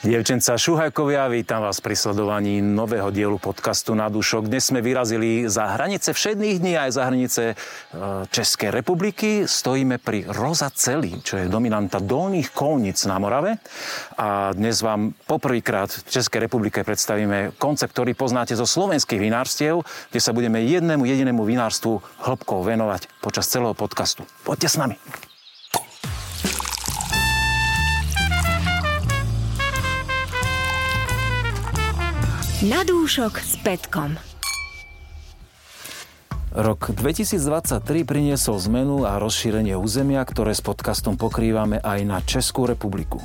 Dievčenca 0.00 0.56
Šuhajkovia, 0.56 1.28
vítam 1.28 1.60
vás 1.60 1.84
pri 1.84 1.92
sledovaní 1.92 2.64
nového 2.64 3.12
dielu 3.12 3.36
podcastu 3.36 3.92
Na 3.92 4.08
dušok. 4.08 4.48
Dnes 4.48 4.72
sme 4.72 4.80
vyrazili 4.80 5.44
za 5.44 5.76
hranice 5.76 6.16
všedných 6.16 6.56
dní 6.56 6.72
aj 6.80 6.90
za 6.96 7.02
hranice 7.04 7.42
e, 7.52 7.54
Českej 8.32 8.72
republiky. 8.72 9.44
Stojíme 9.44 10.00
pri 10.00 10.24
Rozaceli, 10.24 11.20
čo 11.20 11.36
je 11.36 11.52
dominanta 11.52 12.00
dolných 12.00 12.48
kolnic 12.48 12.96
na 13.04 13.20
Morave. 13.20 13.60
A 14.16 14.56
dnes 14.56 14.80
vám 14.80 15.12
poprvýkrát 15.28 15.92
v 15.92 16.08
Českej 16.08 16.48
republike 16.48 16.80
predstavíme 16.80 17.52
koncept, 17.60 17.92
ktorý 17.92 18.16
poznáte 18.16 18.56
zo 18.56 18.64
slovenských 18.64 19.20
vinárstiev, 19.20 19.84
kde 20.08 20.20
sa 20.24 20.32
budeme 20.32 20.64
jednému 20.64 21.04
jedinému 21.04 21.44
vinárstvu 21.44 22.00
hĺbkou 22.24 22.64
venovať 22.64 23.04
počas 23.20 23.52
celého 23.52 23.76
podcastu. 23.76 24.24
Poďte 24.48 24.68
s 24.72 24.80
nami. 24.80 24.96
Na 32.60 32.84
dúšok 32.84 33.40
s 33.40 33.56
Petkom. 33.64 34.20
Rok 36.52 36.92
2023 36.92 37.80
priniesol 38.04 38.60
zmenu 38.68 39.08
a 39.08 39.16
rozšírenie 39.16 39.72
územia, 39.80 40.20
ktoré 40.28 40.52
s 40.52 40.60
podcastom 40.60 41.16
pokrývame 41.16 41.80
aj 41.80 42.00
na 42.04 42.20
Českú 42.20 42.68
republiku. 42.68 43.24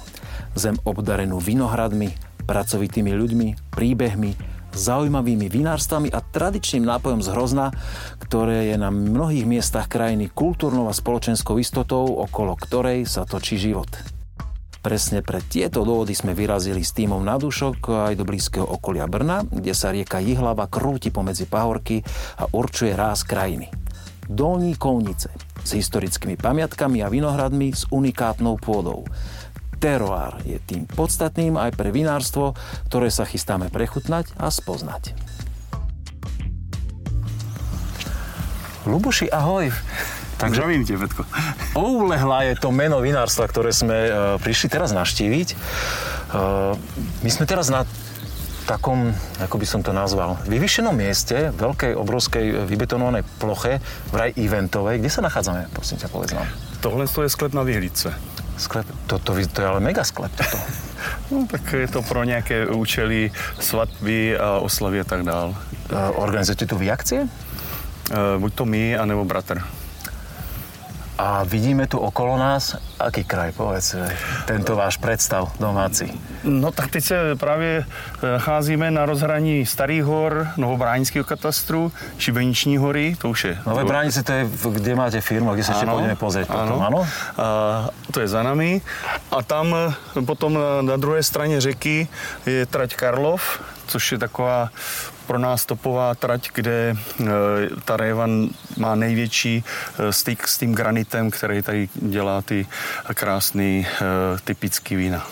Zem 0.55 0.79
obdarenú 0.88 1.43
vinohradmi, 1.43 2.16
pracovitými 2.48 3.12
ľuďmi, 3.12 3.76
príbehmi, 3.76 4.40
zaujímavými 4.71 5.52
vinárstvami 5.52 6.15
a 6.15 6.23
tradičným 6.23 6.88
nápojom 6.88 7.20
z 7.20 7.27
hrozna, 7.35 7.76
ktoré 8.23 8.71
je 8.71 8.79
na 8.79 8.88
mnohých 8.88 9.43
miestach 9.43 9.91
krajiny 9.91 10.31
kultúrnou 10.31 10.88
a 10.88 10.95
spoločenskou 10.95 11.59
istotou, 11.59 12.07
okolo 12.23 12.55
ktorej 12.55 13.04
sa 13.04 13.27
točí 13.27 13.59
život. 13.59 14.14
Presne 14.85 15.25
pre 15.25 15.41
tieto 15.41 15.81
dôvody 15.81 16.13
sme 16.13 16.38
vyrazili 16.38 16.85
s 16.85 16.93
týmom 16.93 17.26
na 17.26 17.41
dušok 17.41 18.05
aj 18.05 18.13
do 18.13 18.21
blízkeho 18.21 18.70
okolia 18.70 19.09
Brna, 19.09 19.41
kde 19.41 19.73
sa 19.73 19.90
rieka 19.90 20.21
Jihlava 20.21 20.70
krúti 20.70 21.09
pomedzi 21.09 21.49
pahorky 21.49 22.05
a 22.37 22.46
určuje 22.54 22.93
ráz 22.93 23.26
krajiny. 23.26 23.74
Dolní 24.29 24.77
Kolnice 24.77 25.34
s 25.65 25.74
historickými 25.74 26.37
pamiatkami 26.37 27.01
a 27.01 27.09
vinohradmi 27.09 27.74
s 27.74 27.90
unikátnou 27.90 28.62
pôdou. 28.62 29.09
Teroár 29.82 30.37
je 30.46 30.62
tým 30.62 30.85
podstatným 30.85 31.57
aj 31.57 31.74
pre 31.74 31.90
vinárstvo, 31.90 32.54
ktoré 32.85 33.09
sa 33.09 33.26
chystáme 33.26 33.74
prechutnať 33.74 34.37
a 34.37 34.54
spoznať. 34.54 35.18
Luboši, 38.85 39.34
ahoj. 39.34 39.74
Takže 40.46 40.62
Zdravím 40.62 40.85
te, 40.85 40.93
Petko. 40.93 41.26
Oulehla 41.74 42.46
je 42.46 42.54
to 42.62 42.70
meno 42.70 43.01
vinárstva, 43.01 43.49
ktoré 43.49 43.74
sme 43.74 43.98
uh, 44.05 44.13
prišli 44.38 44.70
teraz 44.70 44.93
naštíviť. 44.93 45.57
Uh, 46.29 46.77
my 47.26 47.29
sme 47.34 47.49
teraz 47.49 47.74
na 47.74 47.82
takom, 48.70 49.10
ako 49.41 49.57
by 49.57 49.65
som 49.65 49.82
to 49.82 49.90
nazval, 49.90 50.37
vyvyšenom 50.46 50.93
mieste, 50.93 51.49
veľkej, 51.54 51.98
obrovskej 51.98 52.70
vybetonovanej 52.70 53.26
ploche, 53.41 53.82
vraj 54.13 54.37
eventovej. 54.37 55.02
Kde 55.02 55.10
sa 55.10 55.26
nachádzame, 55.26 55.65
prosím 55.74 55.98
ťa, 55.98 56.13
povedz 56.13 56.37
nám. 56.37 56.46
Tohle 56.77 57.09
je 57.09 57.30
sklep 57.30 57.57
na 57.57 57.65
Vyhlice. 57.65 58.13
Sklep? 58.62 58.85
To, 59.09 59.18
to, 59.18 59.34
to 59.34 59.59
je 59.62 59.65
ale 59.65 59.82
mega 59.82 60.05
sklep 60.05 60.34
toto. 60.37 60.62
No, 61.30 61.46
tak 61.49 61.74
je 61.74 61.90
to 61.90 62.05
pro 62.05 62.21
nejaké 62.21 62.70
účely, 62.70 63.34
svatby 63.57 64.38
a 64.38 64.62
oslavy 64.62 65.02
a 65.02 65.06
tak 65.06 65.25
dál. 65.25 65.57
Uh, 65.90 66.13
organizujete 66.22 66.69
tu 66.69 66.78
vy 66.78 66.90
akcie? 66.90 67.25
Uh, 68.09 68.38
buď 68.38 68.52
to 68.53 68.66
my, 68.66 68.97
anebo 68.97 69.25
bratr. 69.25 69.62
A 71.16 71.47
vidíme 71.47 71.88
tu 71.88 71.96
okolo 71.96 72.35
nás, 72.38 72.75
aký 73.00 73.24
kraj, 73.24 73.56
povedz, 73.56 73.96
tento 74.44 74.75
váš 74.75 75.00
predstav 75.00 75.47
domáci. 75.59 76.12
No 76.44 76.72
tak 76.72 76.91
teď 76.91 77.03
se 77.03 77.35
právě 77.35 77.85
e, 78.24 78.31
nacházíme 78.31 78.91
na 78.91 79.06
rozhraní 79.06 79.66
Starých 79.66 80.03
hor, 80.03 80.47
Novobránického 80.58 81.24
katastru, 81.24 81.91
Šibeniční 82.18 82.78
hory, 82.78 83.16
to 83.16 83.30
už 83.30 83.44
je... 83.44 83.58
Nové 83.66 83.86
Bránice, 83.86 84.24
to 84.24 84.31
je, 84.31 84.50
kde 84.72 84.96
máte 84.96 85.22
firmu, 85.22 85.54
kde 85.56 85.64
sa 85.64 85.80
ešte 85.80 85.88
pôjdeme 85.88 86.20
pozrieť 86.20 86.52
potom, 86.52 86.84
áno? 86.84 87.08
A, 87.40 87.88
to 88.12 88.20
je 88.20 88.28
za 88.28 88.44
nami. 88.44 88.84
A 89.31 89.40
tam 89.40 89.72
e, 89.72 89.96
potom 90.28 90.54
na, 90.54 90.84
na 90.84 90.96
druhé 91.00 91.24
straně 91.24 91.62
řeky 91.62 92.08
je 92.46 92.66
trať 92.66 92.96
Karlov, 92.96 93.64
což 93.88 94.12
je 94.12 94.18
taková 94.18 94.69
pro 95.25 95.40
nás 95.41 95.66
topová 95.66 96.16
trať, 96.16 96.50
kde 96.53 96.94
e, 96.94 96.96
ta 97.85 97.97
Revan 97.97 98.50
má 98.78 98.96
největší 98.96 99.63
e, 99.63 100.13
styk 100.13 100.47
s 100.47 100.57
tím 100.57 100.75
granitem, 100.75 101.31
který 101.31 101.62
tady 101.62 101.90
dělá 101.95 102.41
ty 102.41 102.68
krásný 103.13 103.88
e, 103.88 104.06
typický 104.44 104.95
vína. 104.95 105.28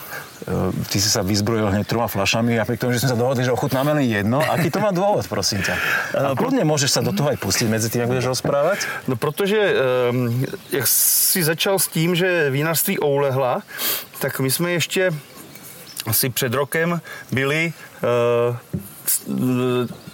Ty 0.92 1.00
si 1.00 1.08
sa 1.08 1.24
vyzbrojil 1.24 1.72
hneď 1.72 1.88
troma 1.88 2.12
flašami 2.12 2.59
a 2.59 2.68
pri 2.68 2.75
tom, 2.75 2.92
že 2.92 3.00
sme 3.00 3.16
sa 3.16 3.22
dohodli, 3.22 3.47
že 3.47 3.56
ochutnáme 3.56 3.96
len 3.96 4.03
jedno. 4.12 4.44
Aký 4.44 4.68
to 4.68 4.84
má 4.84 4.92
dôvod, 4.92 5.24
prosím 5.31 5.63
ťa? 5.63 5.72
A 6.19 6.36
kľudne 6.36 6.68
môžeš 6.68 7.00
sa 7.00 7.00
do 7.00 7.16
toho 7.16 7.31
aj 7.31 7.40
pustiť 7.40 7.72
medzi 7.72 7.88
tým, 7.88 8.03
ak 8.03 8.12
budeš 8.12 8.28
rozprávať. 8.28 8.84
No 9.08 9.16
protože, 9.16 9.56
jak 10.68 10.84
si 10.92 11.47
začal 11.47 11.80
s 11.80 11.88
tím, 11.88 12.12
že 12.12 12.52
vinařství 12.52 13.00
oulehla, 13.00 13.63
tak 14.19 14.36
my 14.44 14.52
jsme 14.52 14.72
ještě 14.72 15.16
asi 16.08 16.30
před 16.30 16.53
rokem 16.53 17.02
byli 17.31 17.74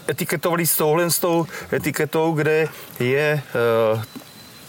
etiketovali 0.08 0.66
s 0.66 0.76
touhle 0.78 1.10
s 1.10 1.20
tou 1.20 1.46
etiketou, 1.74 2.34
kde 2.34 2.68
je 3.00 3.42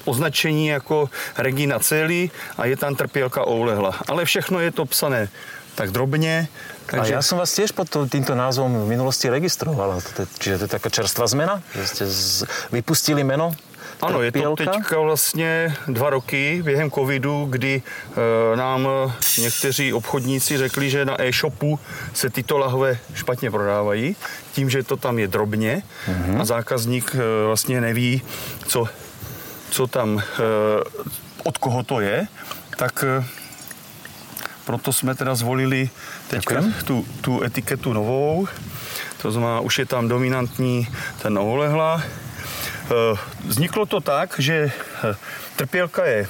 označení 0.04 0.66
jako 0.66 1.10
Regina 1.36 1.78
Celi 1.78 2.30
a 2.56 2.66
je 2.66 2.76
tam 2.76 2.96
trpielka 2.96 3.46
Oulehla. 3.46 3.94
Ale 4.08 4.24
všechno 4.24 4.60
je 4.60 4.70
to 4.70 4.84
psané 4.86 5.28
tak 5.74 5.90
drobne. 5.90 6.48
Takže... 6.90 7.14
A 7.14 7.16
ja 7.16 7.22
som 7.22 7.38
vás 7.38 7.54
tiež 7.54 7.70
pod 7.70 7.86
týmto 8.10 8.34
názvom 8.34 8.84
v 8.84 8.86
minulosti 8.90 9.30
registroval. 9.30 10.02
Čiže 10.42 10.58
to 10.58 10.64
je 10.66 10.72
taká 10.76 10.90
čerstvá 10.90 11.30
zmena? 11.30 11.62
Že 11.72 11.84
ste 11.86 12.04
z... 12.10 12.44
vypustili 12.74 13.22
meno 13.22 13.54
ano, 14.02 14.22
je 14.22 14.32
to 14.32 14.56
teďka 14.56 15.00
vlastně 15.00 15.76
dva 15.88 16.10
roky 16.10 16.62
během 16.64 16.90
covidu, 16.90 17.46
kdy 17.50 17.82
e, 18.52 18.56
nám 18.56 18.88
někteří 19.38 19.92
obchodníci 19.92 20.58
řekli, 20.58 20.90
že 20.90 21.04
na 21.04 21.22
e-shopu 21.22 21.78
se 22.14 22.30
tyto 22.30 22.58
lahve 22.58 22.98
špatně 23.14 23.50
prodávají, 23.50 24.16
tím, 24.52 24.70
že 24.70 24.82
to 24.82 24.96
tam 24.96 25.18
je 25.18 25.28
drobně. 25.28 25.82
Mm-hmm. 26.06 26.40
a 26.40 26.44
zákazník 26.44 27.14
e, 27.14 27.46
vlastně 27.46 27.80
neví, 27.80 28.22
co, 28.66 28.88
co 29.70 29.86
tam, 29.86 30.18
e, 30.18 30.22
od 31.44 31.58
koho 31.58 31.82
to 31.82 32.00
je, 32.00 32.26
tak 32.76 33.04
e, 33.04 33.24
proto 34.64 34.92
jsme 34.92 35.14
teda 35.14 35.34
zvolili 35.34 35.90
teďka 36.28 36.64
tu, 36.84 37.06
tu 37.20 37.42
etiketu 37.42 37.92
novou. 37.92 38.48
To 39.22 39.32
znamená, 39.32 39.60
už 39.60 39.78
je 39.78 39.86
tam 39.86 40.08
dominantní 40.08 40.88
ten 41.22 41.38
ovolehla, 41.38 42.02
Eh, 42.02 42.29
vzniklo 43.46 43.86
to 43.86 44.00
tak, 44.00 44.34
že 44.38 44.72
eh, 45.04 45.14
trpělka 45.56 46.04
je 46.04 46.26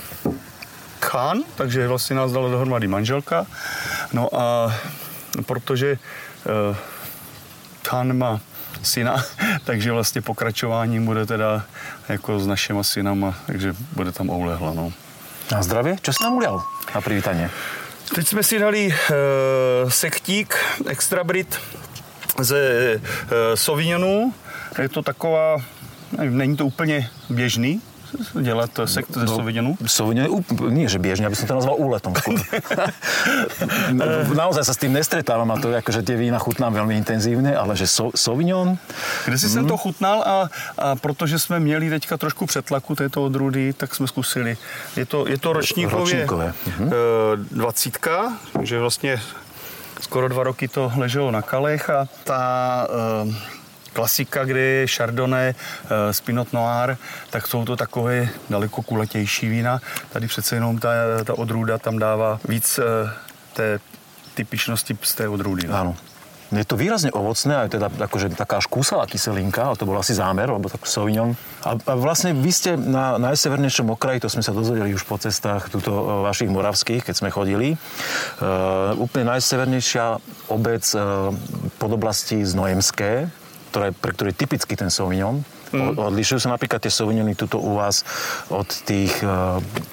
Khan, 1.00 1.42
takže 1.54 1.88
vlastně 1.88 2.16
nás 2.16 2.32
dala 2.32 2.48
dohromady 2.48 2.88
manželka. 2.88 3.46
No 4.12 4.28
a 4.32 4.74
protože 5.46 5.90
eh, 5.92 6.76
Khan 7.82 8.18
má 8.18 8.40
syna, 8.82 9.24
takže 9.64 9.92
vlastně 9.92 10.22
pokračováním 10.22 11.06
bude 11.06 11.26
teda 11.26 11.64
jako 12.08 12.40
s 12.40 12.46
našima 12.46 12.82
synama, 12.82 13.34
takže 13.46 13.74
bude 13.92 14.12
tam 14.12 14.30
oulehla. 14.30 14.72
No. 14.74 14.92
Na 15.52 15.62
zdravě? 15.62 15.96
Co 16.02 16.12
jsi 16.12 16.22
nám 16.22 16.36
udělal 16.36 16.64
na 16.94 17.00
privítanie? 17.00 17.50
Teď 18.14 18.28
jsme 18.28 18.42
si 18.42 18.58
dali 18.58 18.88
e, 18.88 19.90
sektík 19.90 20.56
Extra 20.86 21.24
Brit 21.24 21.60
ze 22.38 22.58
e, 22.58 23.00
Sauvignonu. 23.54 24.34
Je 24.82 24.88
to 24.88 25.02
taková 25.02 25.56
Není 26.18 26.56
to 26.56 26.66
úplně 26.66 27.10
běžný 27.30 27.80
dělat 28.40 28.70
sekt 28.84 29.10
ze 29.10 29.24
no? 29.24 29.36
Soviděnu, 29.86 30.44
nie 30.68 30.88
že 30.88 30.98
běžně, 30.98 31.26
aby 31.26 31.36
som 31.36 31.46
to 31.46 31.54
nazval 31.54 31.76
úletom 31.78 32.14
skôr. 32.14 32.38
Naozaj 34.34 34.64
sa 34.66 34.74
s 34.74 34.80
tým 34.82 34.92
nestretávam 34.92 35.50
a 35.50 35.60
to 35.62 35.70
akože 35.70 36.02
tie 36.02 36.16
vína 36.18 36.38
chutnám 36.42 36.74
veľmi 36.74 36.98
intenzívne, 36.98 37.54
ale 37.54 37.78
že 37.78 37.86
so, 37.86 38.10
Sauvignon... 38.14 38.78
Kde 39.24 39.36
si 39.38 39.46
mm. 39.46 39.52
jsem 39.52 39.64
to 39.66 39.76
chutnal 39.76 40.22
a, 40.26 40.36
a 40.78 40.96
protože 40.96 41.38
jsme 41.38 41.60
měli 41.60 41.90
teďka 41.90 42.16
trošku 42.16 42.46
přetlaku 42.46 42.94
této 42.94 43.24
odrůdy, 43.24 43.72
tak 43.72 43.94
jsme 43.94 44.06
zkusili. 44.06 44.56
Je 44.96 45.06
to, 45.06 45.28
je 45.28 45.38
to 45.38 45.52
ročníkově 45.52 46.26
mm. 46.78 46.90
20, 47.50 47.98
takže 48.52 48.78
vlastně 48.78 49.20
skoro 50.00 50.28
dva 50.28 50.42
roky 50.42 50.68
to 50.68 50.92
leželo 50.96 51.30
na 51.30 51.42
kalech 51.42 51.90
a 51.90 52.08
ta 52.24 52.42
uh, 53.24 53.34
klasika, 53.92 54.44
kdy 54.44 54.86
Chardonnay, 54.88 55.54
Spinot 56.10 56.52
Noir, 56.52 56.96
tak 57.30 57.46
jsou 57.46 57.64
to 57.64 57.76
takové 57.76 58.28
daleko 58.50 58.82
kuletější 58.82 59.48
vína. 59.48 59.78
Tady 60.12 60.26
přece 60.26 60.56
jenom 60.56 60.78
ta, 60.78 60.90
ta 61.24 61.38
odrůda 61.38 61.78
tam 61.78 61.98
dává 61.98 62.40
víc 62.48 62.78
uh, 62.78 63.10
té 63.52 63.80
typičnosti 64.34 64.98
z 65.02 65.14
té 65.14 65.28
odrůdy. 65.28 65.68
No. 65.68 65.76
Áno. 65.76 65.94
Je 66.50 66.66
to 66.66 66.74
výrazne 66.74 67.14
ovocné, 67.14 67.62
aj 67.62 67.78
teda 67.78 67.86
akože 67.86 68.34
taká 68.34 68.58
až 68.58 68.66
kúsala 68.66 69.06
kyselinka, 69.06 69.70
ale 69.70 69.78
to 69.78 69.86
bol 69.86 69.94
asi 69.94 70.18
zámer, 70.18 70.50
lebo 70.50 70.66
tak 70.66 70.82
Sauvignon. 70.82 71.38
A, 71.62 71.78
a 71.78 71.92
vlastne 71.94 72.34
vy 72.34 72.50
ste 72.50 72.74
na 72.74 73.22
najsevernejšom 73.22 73.94
okraji, 73.94 74.18
to 74.18 74.26
sme 74.26 74.42
sa 74.42 74.50
dozvedeli 74.50 74.90
už 74.90 75.06
po 75.06 75.14
cestách 75.14 75.70
tuto 75.70 75.94
e, 75.94 76.02
vašich 76.26 76.50
moravských, 76.50 77.06
keď 77.06 77.14
sme 77.14 77.30
chodili. 77.30 77.78
Uh, 78.42 78.98
úplne 78.98 79.30
najsevernejšia 79.30 80.18
obec 80.50 80.82
uh, 80.98 81.30
pod 81.78 81.90
oblasti 81.94 82.42
Znojemské, 82.42 83.30
ktoré, 83.70 83.94
pre 83.94 84.10
ktorý 84.10 84.34
je 84.34 84.40
typický 84.42 84.74
ten 84.74 84.90
Sauvignon. 84.90 85.46
Mm. 85.70 85.94
Odlišujú 85.94 86.42
sa 86.42 86.50
napríklad 86.50 86.82
tie 86.82 86.90
Sauvignony 86.90 87.38
tuto 87.38 87.62
u 87.62 87.78
vás 87.78 88.02
od 88.50 88.66
tých, 88.82 89.14
eh, 89.22 89.30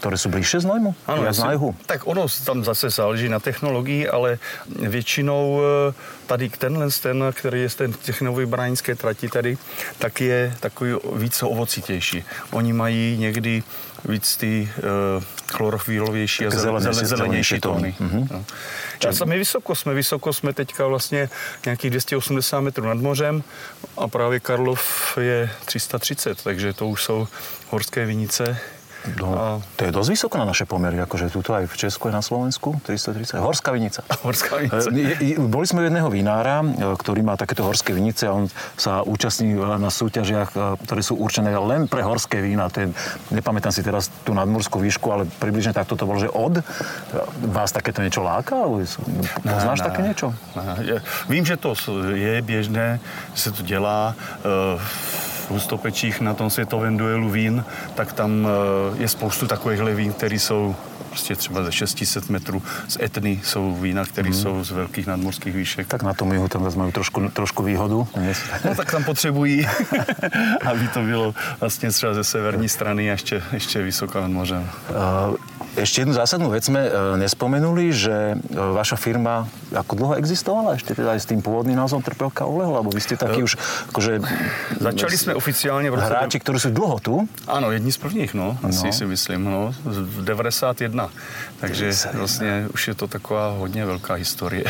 ktoré 0.01 0.18
sú 0.18 0.33
bližšie 0.33 0.65
z 0.65 0.69
Nojmu? 0.74 0.91
Ano, 1.06 1.21
na 1.21 1.53
juhu? 1.53 1.77
Tak 1.85 2.09
ono 2.09 2.25
tam 2.25 2.65
zase 2.65 2.89
záleží 2.89 3.29
na 3.29 3.38
technologii, 3.38 4.09
ale 4.09 4.41
většinou 4.65 5.62
eh, 5.62 5.94
tady 6.25 6.50
tenhle 6.50 6.89
ten, 6.89 7.24
který 7.31 7.62
je 7.62 7.69
z 7.69 7.75
té 7.75 7.85
technový 7.88 8.45
bránské 8.45 8.95
trati 8.95 9.29
tady, 9.29 9.57
tak 10.01 10.21
je 10.21 10.53
takový 10.59 10.97
víc 11.13 11.44
ovocitější. 11.44 12.24
Oni 12.51 12.74
mají 12.74 13.18
někdy 13.19 13.63
víc 14.07 14.38
ty 14.38 14.69
uh, 15.18 15.24
chlorofílovější 15.51 16.45
a 16.45 16.50
zelenější, 16.50 17.06
zelenější 17.06 17.59
tóny. 17.59 17.95
Mm-hmm. 18.01 18.27
No. 18.31 18.45
A 19.09 19.13
jsme 19.13 19.38
vysoko, 19.38 19.75
jsme 19.75 19.94
vysoko, 19.94 20.33
jsme 20.33 20.54
teďka 20.54 20.88
vlastně 20.88 21.30
nějakých 21.65 21.92
280 21.92 22.62
metrů 22.62 22.86
nad 22.86 22.98
mořem 22.98 23.44
a 23.98 24.07
právě 24.07 24.39
Karlov 24.39 25.18
je 25.21 25.50
330, 25.65 26.44
takže 26.44 26.74
to 26.74 26.88
už 26.88 27.04
jsou 27.04 27.27
horské 27.69 28.06
vinice, 28.06 28.59
No. 29.15 29.63
To 29.80 29.81
je 29.88 29.92
dosť 29.95 30.09
vysoko 30.12 30.36
na 30.36 30.44
naše 30.44 30.68
pomery, 30.68 31.00
akože 31.00 31.31
tuto 31.31 31.56
aj 31.56 31.71
v 31.71 31.75
Česku, 31.80 32.12
aj 32.12 32.19
na 32.19 32.24
Slovensku, 32.24 32.75
330. 32.83 33.39
Horská 33.39 33.71
vinica. 33.71 34.04
Horská 34.27 34.59
vinica. 34.59 34.92
E, 34.92 35.39
boli 35.39 35.63
sme 35.63 35.83
u 35.83 35.88
jedného 35.88 36.09
vinára, 36.12 36.59
e, 36.59 36.68
ktorý 37.00 37.24
má 37.24 37.39
takéto 37.39 37.63
horské 37.63 37.95
vinice 37.95 38.27
a 38.27 38.36
on 38.36 38.51
sa 38.75 39.01
účastní 39.07 39.56
na 39.56 39.88
súťažiach, 39.88 40.50
e, 40.51 40.59
ktoré 40.83 41.01
sú 41.01 41.15
určené 41.15 41.56
len 41.56 41.88
pre 41.88 42.04
horské 42.04 42.44
vína. 42.44 42.68
To 42.74 42.83
je, 42.83 42.88
nepamätám 43.31 43.71
si 43.71 43.80
teraz 43.80 44.12
tú 44.27 44.36
nadmorskú 44.36 44.83
výšku, 44.83 45.07
ale 45.07 45.24
približne 45.39 45.71
takto 45.71 45.95
to 45.95 46.03
bolo, 46.03 46.19
že 46.19 46.30
od 46.33 46.60
vás 47.48 47.71
takéto 47.71 48.03
niečo 48.03 48.25
láka? 48.25 48.68
Poznáš 49.44 49.80
také 49.80 50.03
niečo? 50.03 50.36
Ne. 50.57 51.00
Vím, 51.31 51.45
že 51.45 51.56
to 51.56 51.74
je 52.12 52.42
běžné, 52.42 53.00
že 53.33 53.42
se 53.42 53.51
to 53.51 53.63
dělá. 53.63 54.15
Uh, 55.50 55.58
hustopečích 55.58 56.22
na 56.22 56.34
tom 56.34 56.50
světovém 56.50 56.98
duelu 56.98 57.30
vín, 57.30 57.66
tak 57.96 58.14
tam 58.14 58.48
eh, 58.48 59.02
je 59.02 59.08
spoustu 59.08 59.48
takovýchhle 59.48 59.96
vín, 59.96 60.14
které 60.14 60.36
jsou 60.36 60.76
prostě 61.18 61.36
třeba 61.36 61.64
ze 61.64 61.72
600 61.72 62.30
metrů. 62.30 62.62
Z 62.88 62.98
Etny 63.02 63.42
jsou 63.44 63.75
vína, 63.75 64.06
které 64.06 64.30
mm. 64.30 64.34
jsou 64.34 64.64
z 64.64 64.72
velkých 64.72 65.08
nadmorských 65.08 65.56
výšek. 65.56 65.88
Tak 65.88 66.04
na 66.04 66.14
tom 66.14 66.31
jihu 66.34 66.48
tam 66.48 66.64
zase 66.64 66.78
trošku, 66.92 67.30
trošku 67.34 67.64
výhodu. 67.64 68.08
No 68.66 68.75
tak 68.75 68.92
tam 68.92 69.04
potřebují, 69.04 69.68
aby 70.66 70.88
to 70.88 71.02
bylo 71.02 71.34
vlastně 71.60 71.90
třeba 71.90 72.14
ze 72.14 72.24
severní 72.24 72.69
strany 72.69 73.10
a 73.10 73.12
ještě, 73.12 73.44
ještě 73.54 73.81
vysoká 73.81 74.22
nad 74.22 74.31
mořem. 74.31 74.69
Ešte 75.78 76.02
jednu 76.02 76.18
zásadnú 76.18 76.50
vec 76.50 76.66
sme 76.66 76.90
e, 76.90 77.22
nespomenuli, 77.22 77.94
že 77.94 78.34
e, 78.34 78.36
vaša 78.50 78.98
firma 78.98 79.46
ako 79.70 79.94
dlho 79.94 80.13
existovala 80.18 80.74
ešte 80.74 80.98
teda 80.98 81.13
aj 81.13 81.22
s 81.22 81.30
tým 81.30 81.46
pôvodným 81.46 81.78
názvom 81.78 82.02
Trpelka 82.02 82.50
Oleho, 82.50 82.81
lebo 82.81 82.90
vy 82.90 82.98
ste 82.98 83.13
taký 83.13 83.46
e, 83.46 83.46
už 83.46 83.62
akože... 83.94 84.12
Začali 84.81 85.13
sme 85.13 85.34
oficiálne 85.38 85.94
v 85.94 86.02
roce... 86.02 86.10
Hráči, 86.10 86.42
ktorí 86.42 86.58
sú 86.58 86.74
dlho 86.74 86.98
tu. 86.98 87.16
Áno, 87.46 87.70
jedni 87.70 87.94
z 87.94 88.02
prvních, 88.02 88.34
no, 88.34 88.58
asi 88.66 88.90
no. 88.90 88.98
si 88.98 89.06
myslím, 89.06 89.42
no. 89.46 89.70
91 90.25 91.06
Takže 91.59 91.92
vlastně 92.13 92.68
už 92.74 92.88
je 92.88 92.95
to 92.95 93.07
taková 93.07 93.50
hodně 93.50 93.86
velká 93.86 94.13
historie. 94.13 94.63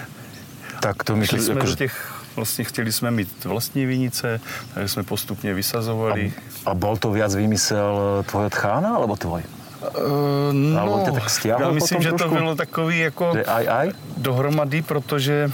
tak 0.80 1.04
to 1.04 1.16
myslíš, 1.16 1.42
jsme 1.42 1.54
jako, 1.54 1.66
že... 1.66 1.76
těch 1.76 2.16
vlastne 2.36 2.68
chceli 2.68 2.92
sme 2.92 3.10
mít 3.10 3.32
vlastní 3.48 3.88
vinice, 3.88 4.40
takže 4.74 4.88
jsme 4.88 5.02
postupně 5.02 5.54
vysazovali. 5.56 6.32
A, 6.68 6.70
a 6.70 6.74
bol 6.76 7.00
to 7.00 7.10
viac 7.10 7.32
vymysel 7.34 8.20
e, 8.20 8.22
tvojho 8.28 8.50
tchána, 8.52 8.92
alebo 8.92 9.16
tvoj? 9.16 9.42
Uh, 9.76 10.52
no, 10.52 10.80
alebo 10.80 10.96
tak 11.04 11.28
ja 11.44 11.56
myslím, 11.72 12.00
že 12.02 12.10
trošku? 12.16 12.28
to 12.28 12.34
bylo 12.34 12.52
takový 12.56 12.98
jako 12.98 13.24
aj, 13.46 13.64
aj? 13.68 13.86
dohromady, 14.16 14.82
protože 14.82 15.52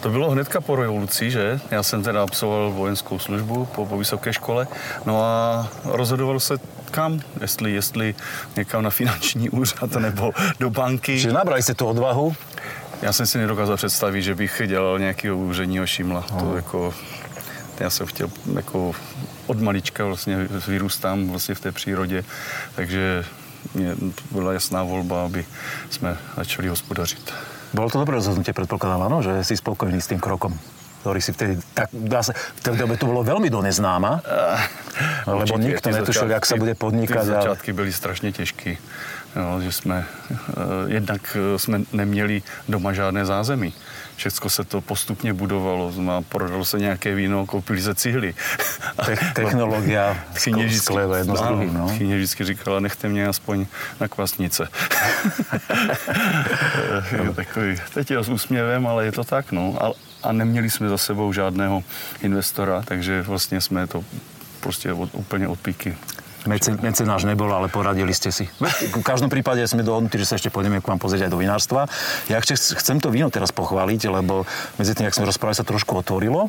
to 0.00 0.08
bylo 0.08 0.30
hnedka 0.30 0.60
po 0.60 0.76
revoluci, 0.76 1.30
že? 1.30 1.60
Já 1.70 1.82
jsem 1.82 2.02
teda 2.02 2.22
absolvoval 2.22 2.70
vojenskou 2.70 3.18
službu 3.18 3.64
po, 3.64 3.86
po 3.86 3.98
vysoké 3.98 4.32
škole. 4.32 4.68
No 5.06 5.22
a 5.24 5.68
rozhodoval 5.84 6.40
se 6.40 6.58
kam, 6.90 7.20
jestli, 7.40 7.72
jestli 7.72 8.14
někam 8.56 8.82
na 8.82 8.90
finanční 8.90 9.50
úřad 9.50 9.92
nebo 9.92 10.32
do 10.60 10.70
banky. 10.70 11.18
Že 11.18 11.32
nabrali 11.32 11.62
jste 11.62 11.74
tu 11.74 11.86
odvahu? 11.86 12.36
Já 13.02 13.12
jsem 13.12 13.26
si 13.26 13.38
nedokázal 13.38 13.76
představit, 13.76 14.22
že 14.22 14.34
bych 14.34 14.62
dělal 14.66 14.98
nějakého 14.98 15.36
úředního 15.36 15.86
šimla. 15.86 16.26
No. 16.32 16.40
To 16.40 16.56
jako, 16.56 16.94
já 17.80 17.90
jsem 17.90 18.06
chtěl 18.06 18.30
jako 18.54 18.92
od 19.46 19.60
malička 19.60 20.04
vlastně 20.04 20.48
vyrůstám 20.66 21.28
vlastně 21.28 21.54
v 21.54 21.60
té 21.60 21.72
přírodě, 21.72 22.24
takže 22.74 23.24
mě 23.74 23.94
byla 24.30 24.52
jasná 24.52 24.82
volba, 24.82 25.24
aby 25.24 25.46
jsme 25.90 26.16
začali 26.36 26.68
hospodařit. 26.68 27.32
Bolo 27.72 27.88
to 27.92 28.00
dobré 28.00 28.16
rozhodnutie, 28.16 28.56
predpokladám, 28.56 29.06
áno, 29.08 29.18
že 29.20 29.44
si 29.44 29.54
spokojný 29.56 30.00
s 30.00 30.08
tým 30.08 30.20
krokom? 30.20 30.56
ktorý 30.98 31.22
si 31.22 31.30
vtedy, 31.30 31.54
tak 31.72 31.88
dá 31.94 32.20
sa, 32.26 32.34
v 32.34 32.60
tej 32.60 32.74
dobe 32.74 32.98
to 32.98 33.06
bolo 33.06 33.22
veľmi 33.22 33.46
do 33.48 33.62
neznáma, 33.62 34.18
lebo 35.30 35.46
určite, 35.46 35.62
nikto 35.62 35.88
netušil, 35.94 36.28
jak 36.28 36.44
sa 36.44 36.58
bude 36.58 36.74
podnikať. 36.74 37.22
Ty 37.22 37.32
začátky 37.38 37.70
byly 37.72 37.92
strašně 37.92 38.32
těžké, 38.32 38.76
no, 39.36 39.60
že 39.62 39.72
jsme, 39.72 40.04
uh, 40.04 40.36
jednak 40.86 41.36
jsme 41.56 41.80
neměli 41.92 42.42
doma 42.68 42.92
žádné 42.92 43.24
zázemí. 43.24 43.72
Všechno 44.18 44.50
se 44.50 44.64
to 44.64 44.80
postupně 44.80 45.32
budovalo. 45.32 45.92
Prodalo 46.28 46.64
se 46.64 46.78
nějaké 46.78 47.14
víno, 47.14 47.46
koupili 47.46 47.82
se 47.82 47.94
cihly. 47.94 48.34
Te- 49.06 49.16
technologia 49.34 50.24
chyně 50.34 50.66
vždycky, 50.66 50.94
jedno 51.18 51.36
s 51.36 51.40
druhým, 51.40 51.74
no. 51.74 51.88
Chyně 51.88 52.16
vždycky 52.16 52.44
říkala, 52.44 52.80
nechte 52.80 53.08
mě 53.08 53.26
aspoň 53.26 53.66
na 54.00 54.08
kvasnice. 54.08 54.68
Takový, 57.34 57.76
teď 57.94 58.10
je 58.10 58.24
s 58.24 58.28
úsměvem, 58.28 58.86
ale 58.86 59.04
je 59.04 59.12
to 59.12 59.24
tak, 59.24 59.52
no. 59.52 59.76
A, 59.80 59.92
a 60.22 60.32
neměli 60.32 60.70
jsme 60.70 60.88
za 60.88 60.98
sebou 60.98 61.32
žádného 61.32 61.84
investora, 62.22 62.82
takže 62.82 63.22
vlastně 63.22 63.60
jsme 63.60 63.86
to 63.86 64.04
prostě 64.60 64.92
od, 64.92 65.10
úplně 65.12 65.48
od 65.48 65.60
píky 65.60 65.96
mecenáš 66.48 67.28
nebol, 67.28 67.52
ale 67.52 67.68
poradili 67.68 68.10
ste 68.16 68.32
si. 68.32 68.48
V 68.58 69.04
každom 69.04 69.28
prípade 69.28 69.60
sme 69.68 69.84
dohodnutí, 69.84 70.16
že 70.16 70.26
sa 70.26 70.34
ešte 70.40 70.48
pôjdeme 70.48 70.80
k 70.80 70.88
vám 70.88 70.98
pozrieť 70.98 71.28
aj 71.28 71.32
do 71.32 71.38
vinárstva. 71.38 71.80
Ja 72.26 72.40
chcem 72.42 72.98
to 72.98 73.12
víno 73.12 73.28
teraz 73.28 73.52
pochváliť, 73.52 74.08
lebo 74.08 74.48
medzi 74.80 74.96
tým, 74.96 75.06
ak 75.06 75.14
sme 75.14 75.28
rozprávali, 75.28 75.60
sa 75.60 75.68
trošku 75.68 75.92
otvorilo. 76.00 76.48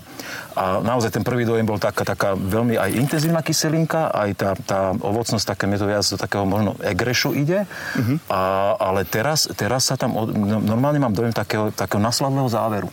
A 0.56 0.80
naozaj 0.80 1.20
ten 1.20 1.24
prvý 1.28 1.44
dojem 1.44 1.68
bol 1.68 1.78
taká, 1.78 2.08
taká 2.08 2.34
veľmi 2.34 2.80
aj 2.80 2.90
intenzívna 2.96 3.44
kyselinka, 3.44 4.10
aj 4.10 4.30
tá, 4.40 4.50
tá 4.64 4.80
ovocnosť, 4.96 5.44
také 5.44 5.68
mne 5.68 5.78
to 5.78 5.88
viac 5.92 6.06
do 6.08 6.18
takého 6.18 6.48
možno 6.48 6.80
egrešu 6.80 7.36
ide. 7.36 7.68
Uh-huh. 7.68 8.18
A, 8.32 8.74
ale 8.80 9.04
teraz, 9.04 9.52
teraz 9.54 9.92
sa 9.92 10.00
tam, 10.00 10.16
no, 10.16 10.64
normálne 10.64 11.04
mám 11.04 11.14
dojem 11.14 11.36
takého, 11.36 11.76
takého 11.76 12.00
nasledného 12.00 12.48
záveru 12.48 12.90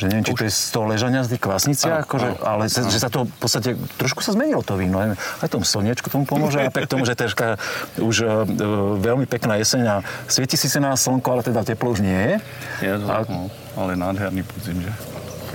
že 0.00 0.08
neviem, 0.08 0.24
či 0.24 0.32
to 0.32 0.48
je 0.48 0.52
z 0.52 0.72
toho 0.72 0.88
ležania 0.88 1.20
z 1.20 1.36
tých 1.36 1.42
kvasniciach, 1.44 2.08
akože, 2.08 2.40
ale 2.40 2.72
áno. 2.72 2.88
že 2.88 2.98
sa 2.98 3.12
to 3.12 3.28
v 3.28 3.36
podstate, 3.36 3.76
trošku 4.00 4.24
sa 4.24 4.32
zmenilo 4.32 4.64
to 4.64 4.80
víno. 4.80 4.96
Aj, 4.96 5.48
tomu 5.52 5.68
slniečku 5.68 6.08
tomu 6.08 6.24
pomôže, 6.24 6.64
a 6.64 6.72
k 6.72 6.88
tomu, 6.88 7.04
že 7.04 7.12
težka 7.12 7.60
už 8.00 8.16
uh, 8.24 8.48
veľmi 8.96 9.28
pekná 9.28 9.60
jeseň 9.60 9.82
a 9.84 9.96
svieti 10.24 10.56
si 10.56 10.72
sa 10.72 10.80
na 10.80 10.96
slnko, 10.96 11.28
ale 11.28 11.42
teda 11.44 11.60
teplo 11.60 11.92
už 11.92 12.00
nie 12.00 12.16
je. 12.16 12.34
Je 12.80 12.92
to, 12.96 13.06
a... 13.12 13.28
no, 13.28 13.52
ale 13.76 13.92
nádherný 14.00 14.40
podzim, 14.48 14.80
že? 14.80 14.92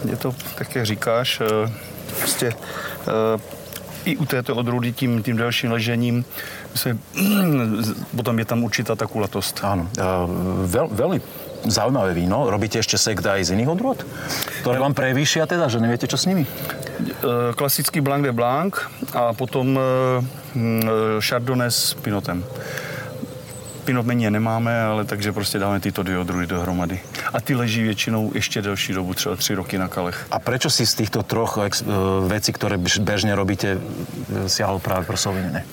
Je 0.05 0.17
to, 0.21 0.29
tak 0.61 0.69
jak 0.69 0.85
říkáš, 0.85 1.41
uh, 1.41 1.65
prostě 2.21 2.53
uh, 2.53 3.41
i 4.05 4.17
u 4.17 4.25
této 4.25 4.55
odrůdy 4.55 4.93
tím, 4.93 5.23
tím 5.23 5.37
dalším 5.37 5.71
ležením 5.71 6.25
se, 6.75 6.97
potom 8.15 8.39
je 8.39 8.45
tam 8.45 8.63
určitá 8.63 8.95
ta 8.95 9.07
kulatost. 9.07 9.63
Áno, 9.63 9.89
veľ, 10.69 10.87
veľmi 10.91 11.19
zaujímavé 11.65 12.13
víno. 12.13 12.49
Robíte 12.49 12.79
ešte 12.79 12.97
sekt 12.97 13.25
aj 13.25 13.45
z 13.45 13.53
iných 13.57 13.69
odrôd? 13.69 13.99
Ktoré 14.61 14.77
vám 14.79 14.93
prevýšia 14.93 15.49
teda, 15.49 15.69
že 15.69 15.81
neviete, 15.81 16.07
čo 16.07 16.17
s 16.17 16.29
nimi? 16.29 16.45
E, 16.45 16.49
klasický 17.53 18.01
Blanc 18.01 18.23
de 18.23 18.31
Blanc 18.31 18.77
a 19.13 19.33
potom 19.33 19.75
e, 19.75 19.81
e, 19.81 19.85
Chardonnay 21.21 21.71
s 21.71 21.93
Pinotem. 21.99 22.45
Pinot 23.85 24.05
méně 24.05 24.31
nemáme, 24.31 24.83
ale 24.83 25.05
takže 25.05 25.31
prostě 25.31 25.59
dáme 25.59 25.79
tyto 25.79 26.03
dvě 26.03 26.19
odrůdy 26.19 26.47
dohromady. 26.47 26.99
A 27.33 27.41
ty 27.41 27.55
leží 27.55 27.83
většinou 27.83 28.31
ještě 28.35 28.61
delší 28.61 28.93
dobu, 28.93 29.13
třeba 29.13 29.35
tři 29.35 29.55
roky 29.55 29.77
na 29.77 29.87
kalech. 29.87 30.27
A 30.31 30.39
prečo 30.39 30.69
si 30.69 30.85
z 30.85 30.93
týchto 30.93 31.23
troch 31.23 31.57
ex, 31.65 31.83
vecí, 32.27 32.53
ktoré 32.53 32.77
bežne 32.77 33.35
robíte, 33.35 33.77
siahol 34.47 34.79
práve 34.79 35.05
pro 35.05 35.17
Sauvignon? 35.17 35.57
E, 35.57 35.63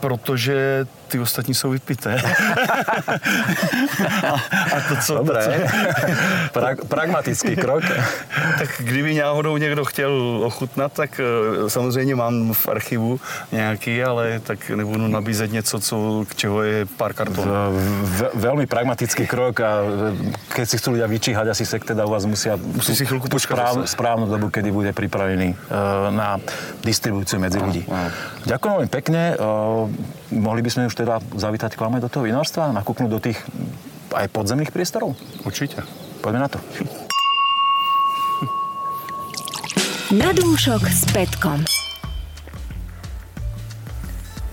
protože 0.00 0.86
ty 1.08 1.18
ostatní 1.18 1.54
jsou 1.54 1.70
vypité. 1.70 2.22
a, 4.22 4.32
a 4.76 4.80
to, 4.88 4.96
co... 4.96 5.14
Dobré. 5.14 5.44
To, 5.44 5.50
co... 5.50 5.66
pra, 6.52 6.68
pragmatický 6.88 7.56
krok. 7.56 7.84
tak 8.58 8.68
kdyby 8.78 9.14
náhodou 9.14 9.56
někdo 9.56 9.84
chtěl 9.84 10.42
ochutnat, 10.44 10.92
tak 10.92 11.20
samozřejmě 11.68 12.14
mám 12.14 12.52
v 12.52 12.68
archivu 12.68 13.20
nějaký, 13.52 14.02
ale 14.02 14.40
tak 14.40 14.70
nebudu 14.70 15.08
nabízet 15.08 15.52
něco, 15.52 15.80
co, 15.80 16.24
k 16.28 16.34
čeho 16.34 16.62
je 16.62 16.86
pár 16.86 17.14
kartonů. 17.14 17.52
Veľmi 18.36 18.66
pragmatický 18.66 19.26
krok 19.26 19.60
a 19.60 19.82
keď 20.52 20.66
si 20.68 20.75
si 20.76 20.84
chcú 20.84 21.00
ľudia 21.00 21.08
vyčíhať, 21.08 21.48
asi 21.48 21.64
sek 21.64 21.88
teda 21.88 22.04
u 22.04 22.12
vás 22.12 22.28
musia... 22.28 22.60
Musí 22.60 22.92
si 22.92 23.08
chvíľku 23.08 23.32
počkať 23.32 23.56
správ, 23.56 23.74
správnu 23.88 24.28
dobu, 24.28 24.52
kedy 24.52 24.68
bude 24.68 24.92
pripravený 24.92 25.56
uh, 25.56 26.12
na 26.12 26.36
distribúciu 26.84 27.40
medzi 27.40 27.56
ľudí. 27.56 27.88
Ďakujem 28.44 28.72
veľmi 28.76 28.90
pekne. 28.92 29.32
Uh, 29.40 29.88
mohli 30.36 30.60
by 30.60 30.68
sme 30.68 30.92
už 30.92 31.00
teda 31.00 31.24
zavítať 31.32 31.72
k 31.72 31.80
vám 31.80 31.96
aj 31.96 32.04
do 32.04 32.12
toho 32.12 32.28
vinárstva, 32.28 32.76
nakúknúť 32.76 33.08
do 33.08 33.20
tých 33.24 33.40
aj 34.12 34.28
podzemných 34.28 34.68
priestorov? 34.68 35.16
Určite. 35.48 35.80
Poďme 36.20 36.44
na 36.44 36.48
to. 36.52 36.60
Na 40.12 40.30
dúšok 40.36 40.84
s 40.92 41.08
Petkom. 41.08 41.64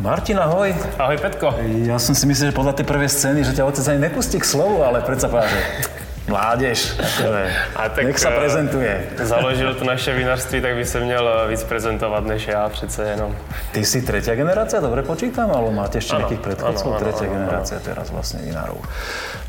Martin, 0.03 0.35
ahoj. 0.35 0.75
Ahoj 0.99 1.15
Petko. 1.15 1.55
Ja 1.87 1.95
som 1.95 2.11
si 2.11 2.27
myslel, 2.27 2.51
že 2.51 2.55
podľa 2.55 2.75
tej 2.75 2.85
prvej 2.91 3.07
scény, 3.07 3.39
že 3.47 3.55
ťa 3.55 3.63
otec 3.63 3.87
ani 3.87 4.11
nepustí 4.11 4.35
k 4.35 4.43
slovu, 4.43 4.83
ale 4.83 4.99
predsa 4.99 5.31
povedal, 5.31 5.47
že 5.47 5.59
mládež, 6.27 6.95
akože, 6.99 7.45
A 7.75 7.81
tak, 7.89 8.03
nech 8.07 8.19
sa 8.19 8.31
eh, 8.31 8.37
prezentuje. 8.39 8.93
Založil 9.19 9.75
to 9.75 9.83
naše 9.83 10.15
vinařství, 10.15 10.61
tak 10.61 10.75
by 10.75 10.85
se 10.85 10.99
měl 10.99 11.23
eh, 11.29 11.47
víc 11.49 11.63
prezentovat 11.63 12.25
než 12.25 12.47
já 12.47 12.69
přece 12.69 13.09
jenom. 13.09 13.35
Ty 13.71 13.85
si 13.85 14.01
tretia 14.01 14.35
generácia, 14.35 14.79
dobre 14.79 15.03
počítam, 15.03 15.51
alebo 15.51 15.71
máte 15.71 15.99
ešte 15.99 16.15
Áno, 16.15 16.19
nejakých 16.23 16.41
predchodcov? 16.41 16.87
áno, 16.87 16.95
áno, 16.95 17.03
tretia 17.03 17.27
áno, 17.27 17.33
generácia 17.35 17.77
teraz 17.83 18.07
vlastne 18.09 18.39
vinárov. 18.45 18.79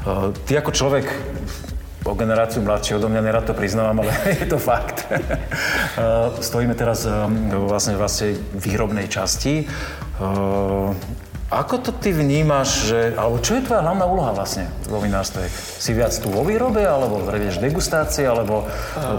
Uh, 0.05 0.33
ty 0.45 0.59
ako 0.59 0.71
človek 0.75 1.07
o 2.05 2.13
generáciu 2.13 2.61
mladší 2.61 3.01
odo 3.01 3.09
mňa, 3.09 3.21
nerad 3.23 3.45
to 3.49 3.55
priznávam, 3.57 4.05
ale 4.05 4.13
je 4.41 4.45
to 4.45 4.61
fakt. 4.61 5.09
Stojíme 6.41 6.77
teraz 6.77 7.09
vlastne 7.65 7.97
v 7.97 8.01
vlastnej 8.05 8.33
výrobnej 8.61 9.09
časti. 9.09 9.65
Uh, 11.55 11.61
Ako 11.65 11.79
to 11.79 11.93
ty 11.95 12.11
vnímaš, 12.13 12.91
že, 12.91 13.15
alebo 13.15 13.39
čo 13.39 13.55
je 13.55 13.63
tvoja 13.63 13.81
hlavná 13.87 14.05
úloha 14.05 14.35
vlastne 14.35 14.67
vo 14.91 14.99
vinárstve? 14.99 15.47
Si 15.79 15.95
viac 15.95 16.11
tu 16.19 16.27
vo 16.27 16.43
výrobe, 16.43 16.83
alebo 16.83 17.23
vedieš 17.23 17.63
degustácie, 17.63 18.27
alebo 18.27 18.67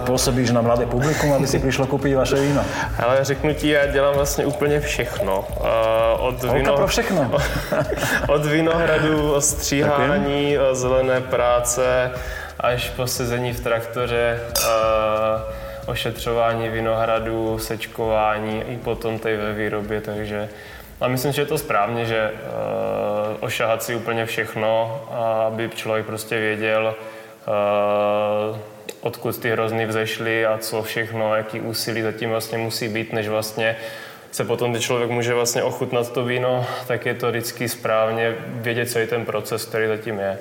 pôsobíš 0.04 0.52
na 0.52 0.60
mladé 0.60 0.84
publikum, 0.84 1.32
aby 1.32 1.48
si 1.48 1.64
prišlo 1.64 1.88
kúpiť 1.88 2.12
vaše 2.14 2.36
víno? 2.36 2.62
Ale 3.00 3.24
řeknu 3.24 3.54
ti, 3.54 3.70
já 3.70 3.86
dělám 3.88 4.16
vlastně 4.16 4.46
úplně 4.46 4.80
všechno. 4.80 5.48
Eh, 5.58 6.20
Od, 6.20 6.44
Holka 6.44 6.74
pro 6.74 6.88
všechno. 6.88 7.32
od 8.28 8.46
vinohradu, 8.46 9.42
stříhání, 9.42 10.58
zelené 10.72 11.22
práce, 11.22 12.12
až 12.60 12.90
po 12.90 13.08
sezení 13.08 13.54
v 13.54 13.60
traktoře, 13.60 14.40
eh, 14.40 15.66
ošetřování 15.86 16.70
vinohradu, 16.70 17.60
sečkování 17.60 18.64
i 18.68 18.78
potom 18.78 19.20
tady 19.20 19.38
ve 19.38 19.54
výrobě, 19.54 20.02
takže 20.02 20.50
a 21.02 21.08
myslím, 21.08 21.32
že 21.32 21.42
je 21.42 21.46
to 21.46 21.58
správně, 21.58 22.06
že 22.06 22.32
uh, 22.32 23.38
ošahat 23.40 23.84
si 23.84 23.96
úplně 23.96 24.26
všechno, 24.26 25.02
aby 25.48 25.70
člověk 25.76 26.06
prostě 26.06 26.40
věděl, 26.40 26.96
uh, 27.48 28.58
odkud 29.02 29.38
ty 29.38 29.52
hrozny 29.52 29.86
vzešly 29.86 30.46
a 30.46 30.58
co 30.58 30.84
všechno, 30.84 31.36
jaký 31.36 31.62
úsilí 31.62 32.02
zatím 32.02 32.30
vlastně 32.30 32.58
musí 32.58 32.88
být, 32.88 33.14
než 33.14 33.28
vlastně 33.28 33.76
se 34.32 34.46
potom, 34.46 34.72
když 34.72 34.84
člověk 34.84 35.10
může 35.10 35.34
vlastně 35.34 35.64
ochutnat 35.64 36.12
to 36.12 36.26
víno, 36.26 36.66
tak 36.88 37.06
je 37.06 37.14
to 37.14 37.30
vždycky 37.30 37.70
správně 37.70 38.36
vědět 38.48 38.90
celý 38.90 39.08
ten 39.08 39.26
proces, 39.26 39.66
který 39.66 39.88
zatím 39.88 40.20
je. 40.20 40.38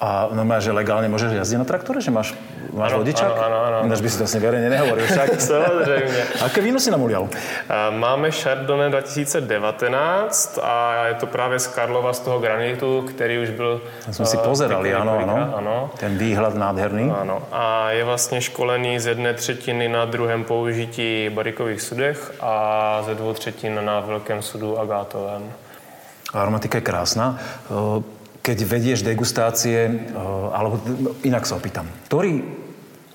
A 0.00 0.32
normálne, 0.32 0.64
že 0.64 0.72
legálne 0.72 1.12
môžeš 1.12 1.36
jazdiť 1.36 1.60
na 1.60 1.68
traktore? 1.68 2.00
Že 2.00 2.08
máš, 2.08 2.32
máš 2.72 2.96
Áno, 2.96 3.04
vodičák? 3.04 3.28
áno, 3.36 3.44
áno, 3.44 3.56
áno. 3.68 3.78
Ináč 3.84 4.00
by 4.00 4.08
si 4.08 4.16
to 4.16 4.24
vlastne 4.24 4.40
verejne 4.40 4.68
nehovoril 4.72 5.04
však. 5.04 5.28
Samozřejmě. 5.52 6.22
Aké 6.40 6.60
víno 6.64 6.80
si 6.80 6.88
nám 6.90 7.04
ulial? 7.04 7.28
Eh, 7.28 7.90
Máme 7.92 8.30
Chardonnay 8.32 8.88
2019 8.90 10.58
a 10.62 11.04
je 11.06 11.14
to 11.14 11.26
právě 11.26 11.58
z 11.58 11.66
Karlova 11.66 12.12
z 12.12 12.20
toho 12.20 12.38
granitu, 12.40 13.04
který 13.12 13.38
už 13.38 13.50
byl... 13.50 13.80
To 14.06 14.12
sme 14.12 14.26
si 14.26 14.36
eh, 14.36 14.40
pozerali, 14.40 14.88
áno, 14.94 15.20
áno. 15.20 15.36
ano. 15.56 15.76
Ten 16.00 16.16
výhľad 16.16 16.54
nádherný. 16.56 17.12
Ano. 17.12 17.42
A 17.52 17.90
je 17.90 18.04
vlastně 18.04 18.40
školený 18.40 19.00
z 19.00 19.06
jedné 19.06 19.34
třetiny 19.34 19.88
na 19.88 20.04
druhém 20.04 20.44
použití 20.44 21.28
barikových 21.28 21.80
sudech 21.82 22.32
a 22.40 22.54
ze 23.06 23.14
dvou 23.14 23.32
třetin 23.36 23.84
na 23.84 24.00
velkém 24.00 24.42
sudu 24.42 24.80
agátovém. 24.80 25.52
Aromatika 26.32 26.78
je 26.78 26.82
krásna. 26.82 27.38
Keď 28.40 28.58
vedieš 28.64 29.04
degustácie, 29.04 29.78
e, 29.84 29.92
alebo 30.54 30.80
inak 31.22 31.44
sa 31.44 31.60
opýtam, 31.60 31.84
ktorý 32.08 32.40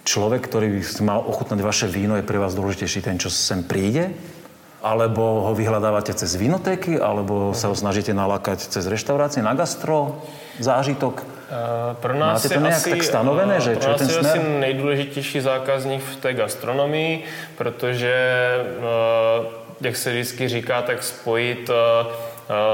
človek, 0.06 0.46
ktorý 0.46 0.68
by 0.70 0.82
mal 1.02 1.20
ochutnať 1.26 1.60
vaše 1.66 1.88
víno, 1.90 2.14
je 2.16 2.24
pre 2.24 2.38
vás 2.38 2.54
dôležitejší 2.54 3.02
ten, 3.02 3.18
čo 3.18 3.34
sem 3.34 3.66
príde? 3.66 4.14
Alebo 4.86 5.50
ho 5.50 5.58
vyhľadávate 5.58 6.14
cez 6.14 6.38
vinotéky, 6.38 7.02
alebo 7.02 7.58
sa 7.58 7.74
ho 7.74 7.76
snažíte 7.76 8.14
nalákať 8.14 8.70
cez 8.70 8.86
reštaurácie 8.86 9.42
na 9.42 9.58
gastro, 9.58 10.22
zážitok? 10.62 11.26
Eh, 11.26 11.96
Pro 12.02 12.14
nás 12.14 12.42
Máte 12.44 12.54
je 12.54 12.58
to 12.58 12.62
nějak 12.62 12.78
asi, 12.78 12.90
tak 12.90 13.04
stanovené, 13.04 13.56
eh, 13.58 13.62
že 13.62 13.72
čo 13.78 13.90
je 13.90 13.96
ten 13.96 14.08
je 14.08 14.14
směr? 14.14 14.38
asi 14.38 14.40
nejdůležitější 14.60 15.40
zákazník 15.42 16.02
v 16.04 16.16
té 16.16 16.34
gastronomii, 16.34 17.24
protože, 17.58 18.14
eh, 18.14 19.46
jak 19.82 19.96
se 19.96 20.12
vždycky 20.12 20.48
říká, 20.50 20.82
tak 20.82 21.04
spojit 21.04 21.70
eh, 21.70 21.74
eh, 21.74 22.14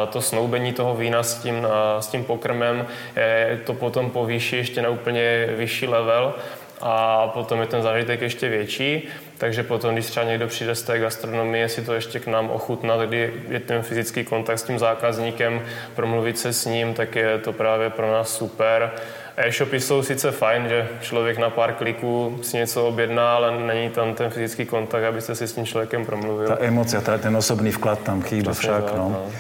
to 0.10 0.22
snoubení 0.22 0.74
toho 0.74 0.96
vína 0.96 1.24
s 1.24 1.36
tím, 1.36 1.56
eh, 1.66 2.02
s 2.02 2.08
tím 2.08 2.24
pokrmem, 2.24 2.86
eh, 3.16 3.60
to 3.66 3.74
potom 3.74 4.10
povýší 4.10 4.56
ještě 4.58 4.82
na 4.82 4.90
úplně 4.90 5.48
vyšší 5.58 5.88
level 5.88 6.34
a 6.82 7.28
potom 7.28 7.62
je 7.62 7.68
ten 7.68 7.82
zážitek 7.82 8.22
ještě 8.22 8.50
větší. 8.50 9.08
Takže 9.38 9.64
potom, 9.64 9.94
když 9.94 10.06
třeba 10.06 10.26
někdo 10.26 10.48
přijde 10.48 10.76
z 10.76 10.84
té 10.84 11.00
gastronomie 11.00 11.70
si 11.70 11.82
to 11.82 11.94
ještě 11.94 12.20
k 12.20 12.28
nám 12.28 12.50
ochutnat, 12.50 13.00
kdy 13.02 13.34
je 13.50 13.60
ten 13.60 13.82
fyzický 13.82 14.24
kontakt 14.24 14.60
s 14.60 14.64
tím 14.64 14.80
zákazníkem, 14.80 15.62
promluvit 15.96 16.40
se 16.40 16.54
s 16.54 16.66
ním, 16.66 16.94
tak 16.94 17.16
je 17.16 17.38
to 17.38 17.54
právě 17.54 17.90
pro 17.90 18.12
nás 18.12 18.30
super. 18.30 18.92
E-shopy 19.38 19.80
jsou 19.80 20.04
sice 20.04 20.32
fajn, 20.32 20.70
že 20.70 20.88
člověk 21.02 21.38
na 21.38 21.50
pár 21.50 21.74
kliků 21.74 22.40
si 22.42 22.58
něco 22.58 22.88
objedná, 22.88 23.36
ale 23.36 23.52
není 23.66 23.90
tam 23.90 24.14
ten 24.14 24.30
fyzický 24.30 24.66
kontakt, 24.66 25.04
abyste 25.04 25.36
si 25.36 25.48
s 25.48 25.54
tím 25.54 25.66
člověkem 25.66 26.06
promluvil. 26.06 26.48
Tá 26.48 26.58
emócia, 26.62 27.02
tá, 27.02 27.18
ten 27.18 27.38
osobný 27.38 27.72
vklad 27.72 28.00
tam 28.04 28.22
chýba 28.22 28.54
však. 28.54 28.84
tak, 28.84 28.96
No. 28.98 29.10
no. 29.10 29.32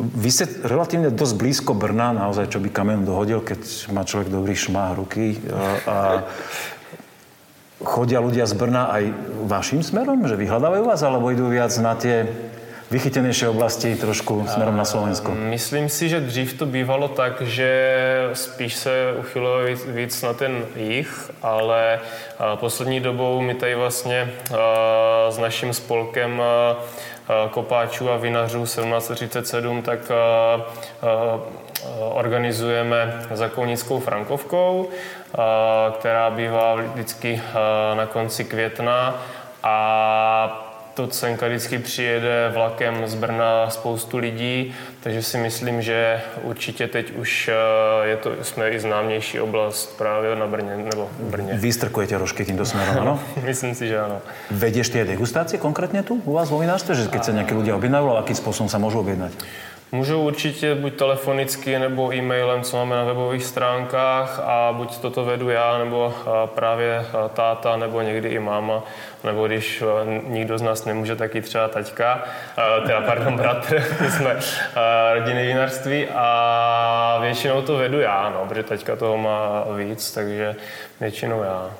Vy 0.00 0.30
ste 0.32 0.44
relatívne 0.64 1.12
dosť 1.12 1.34
blízko 1.36 1.72
Brna, 1.76 2.16
naozaj, 2.16 2.56
čo 2.56 2.58
by 2.58 2.72
kamen 2.72 3.04
dohodil, 3.04 3.44
keď 3.44 3.92
má 3.92 4.02
človek 4.08 4.32
dobrý 4.32 4.56
šmách 4.56 4.96
ruky. 4.96 5.36
A, 5.52 5.64
a 5.86 5.96
chodia 7.84 8.20
ľudia 8.20 8.48
z 8.48 8.54
Brna 8.56 8.88
aj 8.92 9.04
vašim 9.44 9.84
smerom, 9.84 10.24
že 10.24 10.40
vyhľadávajú 10.40 10.82
vás, 10.88 11.00
alebo 11.04 11.28
idú 11.28 11.48
viac 11.52 11.72
na 11.80 11.96
tie 11.96 12.28
vychytenejšie 12.90 13.46
oblasti 13.48 13.94
trošku 13.94 14.50
smerom 14.50 14.74
na 14.74 14.82
Slovensko? 14.82 15.30
Myslím 15.30 15.88
si, 15.88 16.08
že 16.08 16.20
dřív 16.20 16.58
to 16.58 16.66
bývalo 16.66 17.08
tak, 17.08 17.42
že 17.42 17.70
spíš 18.34 18.76
se 18.76 19.14
uchylovalo 19.20 19.64
víc, 19.64 19.80
víc 19.86 20.22
na 20.22 20.32
ten 20.34 20.66
jich, 20.76 21.30
ale 21.42 22.00
poslední 22.54 23.00
dobou 23.00 23.40
my 23.40 23.54
tady 23.54 23.74
vlastně 23.74 24.32
s 25.28 25.38
naším 25.38 25.72
spolkem 25.72 26.42
kopáčů 27.50 28.10
a 28.10 28.16
vinařů 28.16 28.62
1737 28.62 29.82
tak 29.82 29.98
organizujeme 31.98 33.26
zakounickou 33.30 34.00
frankovkou, 34.00 34.88
která 35.98 36.30
bývá 36.30 36.74
vždycky 36.74 37.42
na 37.94 38.06
konci 38.06 38.44
května. 38.44 39.22
A 39.62 40.69
to 40.94 41.06
Cenka 41.06 41.48
vždycky 41.48 41.78
přijede 41.78 42.50
vlakem 42.54 43.06
z 43.06 43.14
Brna 43.14 43.70
spoustu 43.70 44.18
lidí, 44.18 44.74
takže 45.00 45.22
si 45.22 45.38
myslím, 45.38 45.82
že 45.82 46.20
určitě 46.42 46.88
teď 46.88 47.12
už 47.16 47.50
eh, 47.52 48.08
je 48.08 48.16
to, 48.16 48.30
jsme 48.42 48.70
i 48.70 48.80
známější 48.80 49.40
oblast 49.40 49.98
právě 49.98 50.36
na 50.36 50.46
Brně, 50.46 50.76
nebo 50.76 51.08
v 51.18 51.30
Brně. 51.30 51.54
Vystrkujete 51.54 52.18
rožky 52.18 52.44
týmto 52.44 52.64
smerom, 52.64 52.96
áno? 52.98 53.14
Myslím 53.46 53.74
si, 53.74 53.88
že 53.88 54.00
ano. 54.00 54.20
Vedieš 54.50 54.92
tie 54.92 55.04
degustácie 55.06 55.58
konkrétne 55.58 56.02
tu 56.02 56.20
u 56.24 56.32
vás 56.34 56.50
vo 56.50 56.58
vinárstve? 56.58 56.94
Že 56.94 57.10
keď 57.10 57.22
sa 57.24 57.32
nejakí 57.32 57.54
ľudia 57.54 57.76
objednajú, 57.78 58.18
akým 58.18 58.36
spôsobom 58.36 58.68
sa 58.68 58.78
môžu 58.82 59.00
objednať? 59.00 59.32
Můžou 59.92 60.22
určitě 60.26 60.74
buď 60.74 60.94
telefonicky 60.94 61.78
nebo 61.78 62.14
e-mailem, 62.14 62.62
co 62.62 62.76
máme 62.76 62.96
na 62.96 63.04
webových 63.04 63.44
stránkách 63.44 64.40
a 64.44 64.72
buď 64.76 64.98
toto 64.98 65.24
vedu 65.24 65.50
já, 65.50 65.78
nebo 65.78 66.14
právě 66.46 67.06
táta, 67.34 67.76
nebo 67.76 68.00
někdy 68.00 68.28
i 68.28 68.38
máma, 68.38 68.82
nebo 69.24 69.46
když 69.46 69.82
nikdo 70.26 70.58
z 70.58 70.62
nás 70.62 70.84
nemůže, 70.84 71.16
tak 71.16 71.34
i 71.34 71.42
třeba 71.42 71.68
taťka, 71.68 72.24
teda 72.86 73.00
pardon, 73.00 73.36
bratr, 73.36 73.82
my 74.00 74.10
jsme 74.10 74.36
rodinné 75.14 75.46
vinařství 75.46 76.06
a 76.14 77.18
většinou 77.20 77.62
to 77.62 77.76
vedu 77.76 78.00
já, 78.00 78.30
no, 78.34 78.46
protože 78.48 78.62
taťka 78.62 78.96
toho 78.96 79.18
má 79.18 79.64
víc, 79.76 80.12
takže 80.12 80.56
většinou 81.00 81.42
já. 81.42 81.70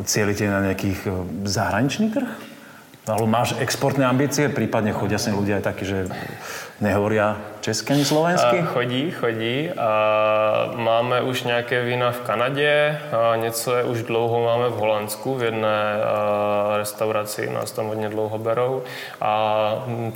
E, 0.00 0.04
Cielite 0.04 0.50
na 0.50 0.60
nejakých 0.60 1.06
e, 1.06 1.10
zahraničný 1.44 2.10
trh? 2.10 2.55
Alebo 3.06 3.30
máš 3.30 3.54
exportné 3.62 4.02
ambície? 4.02 4.50
Prípadne 4.50 4.90
chodia 4.90 5.14
sem 5.14 5.30
ľudia 5.30 5.62
aj 5.62 5.64
takí, 5.70 5.86
že 5.86 6.10
nehovoria 6.82 7.38
česky 7.62 7.94
ani 7.94 8.04
slovensky? 8.04 8.56
A 8.62 8.66
chodí, 8.66 9.10
chodí. 9.14 9.70
A 9.78 9.90
máme 10.74 11.22
už 11.22 11.42
nějaké 11.42 11.84
vína 11.86 12.10
v 12.10 12.20
Kanadě, 12.20 12.98
a 13.12 13.36
něco 13.36 13.76
je 13.76 13.84
už 13.84 14.02
dlouho 14.02 14.44
máme 14.44 14.68
v 14.68 14.72
Holandsku, 14.72 15.34
v 15.34 15.42
jedné 15.42 16.02
restauraci, 16.76 17.50
nás 17.50 17.70
tam 17.70 17.86
hodně 17.86 18.08
dlouho 18.08 18.38
berou. 18.38 18.82
A 19.20 19.32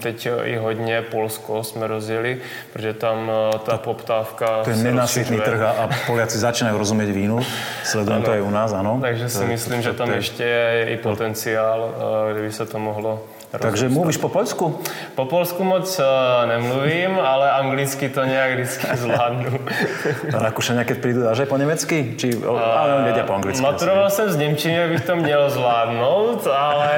teď 0.02 0.28
i 0.44 0.56
hodně 0.56 1.02
Polsko 1.02 1.64
jsme 1.64 1.86
rozjeli, 1.86 2.38
protože 2.72 2.94
tam 2.94 3.30
ta 3.64 3.78
poptávka 3.78 4.62
To 4.64 4.70
je 4.70 4.76
nenasytný 4.76 5.40
trh 5.40 5.60
a 5.62 5.88
Poliaci 6.06 6.38
začínají 6.38 6.78
rozumět 6.78 7.06
vínu, 7.06 7.40
sledujem 7.84 8.22
to 8.22 8.34
i 8.34 8.40
u 8.40 8.50
nás, 8.50 8.72
ano. 8.72 8.98
Takže 9.00 9.28
si 9.28 9.44
myslím, 9.44 9.82
že 9.82 9.92
tam 9.92 10.10
ještě 10.10 10.42
je 10.42 10.86
i 10.90 10.96
potenciál, 10.96 11.94
kdyby 12.32 12.52
se 12.52 12.66
to 12.66 12.79
mohlo 12.80 13.20
Takže 13.50 13.90
mluvíš 13.90 14.22
po 14.22 14.30
polsku? 14.30 14.78
Po 15.18 15.26
polsku 15.26 15.64
moc 15.64 15.98
uh, 15.98 16.06
nemluvím, 16.46 17.18
ale 17.18 17.50
anglicky 17.50 18.08
to 18.08 18.24
nějak 18.24 18.54
vždycky 18.54 18.86
zvládnu. 18.96 19.58
A 20.36 20.38
Rakušania, 20.38 20.86
keď 20.86 20.96
prídu, 21.02 21.26
dáš 21.26 21.42
aj 21.42 21.50
po 21.50 21.58
nemecky? 21.58 22.14
Či, 22.14 22.38
uh, 22.38 22.46
ale 22.54 23.10
vedia 23.10 23.26
po 23.26 23.34
anglicky. 23.34 23.58
Maturoval 23.58 24.10
jsem 24.10 24.30
z 24.30 24.36
Němčiny, 24.36 24.84
abych 24.84 25.02
to 25.02 25.16
měl 25.16 25.50
zvládnout, 25.50 26.46
ale 26.46 26.90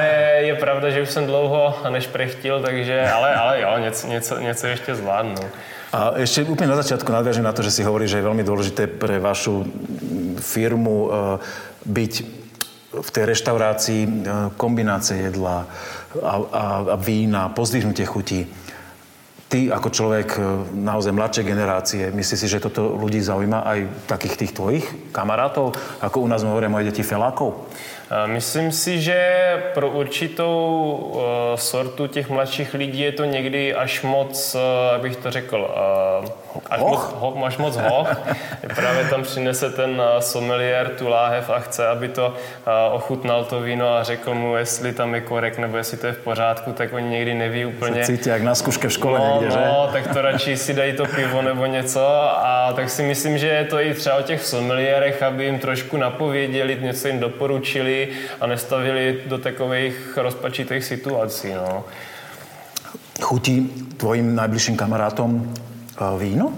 je 0.45 0.55
pravda, 0.55 0.89
že 0.89 1.01
už 1.01 1.09
jsem 1.09 1.25
dlouho 1.25 1.73
nešprechtil, 1.89 2.61
takže, 2.61 3.09
ale, 3.09 3.35
ale 3.35 3.61
jo, 3.61 3.73
něco, 3.77 4.07
něco, 4.07 4.39
něco 4.39 4.67
ještě 4.67 4.95
zvládnu. 4.95 5.41
A 5.93 6.17
ešte 6.17 6.41
úplne 6.41 6.73
na 6.73 6.81
začiatku 6.81 7.05
nadviažem 7.13 7.45
na 7.45 7.53
to, 7.53 7.61
že 7.61 7.69
si 7.69 7.85
hovorí, 7.85 8.09
že 8.09 8.17
je 8.17 8.25
veľmi 8.25 8.41
dôležité 8.41 8.89
pre 8.89 9.21
vašu 9.21 9.61
firmu 10.41 11.05
uh, 11.05 11.37
byť 11.85 12.42
v 12.93 13.09
tej 13.09 13.25
reštaurácii 13.25 14.01
uh, 14.05 14.11
kombinácie 14.53 15.17
jedla, 15.29 15.65
a, 16.21 16.33
a, 16.37 16.63
a 16.93 16.95
vína, 16.95 17.49
pozdvihnutie 17.49 18.05
chutí. 18.05 18.45
Ty 19.49 19.69
ako 19.69 19.89
človek 19.93 20.29
e, 20.33 20.41
naozaj 20.81 21.13
mladšej 21.13 21.45
generácie, 21.45 22.03
myslíš 22.09 22.41
si, 22.41 22.49
že 22.49 22.57
toto 22.57 22.97
ľudí 22.97 23.21
zaujíma 23.21 23.61
aj 23.61 23.79
takých 24.09 24.35
tých 24.41 24.51
tvojich 24.57 24.85
kamarátov, 25.13 25.77
ako 26.01 26.25
u 26.25 26.27
nás 26.29 26.41
hovoria 26.41 26.73
moje 26.73 26.89
deti 26.89 27.05
felákov? 27.05 27.69
Myslím 28.25 28.71
si, 28.71 29.01
že 29.01 29.43
pro 29.73 29.89
určitou 29.89 30.93
uh, 31.13 31.21
sortu 31.55 32.07
těch 32.07 32.29
mladších 32.29 32.73
lidí 32.73 32.99
je 32.99 33.11
to 33.11 33.25
někdy 33.25 33.73
až 33.73 34.01
moc, 34.01 34.55
uh, 34.55 34.95
abych 34.95 35.15
to 35.15 35.31
řekl, 35.31 35.71
uh, 36.21 36.29
až, 36.69 36.79
moc, 36.79 36.99
ho, 37.13 37.45
až 37.45 37.57
moc 37.57 37.77
hoch. 37.77 38.21
Právě 38.75 39.05
tam 39.05 39.23
přinese 39.23 39.69
ten 39.69 40.01
sommelier 40.19 40.89
tu 40.89 41.07
láhev 41.07 41.49
a 41.49 41.59
chce, 41.59 41.87
aby 41.87 42.09
to 42.09 42.33
ochutnal 42.91 43.43
to 43.43 43.61
víno 43.61 43.95
a 43.95 44.03
řekl 44.03 44.33
mu, 44.33 44.55
jestli 44.55 44.93
tam 44.93 45.15
je 45.15 45.21
korek 45.21 45.57
nebo 45.57 45.77
jestli 45.77 45.97
to 45.97 46.07
je 46.07 46.13
v 46.13 46.17
pořádku, 46.17 46.71
tak 46.71 46.93
oni 46.93 47.09
někdy 47.09 47.33
neví 47.33 47.65
úplně. 47.65 48.05
Se 48.05 48.17
cítí 48.17 48.29
jak 48.29 48.41
na 48.41 48.55
zkuške 48.55 48.87
v 48.87 48.93
škole 48.93 49.19
no, 49.19 49.33
někde, 49.33 49.51
že? 49.51 49.65
No, 49.65 49.89
tak 49.91 50.13
to 50.13 50.21
radši 50.21 50.57
si 50.57 50.73
dají 50.73 50.93
to 50.93 51.05
pivo 51.05 51.41
nebo 51.41 51.65
něco 51.65 52.07
a 52.37 52.73
tak 52.75 52.89
si 52.89 53.03
myslím, 53.03 53.37
že 53.37 53.47
je 53.47 53.63
to 53.63 53.79
i 53.79 53.93
třeba 53.93 54.15
o 54.15 54.21
těch 54.21 54.43
sommelierech, 54.43 55.23
aby 55.23 55.45
jim 55.45 55.59
trošku 55.59 55.97
napověděli, 55.97 56.77
něco 56.81 57.07
jim 57.07 57.19
doporučili, 57.19 58.02
a 58.39 58.47
nestavili 58.47 59.21
do 59.25 59.37
takových 59.37 60.17
rozpačitých 60.17 60.83
situací. 60.83 61.53
No. 61.53 61.85
Chutí 63.21 63.61
tvojim 63.97 64.35
najbližším 64.35 64.77
kamarátom 64.77 65.35
uh, 65.35 66.21
víno? 66.21 66.53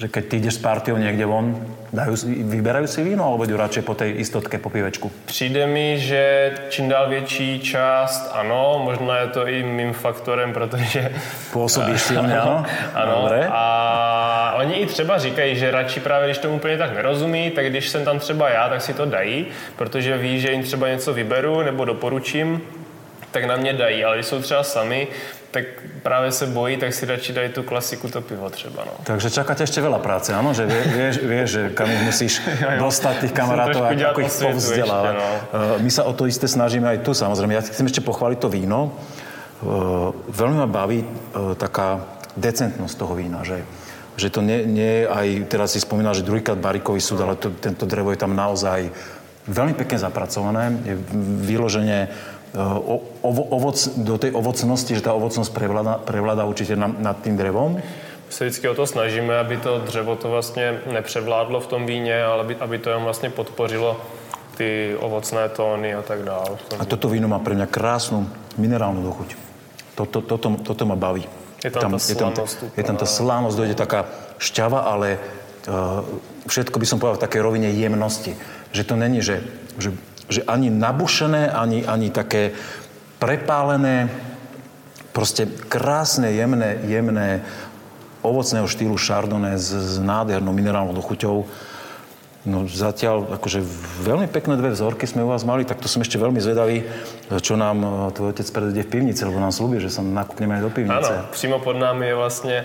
Že 0.00 0.08
keď 0.08 0.24
ty 0.24 0.36
ideš 0.36 0.54
s 0.54 0.58
partiou 0.64 0.96
někde 0.96 1.26
von, 1.28 1.60
dajú, 1.92 2.16
vyberajú 2.48 2.88
si 2.88 3.04
víno, 3.04 3.28
alebo 3.28 3.44
jdou 3.44 3.60
radšej 3.60 3.82
po 3.84 3.94
té 3.94 4.08
istotke, 4.10 4.58
po 4.58 4.70
pivečku? 4.70 5.12
Přijde 5.26 5.66
mi, 5.66 6.00
že 6.00 6.52
čím 6.68 6.88
dál 6.88 7.08
větší 7.08 7.60
část, 7.60 8.30
ano, 8.32 8.80
možná 8.84 9.16
je 9.18 9.26
to 9.26 9.46
i 9.46 9.62
mým 9.62 9.92
faktorem, 9.92 10.52
protože... 10.52 11.12
Působíš 11.52 12.00
silně, 12.00 12.38
ano? 12.40 12.64
ano. 12.94 13.22
Dobre. 13.22 13.48
A 13.52 14.54
oni 14.56 14.74
i 14.74 14.86
třeba 14.86 15.18
říkají, 15.18 15.56
že 15.56 15.70
radši 15.70 16.00
právě, 16.00 16.28
když 16.28 16.38
tomu 16.38 16.54
úplně 16.54 16.78
tak 16.78 16.94
nerozumí, 16.94 17.50
tak 17.50 17.66
když 17.66 17.88
jsem 17.88 18.04
tam 18.04 18.18
třeba 18.18 18.48
já, 18.48 18.68
tak 18.68 18.82
si 18.82 18.94
to 18.94 19.04
dají, 19.04 19.46
protože 19.76 20.18
ví, 20.18 20.40
že 20.40 20.52
jim 20.52 20.62
třeba 20.62 20.88
něco 20.88 21.14
vyberu 21.14 21.62
nebo 21.62 21.84
doporučím, 21.84 22.62
tak 23.30 23.44
na 23.44 23.56
mě 23.56 23.72
dají, 23.72 24.04
ale 24.04 24.16
když 24.16 24.26
jsou 24.26 24.40
třeba 24.40 24.62
sami, 24.62 25.08
tak 25.50 25.64
práve 26.02 26.32
se 26.32 26.46
bojí, 26.46 26.76
tak 26.76 26.94
si 26.94 27.06
radši 27.06 27.32
dají 27.32 27.48
tu 27.48 27.62
klasiku, 27.62 28.08
to 28.08 28.20
pivo 28.20 28.50
třeba. 28.50 28.84
No. 28.86 28.92
Takže 29.04 29.30
čaká 29.30 29.54
ťa 29.54 29.66
ešte 29.66 29.82
veľa 29.82 29.98
práce, 29.98 30.30
áno? 30.30 30.54
Že 30.54 30.64
vie, 30.70 30.82
vieš, 30.94 31.16
vieš, 31.26 31.48
že 31.50 31.62
kam 31.74 31.90
ich 31.90 32.02
musíš 32.06 32.32
dostať 32.84 33.14
tých 33.26 33.34
kamarátov, 33.34 33.82
ako, 33.82 34.02
ako 34.14 34.20
ich 34.22 34.34
povzdelávať. 34.34 35.14
No. 35.18 35.26
Uh, 35.26 35.38
my 35.82 35.90
sa 35.90 36.06
o 36.06 36.12
to 36.14 36.30
isté 36.30 36.46
snažíme 36.46 36.86
aj 36.86 37.02
tu, 37.02 37.10
samozrejme. 37.10 37.58
Ja 37.58 37.66
chcem 37.66 37.86
ešte 37.86 37.98
pochváliť 37.98 38.38
to 38.38 38.48
víno. 38.48 38.94
Uh, 39.60 40.14
veľmi 40.30 40.56
ma 40.62 40.68
baví 40.70 41.02
uh, 41.02 41.58
taká 41.58 42.06
decentnosť 42.38 42.94
toho 42.94 43.18
vína, 43.18 43.42
že 43.42 43.66
že 44.20 44.28
to 44.28 44.44
nie, 44.44 44.68
nie 44.68 45.08
aj, 45.08 45.48
teraz 45.48 45.72
si 45.72 45.80
spomínal, 45.80 46.12
že 46.12 46.26
druhýkrát 46.26 46.60
barikový 46.60 47.00
súd, 47.00 47.24
ale 47.24 47.40
to, 47.40 47.48
tento 47.56 47.88
drevo 47.88 48.12
je 48.12 48.20
tam 48.20 48.36
naozaj 48.36 48.92
veľmi 49.48 49.72
pekne 49.72 49.96
zapracované, 49.96 50.76
je 50.84 50.94
vyloženie 51.48 52.12
ovo, 53.22 53.42
ovoc, 53.54 53.78
do 53.94 54.18
tej 54.18 54.34
ovocnosti, 54.34 54.90
že 54.94 55.06
tá 55.06 55.14
ovocnosť 55.14 55.50
prevláda, 55.54 56.02
prevláda 56.02 56.42
určite 56.44 56.74
nad, 56.74 56.90
nad 56.98 57.16
tým 57.22 57.38
drevom? 57.38 57.78
My 57.78 58.32
se 58.34 58.44
vždycky 58.44 58.68
o 58.68 58.74
to 58.74 58.86
snažíme, 58.86 59.38
aby 59.38 59.56
to 59.56 59.78
dřevo 59.78 60.16
to 60.16 60.30
vlastně 60.30 60.80
nepřevládlo 60.92 61.60
v 61.60 61.66
tom 61.66 61.86
víně, 61.86 62.24
ale 62.24 62.40
aby, 62.40 62.56
aby 62.56 62.78
to 62.78 62.90
jen 62.90 63.02
vlastně 63.02 63.30
podpořilo 63.30 64.00
ty 64.56 64.96
ovocné 64.98 65.48
tóny 65.48 65.94
a 65.94 66.02
tak 66.02 66.22
dále. 66.22 66.58
A 66.78 66.84
toto 66.84 67.08
víno 67.08 67.28
má 67.28 67.38
pre 67.38 67.54
mňa 67.54 67.66
krásnu 67.66 68.28
minerálnu 68.60 69.00
dochuť. 69.02 69.32
Toto, 69.94 70.20
toto, 70.20 70.52
toto 70.60 70.84
ma 70.84 71.00
baví. 71.00 71.24
Je 71.64 71.70
tam, 71.70 71.80
tam, 71.80 71.92
je 71.96 72.16
tam, 72.16 72.32
je 72.76 72.84
tam 72.84 72.96
tá 72.96 73.06
slánosť, 73.08 73.56
dojde 73.56 73.76
taká 73.76 74.04
šťava, 74.36 74.84
ale 74.84 75.16
uh, 75.16 76.04
všetko 76.48 76.76
by 76.76 76.86
som 76.88 77.00
povedal 77.00 77.20
v 77.20 77.24
takej 77.24 77.40
rovine 77.40 77.68
jemnosti. 77.72 78.36
Že 78.72 78.82
to 78.84 78.94
není, 78.96 79.20
že, 79.24 79.44
že 79.80 79.92
že 80.30 80.46
ani 80.46 80.70
nabušené, 80.70 81.50
ani, 81.50 81.82
ani 81.84 82.08
také 82.14 82.54
prepálené, 83.18 84.08
proste 85.12 85.44
krásne, 85.46 86.30
jemné, 86.32 86.78
jemné 86.86 87.42
ovocného 88.22 88.64
štýlu 88.70 88.96
Chardonnay 88.96 89.58
s, 89.58 89.74
s 89.74 89.94
nádhernou 89.98 90.54
minerálnou 90.54 90.94
dochuťou. 90.94 91.44
No 92.40 92.64
zatiaľ 92.64 93.36
akože 93.36 93.60
veľmi 94.00 94.24
pekné 94.32 94.56
dve 94.56 94.72
vzorky 94.72 95.04
sme 95.04 95.20
u 95.20 95.28
vás 95.28 95.44
mali, 95.44 95.68
tak 95.68 95.76
to 95.76 95.92
som 95.92 96.00
ešte 96.00 96.16
veľmi 96.16 96.40
zvedavý, 96.40 96.88
čo 97.28 97.52
nám 97.52 97.76
e, 97.84 97.88
tvoj 98.16 98.32
otec 98.32 98.48
predvedie 98.48 98.88
v 98.88 98.92
pivnici, 98.96 99.20
lebo 99.28 99.36
nám 99.36 99.52
slúbi, 99.52 99.76
že 99.76 99.92
sa 99.92 100.00
nakúpneme 100.00 100.56
aj 100.56 100.62
do 100.64 100.72
pivnice. 100.72 101.12
Áno, 101.20 101.28
přímo 101.36 101.60
pod 101.60 101.76
námi 101.76 102.08
je 102.08 102.14
vlastne 102.16 102.56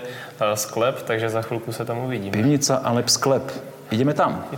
sklep, 0.56 1.04
takže 1.04 1.28
za 1.28 1.44
chvíľku 1.44 1.76
sa 1.76 1.84
tam 1.84 2.08
uvidíme. 2.08 2.32
Pivnica, 2.32 2.80
ale 2.80 3.04
sklep. 3.04 3.52
Ideme 3.92 4.16
tam. 4.16 4.48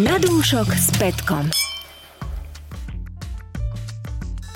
Na 0.00 0.16
dúšok 0.16 0.72
s 0.72 0.88
Petkom. 0.96 1.52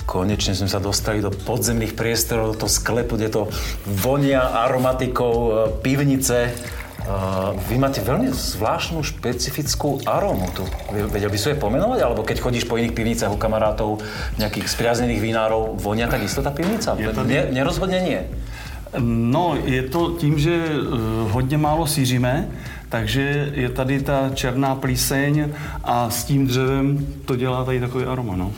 Konečne 0.09 0.57
sme 0.57 0.65
sa 0.65 0.81
dostali 0.81 1.21
do 1.21 1.29
podzemných 1.29 1.93
priestorov, 1.93 2.57
do 2.57 2.65
toho 2.65 2.73
sklepu, 2.73 3.21
kde 3.21 3.29
to 3.29 3.43
vonia 3.85 4.65
aromatikou 4.65 5.35
e, 5.37 5.51
pivnice. 5.85 6.49
E, 6.49 6.51
vy 7.69 7.77
máte 7.77 8.01
veľmi 8.01 8.33
zvláštnu, 8.33 9.05
špecifickú 9.05 10.01
arómu 10.09 10.49
tu. 10.57 10.65
Vedel 11.13 11.29
by 11.29 11.37
si 11.37 11.53
je 11.53 11.61
pomenovať? 11.61 12.01
Alebo 12.01 12.25
keď 12.25 12.41
chodíš 12.41 12.65
po 12.65 12.81
iných 12.81 12.97
pivnicách 12.97 13.29
u 13.29 13.37
kamarátov, 13.37 14.01
nejakých 14.41 14.73
spriaznených 14.73 15.21
vinárov, 15.21 15.77
vonia 15.77 16.09
takisto 16.09 16.41
tá 16.41 16.49
pivnica? 16.49 16.97
Je 16.97 17.13
to... 17.13 17.29
Ne, 17.29 17.53
nerozhodne 17.53 18.01
nie. 18.01 18.25
No, 19.05 19.53
je 19.61 19.85
to 19.93 20.17
tím, 20.17 20.41
že 20.41 20.65
e, 20.65 20.81
hodně 21.29 21.61
málo 21.61 21.85
síříme, 21.85 22.49
takže 22.89 23.53
je 23.55 23.69
tady 23.69 24.03
ta 24.03 24.31
černá 24.35 24.75
plíseň 24.75 25.53
a 25.85 26.11
s 26.11 26.25
tím 26.25 26.47
dřevem 26.47 27.07
to 27.25 27.37
dělá 27.37 27.65
tady 27.65 27.81
takový 27.81 28.05
aroma. 28.05 28.37
No. 28.37 28.53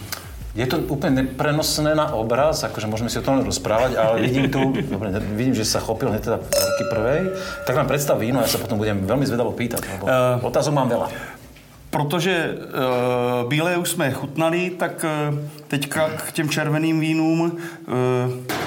Je 0.59 0.67
to 0.67 0.83
úplne 0.91 1.23
neprenosné 1.23 1.95
na 1.95 2.11
obraz, 2.19 2.67
akože 2.67 2.91
môžeme 2.91 3.07
si 3.07 3.21
o 3.21 3.23
tom 3.23 3.47
rozprávať, 3.47 3.95
ale 3.95 4.27
vidím 4.27 4.51
tu, 4.51 4.75
dobre, 4.91 5.15
vidím, 5.39 5.55
že 5.55 5.63
sa 5.63 5.79
chopil 5.79 6.11
hneď 6.11 6.25
teda 6.25 6.39
ruky 6.43 6.85
prvej, 6.91 7.21
tak 7.63 7.79
nám 7.79 7.87
predstav 7.87 8.19
víno, 8.19 8.43
ja 8.43 8.51
sa 8.51 8.59
potom 8.59 8.75
budem 8.75 9.07
veľmi 9.07 9.23
zvedavo 9.23 9.55
pýtať, 9.55 9.87
lebo 9.87 10.11
uh, 10.11 10.43
otázok 10.43 10.75
mám 10.75 10.91
veľa. 10.91 11.15
Protože 11.95 12.35
uh, 12.35 13.49
bílé 13.49 13.77
už 13.77 13.91
jsme 13.91 14.11
chutnali, 14.11 14.75
tak 14.75 15.07
uh, 15.07 15.39
teďka 15.69 16.09
k 16.27 16.33
těm 16.33 16.49
červeným 16.49 17.01
vínům, 17.01 17.41
uh, 17.41 17.55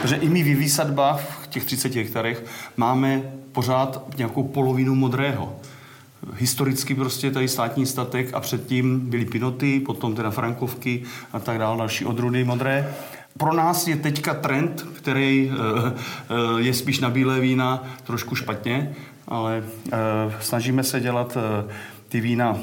že 0.08 0.15
i 0.15 0.30
my 0.30 0.43
v 0.43 0.56
výsadbách 0.56 1.19
v 1.19 1.41
těch 1.52 1.66
30 1.66 1.96
hektarech 1.96 2.46
máme 2.78 3.22
pořád 3.52 4.18
nějakou 4.18 4.44
polovinu 4.44 4.96
modrého. 4.96 5.56
Historicky 6.38 6.96
prostě 6.96 7.32
tady 7.32 7.48
státní 7.48 7.86
statek 7.86 8.34
a 8.34 8.40
předtím 8.40 9.00
byly 9.00 9.26
pinoty, 9.26 9.80
potom 9.80 10.16
teda 10.16 10.32
frankovky 10.32 11.04
a 11.34 11.40
tak 11.40 11.58
dále, 11.58 11.78
další 11.78 12.06
odrudy 12.06 12.44
modré. 12.44 12.94
Pro 13.38 13.54
nás 13.54 13.88
je 13.88 13.96
teďka 13.96 14.34
trend, 14.34 14.86
který 14.94 15.52
je 16.58 16.74
spíš 16.74 17.00
na 17.00 17.10
bílé 17.10 17.40
vína 17.40 17.84
trošku 18.04 18.36
špatně, 18.36 18.96
ale 19.28 19.64
snažíme 20.40 20.84
se 20.84 21.00
dělat 21.00 21.38
ty 22.10 22.22
vína 22.22 22.58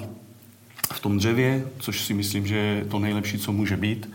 v 0.92 1.00
tom 1.00 1.18
dřevě, 1.18 1.64
což 1.78 2.00
si 2.00 2.14
myslím, 2.14 2.46
že 2.46 2.56
je 2.56 2.84
to 2.84 2.98
nejlepší, 2.98 3.38
co 3.38 3.52
může 3.52 3.76
být. 3.76 4.10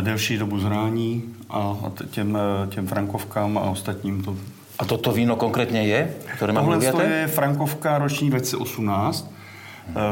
Delší 0.00 0.38
dobu 0.38 0.58
zrání 0.58 1.22
a 1.50 1.76
těm, 2.10 2.38
těm 2.68 2.86
frankovkám 2.86 3.58
a 3.58 3.60
ostatním 3.60 4.22
to 4.22 4.36
a 4.78 4.84
toto 4.84 5.12
víno 5.12 5.36
konkrétně 5.36 5.82
je, 5.82 6.14
které 6.36 6.52
mám 6.52 6.64
Tohle 6.64 6.92
to 6.92 7.00
je 7.00 7.26
Frankovka 7.26 7.98
roční 7.98 8.30
2018. 8.30 9.32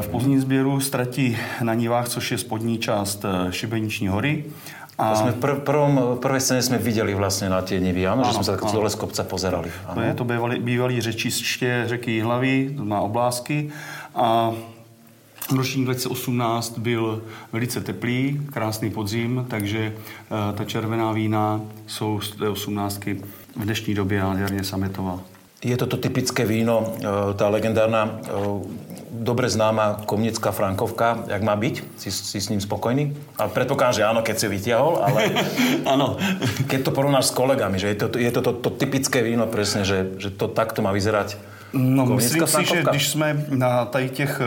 V 0.00 0.08
pozdním 0.08 0.40
sběru 0.40 0.80
ztratí 0.80 1.36
na 1.62 1.74
Nivách, 1.74 2.08
což 2.08 2.30
je 2.30 2.38
spodní 2.38 2.78
část 2.78 3.24
Šibeniční 3.50 4.08
hory. 4.08 4.44
A... 4.98 5.10
To 5.10 5.16
sme 5.26 5.34
v 5.34 5.38
prv, 5.42 5.56
prvom, 5.66 5.94
prvej 6.22 6.38
scéne 6.38 6.62
sme 6.62 6.78
videli 6.78 7.18
vlastne 7.18 7.50
na 7.50 7.66
tie 7.66 7.82
nivy, 7.82 8.06
áno, 8.06 8.22
že 8.22 8.38
sme 8.38 8.46
sa 8.46 8.54
tak 8.54 8.70
dole 8.70 8.86
z 8.86 8.94
kopca 8.94 9.26
pozerali. 9.26 9.66
Áno. 9.90 9.98
To 9.98 10.00
je 10.06 10.14
to 10.14 10.22
bývalý, 10.24 10.62
bývalý 10.62 11.02
řečiště 11.02 11.90
řeky 11.90 12.22
Hlavy, 12.22 12.78
to 12.78 12.86
má 12.86 13.02
oblásky. 13.02 13.74
A 14.14 14.54
Ročník 15.52 15.84
2018 15.84 16.78
byl 16.78 17.22
velice 17.52 17.80
teplý, 17.80 18.40
krásný 18.52 18.90
podzim, 18.90 19.46
takže 19.48 19.92
uh, 19.92 20.56
ta 20.56 20.64
červená 20.64 21.12
vína 21.12 21.60
jsou 21.86 22.20
z 22.20 22.36
té 22.36 22.48
18 22.48 23.04
v 23.56 23.64
dnešní 23.64 23.94
době 23.94 24.20
nádherně 24.20 24.64
sametová. 24.64 25.20
Je 25.64 25.76
to 25.76 25.86
to 25.86 25.96
typické 25.96 26.44
víno, 26.44 26.92
e, 27.00 27.08
tá 27.40 27.48
legendárna, 27.48 28.04
e, 28.04 28.28
dobre 29.10 29.48
známa 29.48 30.04
komnická 30.04 30.52
frankovka, 30.52 31.24
jak 31.24 31.40
má 31.40 31.56
byť? 31.56 31.82
Si, 31.96 32.12
si 32.12 32.36
s 32.40 32.52
ním 32.52 32.60
spokojný? 32.60 33.16
A 33.40 33.48
predpokladám, 33.48 33.96
že 33.96 34.04
áno, 34.04 34.20
keď 34.20 34.36
si 34.38 34.46
vytiahol, 34.52 35.00
ale 35.00 35.32
áno. 35.92 36.20
keď 36.68 36.84
to 36.84 36.90
porovnáš 36.92 37.32
s 37.32 37.36
kolegami, 37.40 37.80
že 37.80 37.88
je 37.88 37.96
to, 37.96 38.06
je 38.12 38.28
to, 38.28 38.40
to, 38.44 38.52
to 38.60 38.70
typické 38.76 39.24
víno 39.24 39.48
presne, 39.48 39.88
že, 39.88 40.20
že 40.20 40.28
to 40.28 40.52
takto 40.52 40.84
má 40.84 40.92
vyzerať 40.92 41.40
No, 41.74 42.06
myslím 42.06 42.46
si, 42.46 42.64
že 42.64 42.82
když 42.90 43.08
jsme 43.08 43.46
na 43.50 43.84
tady 43.84 44.08
těch 44.08 44.40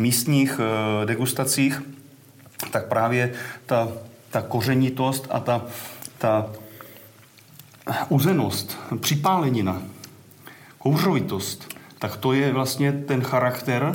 místních 0.00 0.60
degustacích, 1.04 1.82
tak 2.70 2.86
právě 2.86 3.32
ta, 3.66 3.88
ta 4.30 4.42
kořenitost 4.42 5.26
a 5.30 5.40
ta, 5.40 5.62
ta 6.18 6.50
uzenost, 8.08 8.78
připálenina, 9.00 9.82
kouřovitost, 10.78 11.74
tak 11.98 12.16
to 12.16 12.32
je 12.32 12.52
vlastně 12.52 12.92
ten 12.92 13.22
charakter, 13.22 13.92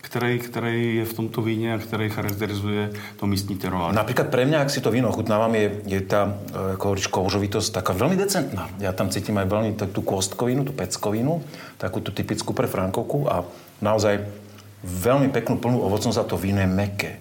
který, 0.00 0.38
který 0.38 0.96
je 0.96 1.04
v 1.04 1.14
tomto 1.14 1.42
víně 1.42 1.74
a 1.74 1.78
který 1.78 2.08
charakterizuje 2.08 2.90
to 3.16 3.26
místní 3.26 3.56
teroár. 3.58 3.90
Napríklad 3.90 4.30
pre 4.30 4.46
mňa, 4.46 4.62
ak 4.62 4.70
si 4.70 4.78
to 4.78 4.94
víno 4.94 5.10
ochutnávam, 5.10 5.50
je, 5.58 5.82
je 5.82 6.00
tá, 6.06 6.30
e, 6.54 6.78
ako 6.78 6.94
hovoríš, 7.26 7.74
taká 7.74 7.90
veľmi 7.90 8.14
decentná. 8.14 8.70
Ja 8.78 8.94
tam 8.94 9.10
cítim 9.10 9.34
aj 9.34 9.50
veľmi 9.50 9.70
tú 9.74 10.06
kostkovinu, 10.06 10.62
tú 10.62 10.70
peckovinu, 10.70 11.42
takú 11.74 11.98
tú 11.98 12.14
typickú 12.14 12.54
pre 12.54 12.70
Frankovku 12.70 13.26
a 13.26 13.42
naozaj 13.82 14.45
veľmi 14.84 15.32
peknú 15.32 15.56
plnú 15.56 15.80
ovocnosť 15.86 16.18
a 16.20 16.28
to 16.28 16.36
víno 16.36 16.60
je 16.60 16.70
meké 16.70 17.12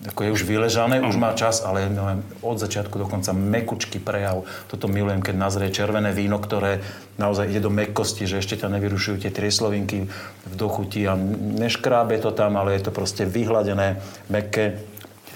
ako 0.00 0.24
je 0.24 0.32
už 0.32 0.48
vyležané, 0.48 1.04
už 1.04 1.20
má 1.20 1.36
čas, 1.36 1.60
ale 1.60 1.84
od 2.40 2.56
začiatku 2.56 2.96
do 2.96 3.04
konca 3.04 3.36
mekučky 3.36 4.00
prejav. 4.00 4.48
Toto 4.64 4.88
milujem, 4.88 5.20
keď 5.20 5.36
nazrie 5.36 5.68
červené 5.68 6.16
víno, 6.16 6.40
ktoré 6.40 6.80
naozaj 7.20 7.52
ide 7.52 7.60
do 7.60 7.68
mekosti, 7.68 8.24
že 8.24 8.40
ešte 8.40 8.64
ťa 8.64 8.72
nevyrušujú 8.72 9.20
tie 9.20 9.28
trieslovinky 9.28 10.08
v 10.48 10.54
dochuti 10.56 11.04
a 11.04 11.20
neškrábe 11.60 12.16
to 12.16 12.32
tam, 12.32 12.56
ale 12.56 12.80
je 12.80 12.88
to 12.88 12.96
proste 12.96 13.28
vyhladené, 13.28 14.00
meké. 14.32 14.80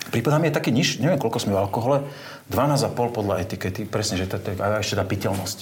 Prípadá 0.09 0.41
mi 0.41 0.49
je 0.49 0.57
taký 0.57 0.73
niž, 0.73 0.97
neviem 1.05 1.21
koľko 1.21 1.45
sme 1.45 1.53
v 1.53 1.61
alkohole, 1.61 2.09
12,5 2.49 2.89
podľa 3.13 3.45
etikety, 3.45 3.85
presne, 3.85 4.17
že 4.17 4.33
to, 4.33 4.41
je 4.41 4.57
a 4.57 4.81
ešte 4.81 4.97
tá 4.97 5.05
piteľnosť. 5.05 5.59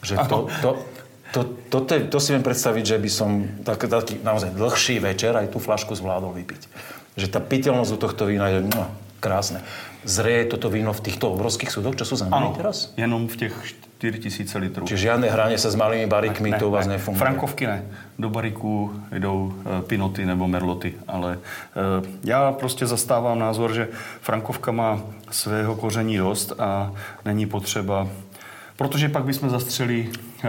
Že 0.00 0.14
to, 0.32 0.36
to, 0.64 0.70
to, 1.32 1.44
to, 1.70 1.78
to, 1.86 1.94
to 2.10 2.18
si 2.18 2.34
viem 2.34 2.42
predstaviť, 2.42 2.84
že 2.84 2.96
by 2.98 3.10
som 3.10 3.30
tak, 3.62 3.86
taký 3.86 4.18
naozaj 4.20 4.50
dlhší 4.54 4.98
večer 4.98 5.36
aj 5.36 5.54
tú 5.54 5.58
flašku 5.62 5.94
zvládol 5.94 6.34
vypiť 6.34 6.62
že 7.20 7.26
tá 7.28 7.42
piteľnosť 7.42 7.90
u 7.92 7.98
tohto 7.98 8.22
vína 8.30 8.48
je 8.48 8.64
no, 8.64 8.86
krásne. 9.18 9.60
Zrie 10.00 10.48
toto 10.48 10.72
víno 10.72 10.96
v 10.96 11.04
týchto 11.04 11.28
obrovských 11.28 11.68
súdoch, 11.68 11.92
čo 11.98 12.08
sú 12.08 12.16
znamené 12.16 12.56
teraz? 12.56 12.96
jenom 12.96 13.28
v 13.28 13.36
těch 13.36 13.54
4000 14.00 14.58
litrů. 14.58 14.82
Čiže 14.88 15.12
žiadne 15.12 15.28
hranie 15.28 15.60
sa 15.60 15.68
s 15.68 15.76
malými 15.76 16.08
barikmi, 16.08 16.56
ne, 16.56 16.56
to 16.56 16.68
u 16.68 16.72
vás 16.72 16.88
ne. 16.88 16.96
nefunguje? 16.96 17.20
Frankovky 17.20 17.68
ne. 17.68 17.84
Do 18.16 18.32
bariků 18.32 18.96
jdou 19.12 19.52
e, 19.52 19.82
pinoty 19.82 20.24
nebo 20.24 20.48
merloty, 20.48 20.94
ale 21.08 21.36
e, 21.36 21.38
já 22.24 22.52
prostě 22.52 22.86
zastávám 22.86 23.38
názor, 23.38 23.74
že 23.76 23.88
Frankovka 24.20 24.72
má 24.72 25.00
svého 25.30 25.76
koření 25.76 26.16
dost 26.16 26.52
a 26.58 26.92
není 27.24 27.46
potřeba, 27.46 28.08
protože 28.76 29.08
pak 29.08 29.24
bychom 29.24 29.50
zastřeli 29.50 30.08
e, 30.08 30.48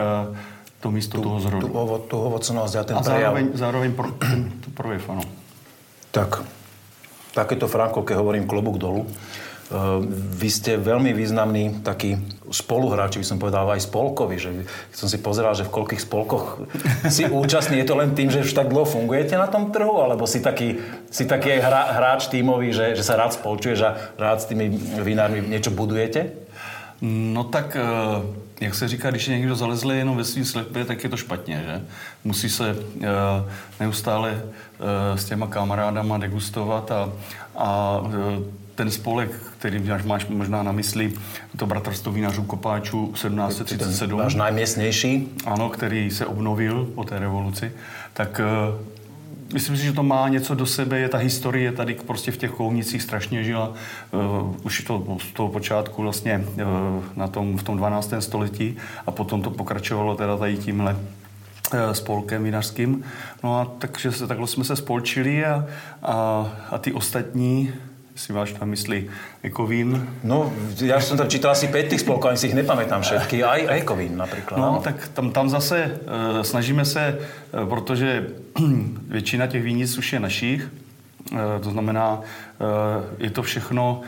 to 0.81 0.89
místo 0.89 1.21
tu, 1.21 1.23
toho 1.23 1.37
zrodu. 1.37 1.69
Tu, 1.69 1.69
ovo, 1.69 1.95
tu 2.01 2.17
ovocnosť 2.17 2.73
a 2.73 2.81
ten 2.81 2.95
a 2.97 3.05
zároveň, 3.05 3.45
zároveň 3.53 3.89
pro, 3.93 4.09
ten, 4.17 4.49
to 4.65 4.73
projev, 4.73 5.05
ano. 5.13 5.23
Tak, 6.09 6.41
takéto 7.37 7.69
Frankovke 7.69 8.17
hovorím 8.17 8.49
klobúk 8.49 8.81
dolu. 8.81 9.05
Uh, 9.71 10.03
vy 10.35 10.51
ste 10.51 10.75
veľmi 10.75 11.15
významný 11.15 11.79
taký 11.79 12.19
spoluhráč, 12.51 13.15
by 13.15 13.23
som 13.23 13.39
povedal 13.39 13.63
aj 13.71 13.87
spolkový, 13.87 14.35
že 14.35 14.67
keď 14.67 14.97
som 14.99 15.07
si 15.07 15.15
pozeral, 15.15 15.55
že 15.55 15.63
v 15.63 15.71
koľkých 15.71 16.03
spolkoch 16.03 16.67
si 17.15 17.23
účastný, 17.23 17.79
je 17.79 17.87
to 17.87 17.95
len 17.95 18.11
tým, 18.11 18.27
že 18.27 18.43
už 18.43 18.51
tak 18.51 18.67
dlho 18.67 18.83
fungujete 18.83 19.39
na 19.39 19.47
tom 19.47 19.71
trhu, 19.71 20.03
alebo 20.03 20.27
si 20.27 20.43
taký, 20.43 20.75
si 21.07 21.23
taký 21.23 21.55
aj 21.55 21.61
hra, 21.63 21.83
hráč 21.95 22.27
tímový, 22.27 22.75
že, 22.75 22.99
že 22.99 23.03
sa 23.07 23.15
rád 23.15 23.31
spolčuješ 23.31 23.79
a 23.87 23.95
rád 24.19 24.43
s 24.43 24.49
tými 24.51 24.67
vinármi 24.99 25.39
niečo 25.39 25.71
budujete? 25.71 26.35
No 27.07 27.47
tak, 27.47 27.79
eh, 27.79 28.19
jak 28.61 28.75
se 28.75 28.87
říká, 28.87 29.11
když 29.11 29.27
je 29.27 29.37
někdo 29.37 29.55
zalezlý 29.55 29.97
jenom 29.97 30.17
ve 30.17 30.23
svým 30.23 30.45
slepě, 30.45 30.85
tak 30.85 31.03
je 31.03 31.09
to 31.09 31.17
špatně, 31.17 31.63
že? 31.65 31.81
Musí 32.23 32.49
se 32.49 32.75
eh, 33.01 33.07
neustále 33.79 34.43
eh, 34.43 35.17
s 35.17 35.25
těma 35.25 35.47
kamarádama 35.47 36.17
degustovat 36.17 36.91
a, 36.91 37.09
a 37.55 38.01
ten 38.75 38.91
spolek, 38.91 39.31
který 39.59 39.91
máš 40.05 40.25
možná 40.25 40.63
na 40.63 40.71
mysli, 40.71 41.13
to 41.57 41.65
bratrstvo 41.65 42.11
vinařů 42.11 42.43
kopáčů 42.43 43.11
1737. 43.13 44.19
Váš 44.19 44.35
najměstnější. 44.35 45.27
Ano, 45.45 45.69
který 45.69 46.11
se 46.11 46.25
obnovil 46.25 46.85
po 46.95 47.03
té 47.03 47.19
revoluci. 47.19 47.71
Tak 48.13 48.41
Myslím 49.53 49.77
si, 49.77 49.83
že 49.83 49.93
to 49.93 50.03
má 50.03 50.29
něco 50.29 50.55
do 50.55 50.65
sebe, 50.65 50.99
je 50.99 51.09
ta 51.09 51.17
historie 51.17 51.71
tady 51.71 51.93
prostě 51.93 52.31
v 52.31 52.37
těch 52.37 52.51
kounicích 52.51 53.01
strašně 53.01 53.43
žila. 53.43 53.73
Uh, 54.11 54.55
už 54.63 54.83
to 54.83 55.17
z 55.29 55.33
toho 55.33 55.49
počátku 55.49 56.01
vlastně 56.01 56.37
uh, 56.37 57.03
na 57.15 57.27
tom, 57.27 57.57
v 57.57 57.63
tom 57.63 57.77
12. 57.77 58.13
století 58.19 58.77
a 59.05 59.11
potom 59.11 59.41
to 59.41 59.49
pokračovalo 59.49 60.15
teda 60.15 60.37
tady 60.37 60.57
tímhle 60.57 60.93
uh, 60.93 61.91
spolkem 61.91 62.43
vinařským. 62.43 63.03
No 63.43 63.59
a 63.59 63.65
takže 63.65 64.11
se, 64.11 64.27
takhle 64.27 64.47
jsme 64.47 64.63
se 64.63 64.75
spolčili 64.75 65.45
a, 65.45 65.65
a, 66.01 66.47
a 66.69 66.77
ty 66.77 66.93
ostatní 66.93 67.73
si 68.21 68.29
máš 68.33 68.53
na 68.53 68.69
mysli 68.69 69.09
Ekovín? 69.41 69.97
No, 70.21 70.53
ja 70.77 71.01
som 71.01 71.17
tam 71.17 71.25
čítal 71.25 71.57
asi 71.57 71.65
5 71.65 71.89
tých 71.89 72.05
spolkov, 72.05 72.29
ani 72.29 72.37
si 72.37 72.53
ich 72.53 72.57
nepamätám 72.57 73.01
všetky. 73.01 73.41
Aj, 73.41 73.81
Ekovín 73.81 74.13
napríklad. 74.13 74.61
No, 74.61 74.77
no. 74.77 74.81
tak 74.85 75.09
tam, 75.17 75.33
tam 75.33 75.49
zase 75.49 75.97
e, 75.97 76.43
snažíme 76.45 76.85
se, 76.85 77.01
e, 77.01 77.17
protože 77.65 78.29
většina 79.17 79.47
těch 79.47 79.63
vínic 79.63 79.97
už 79.97 80.13
je 80.13 80.19
našich, 80.19 80.61
e, 81.33 81.59
to 81.59 81.69
znamená, 81.73 82.21
e, 82.21 83.25
je 83.25 83.29
to 83.33 83.41
všechno, 83.41 84.01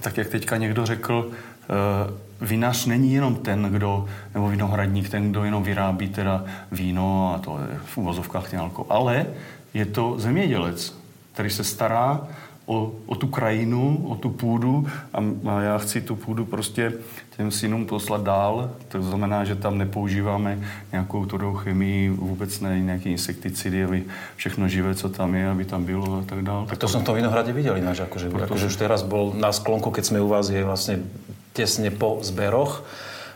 tak 0.00 0.16
jak 0.16 0.28
teďka 0.28 0.56
někdo 0.56 0.86
řekl, 0.86 1.28
e, 1.28 2.24
vinař 2.40 2.86
není 2.86 3.14
jenom 3.14 3.34
ten, 3.44 3.62
kdo, 3.62 4.08
nebo 4.34 4.48
vinohradník, 4.48 5.08
ten, 5.08 5.30
kdo 5.30 5.44
jenom 5.44 5.62
vyrábí 5.62 6.08
teda 6.08 6.44
víno 6.72 7.36
a 7.36 7.38
to 7.38 7.60
je 7.60 7.78
v 7.84 7.98
uvozovkách 7.98 8.50
ten 8.50 8.60
alkohol, 8.60 8.86
ale 8.88 9.26
je 9.74 9.86
to 9.86 10.14
zemědělec, 10.16 10.96
který 11.32 11.50
se 11.50 11.64
stará 11.64 12.20
o, 12.66 12.92
o 13.06 13.14
tu 13.14 13.26
krajinu, 13.26 14.04
o 14.08 14.14
tu 14.14 14.30
půdu 14.30 14.86
a, 15.12 15.18
a 15.50 15.60
já 15.60 15.78
chci 15.78 16.00
tu 16.00 16.16
půdu 16.16 16.44
prostě 16.44 16.92
těm 17.36 17.50
synům 17.50 17.86
poslat 17.86 18.22
dál. 18.22 18.70
To 18.88 19.02
znamená, 19.02 19.44
že 19.44 19.54
tam 19.54 19.78
nepoužíváme 19.78 20.58
nějakou 20.92 21.26
tvrdou 21.26 21.54
chemii, 21.54 22.10
vůbec 22.10 22.60
ne 22.60 22.80
nějaký 22.80 23.10
insekticidy, 23.10 23.84
aby 23.84 24.02
všechno 24.36 24.68
živé, 24.68 24.94
co 24.94 25.08
tam 25.08 25.34
je, 25.34 25.48
aby 25.48 25.64
tam 25.64 25.84
bylo 25.84 26.18
a 26.18 26.22
tak 26.26 26.42
dále. 26.42 26.66
Tak 26.66 26.78
to 26.78 26.88
som 26.88 27.02
v 27.02 27.04
tom 27.04 27.14
Vinohrade 27.14 27.52
videl 27.52 27.76
ináč, 27.76 28.00
akože, 28.00 28.30
Protože... 28.30 28.44
akože 28.44 28.66
už 28.66 28.76
teraz 28.76 29.02
bol 29.02 29.34
na 29.36 29.52
sklonku, 29.52 29.90
keď 29.90 30.04
sme 30.04 30.18
u 30.20 30.28
vás, 30.28 30.48
je 30.48 30.64
vlastne 30.64 31.04
tesne 31.52 31.90
po 31.90 32.18
zberoch 32.22 32.82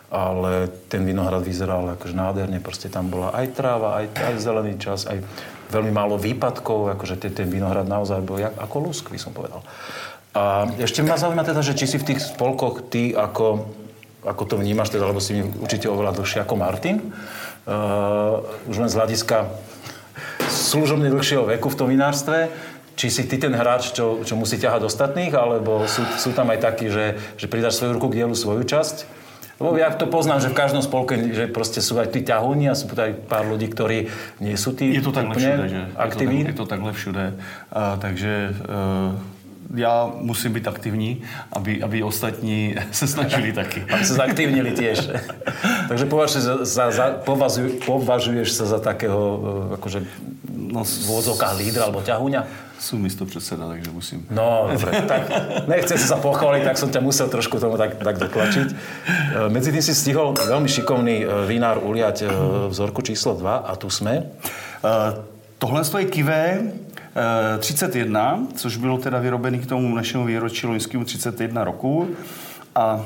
ale 0.08 0.72
ten 0.88 1.04
vinohrad 1.04 1.44
vyzeral 1.44 1.84
akože 1.92 2.16
nádherne, 2.16 2.64
proste 2.64 2.88
tam 2.88 3.12
bola 3.12 3.28
aj 3.36 3.46
tráva, 3.52 4.00
aj, 4.00 4.06
aj 4.16 4.34
zelený 4.40 4.80
čas, 4.80 5.04
aj 5.04 5.20
veľmi 5.68 5.92
málo 5.92 6.16
výpadkov, 6.16 6.96
akože 6.98 7.20
ten, 7.20 7.33
ten 7.33 7.48
vinohrad 7.48 7.85
naozaj 7.85 8.24
bol 8.24 8.40
jak, 8.40 8.52
ako 8.57 8.76
lusk, 8.88 9.12
by 9.12 9.20
som 9.20 9.37
povedal. 9.37 9.61
A 10.37 10.68
ešte 10.81 11.04
ma 11.04 11.16
zaujíma 11.16 11.44
teda, 11.44 11.64
že 11.64 11.76
či 11.76 11.88
si 11.88 11.96
v 11.96 12.14
tých 12.14 12.20
spolkoch 12.20 12.88
ty 12.92 13.12
ako, 13.12 13.68
ako 14.24 14.42
to 14.44 14.54
vnímaš, 14.61 14.92
teda, 14.92 15.09
lebo 15.09 15.20
si 15.20 15.40
určite 15.40 15.88
oveľa 15.88 16.16
dlhšie 16.20 16.44
ako 16.44 16.54
Martin, 16.57 17.00
uh, 17.00 18.44
už 18.68 18.76
len 18.76 18.90
z 18.92 18.96
hľadiska 18.96 19.48
služobne 20.48 21.12
dlhšieho 21.12 21.44
veku 21.48 21.68
v 21.68 21.78
tom 21.78 21.88
vinárstve, 21.88 22.52
či 22.98 23.14
si 23.14 23.31
ty 23.31 23.38
ten 23.38 23.54
hráč, 23.54 23.94
čo, 23.94 24.26
čo 24.26 24.35
musí 24.35 24.59
ťahať 24.59 24.87
ostatných, 24.87 25.31
alebo 25.31 25.87
sú, 25.87 26.02
sú 26.18 26.35
tam 26.35 26.50
aj 26.50 26.59
takí, 26.66 26.90
že, 26.90 27.14
že 27.38 27.46
pridáš 27.46 27.78
svoju 27.78 27.94
ruku 27.94 28.11
k 28.11 28.22
dielu 28.22 28.35
svoju 28.35 28.66
časť 28.66 29.17
lebo 29.59 29.75
ja 29.75 29.90
to 29.90 30.07
poznám, 30.07 30.38
že 30.38 30.55
v 30.55 30.59
každom 30.59 30.83
spolke, 30.87 31.18
že 31.35 31.51
proste 31.51 31.83
sú 31.83 31.99
aj 31.99 32.14
tí 32.14 32.23
ťahúni 32.23 32.71
a 32.71 32.79
sú 32.79 32.87
aj 32.94 33.27
pár 33.27 33.42
ľudí, 33.42 33.66
ktorí 33.66 34.07
nie 34.38 34.55
sú 34.55 34.71
tí 34.71 34.94
Je 34.94 35.03
to 35.03 35.11
takhle 35.11 35.35
všude, 35.35 35.66
že? 35.66 35.83
Je 35.83 36.11
to, 36.14 36.18
tak, 36.18 36.31
je 36.31 36.55
to 36.55 36.66
takhle 36.66 36.92
všude. 36.94 37.25
A, 37.75 37.97
takže 37.99 38.55
e, 38.55 39.38
já 39.75 40.11
musím 40.21 40.53
být 40.53 40.68
aktivní, 40.68 41.23
aby, 41.53 41.83
aby 41.83 42.03
ostatní 42.03 42.75
se 42.92 43.07
snažili 43.07 43.53
taky. 43.53 43.83
Aby 43.90 44.05
sa 44.05 44.14
zaktivnili 44.14 44.71
tiež. 44.73 45.11
Takže 45.88 46.05
považuješ, 46.07 46.44
za, 46.62 46.85
za, 46.90 47.07
považuj, 47.27 47.83
považuješ 47.83 48.49
sa 48.53 48.64
za 48.64 48.79
takého 48.79 49.21
akože 49.75 50.07
no, 50.68 50.85
v 50.85 51.09
úvodzovkách 51.09 51.54
lídra 51.59 51.88
alebo 51.88 52.04
ťahuňa? 52.04 52.68
Som 52.78 53.02
místo 53.02 53.26
predseda, 53.26 53.66
takže 53.66 53.90
musím. 53.90 54.22
No, 54.31 54.70
dobre, 54.70 55.02
tak 55.02 55.22
nechcem 55.66 55.98
sa 55.98 56.14
pochváliť, 56.22 56.62
tak 56.62 56.76
som 56.78 56.94
ťa 56.94 57.02
musel 57.02 57.26
trošku 57.26 57.59
tomu 57.59 57.74
tak, 57.74 57.98
tak 57.98 58.22
dotlačiť. 58.22 58.68
E, 58.70 58.76
medzi 59.50 59.74
tým 59.74 59.83
si 59.83 59.90
stihol 59.90 60.38
veľmi 60.38 60.70
šikovný 60.70 61.16
e, 61.20 61.26
vinár 61.50 61.83
uliať 61.83 62.31
vzorku 62.70 63.02
číslo 63.02 63.35
2 63.35 63.66
a 63.66 63.72
tu 63.74 63.90
sme. 63.90 64.31
Uh, 64.78 65.26
tohle 65.59 65.83
je 65.83 66.07
kivé 66.07 66.70
31, 67.59 68.46
což 68.57 68.76
bylo 68.76 68.98
teda 68.98 69.18
vyrobený 69.18 69.59
k 69.59 69.66
tomu 69.66 69.94
našemu 69.94 70.26
výročí 70.26 70.66
loňskému 70.66 71.04
31 71.04 71.64
roku. 71.64 72.09
A 72.74 73.00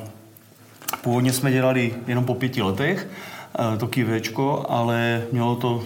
původně 1.00 1.32
jsme 1.32 1.52
dělali 1.52 1.94
jenom 2.06 2.24
po 2.24 2.34
pěti 2.34 2.62
letech 2.62 3.08
to 3.78 3.86
kivečko, 3.86 4.66
ale 4.68 5.22
mělo 5.32 5.56
to 5.56 5.82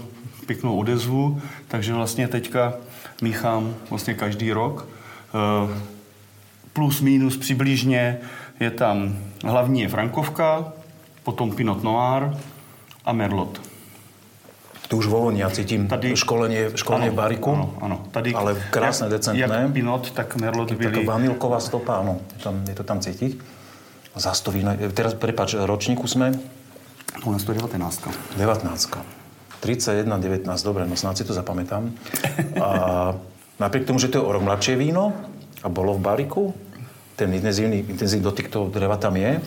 pěknou 0.46 0.78
odezvu, 0.78 1.40
takže 1.68 1.92
vlastně 1.92 2.28
teďka 2.28 2.74
míchám 3.22 3.74
vlastně 3.90 4.14
každý 4.14 4.52
rok. 4.52 4.88
Plus, 6.72 7.00
minus 7.00 7.36
přibližně 7.36 8.18
je 8.60 8.70
tam 8.70 9.18
hlavní 9.44 9.80
je 9.80 9.88
Frankovka, 9.88 10.72
potom 11.22 11.52
Pinot 11.52 11.82
Noir 11.82 12.36
a 13.04 13.12
Merlot. 13.12 13.60
Tu 14.86 15.02
už 15.02 15.10
vo 15.10 15.34
ja 15.34 15.50
cítim 15.50 15.90
tady, 15.90 16.14
školenie, 16.14 16.70
školenie 16.78 17.10
ano, 17.10 17.14
v 17.14 17.18
bariku, 17.18 17.50
ano, 17.50 17.66
ano. 17.82 17.96
Tady, 18.14 18.30
ale 18.38 18.54
krásne, 18.70 19.10
jak, 19.10 19.18
decentné. 19.18 19.42
Jak 19.42 19.74
Pinot, 19.74 20.14
tak 20.14 20.38
Merlot 20.38 20.70
byli... 20.78 21.02
Taká 21.02 21.10
vanilková 21.10 21.58
stopa, 21.58 21.98
áno, 21.98 22.22
je, 22.38 22.38
tam, 22.38 22.62
je 22.62 22.74
to 22.78 22.84
tam 22.86 23.02
cítiť. 23.02 23.34
Zas 24.14 24.38
to 24.46 24.54
víno, 24.54 24.78
teraz, 24.94 25.18
prepáč, 25.18 25.58
ročníku 25.58 26.06
sme? 26.06 26.38
U 27.26 27.34
nás 27.34 27.42
to 27.42 27.50
je 27.50 27.58
19. 27.58 27.82
19. 28.38 29.15
31, 29.66 30.06
19, 30.06 30.46
dobre, 30.62 30.86
no 30.86 30.94
snáď 30.94 31.18
si 31.18 31.24
to 31.26 31.34
zapamätám. 31.34 31.90
A 32.62 32.68
napriek 33.58 33.82
tomu, 33.82 33.98
že 33.98 34.06
to 34.06 34.22
je 34.22 34.26
o 34.26 34.30
rok 34.30 34.46
mladšie 34.46 34.78
víno 34.78 35.10
a 35.58 35.66
bolo 35.66 35.98
v 35.98 36.06
bariku, 36.06 36.54
ten 37.18 37.34
intenzívny, 37.34 37.82
intenzívny 37.82 38.22
dotyk 38.22 38.46
toho 38.46 38.70
dreva 38.70 38.94
tam 38.94 39.18
je, 39.18 39.42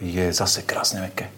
je 0.00 0.32
zase 0.32 0.64
krásne 0.64 1.04
meké. 1.04 1.28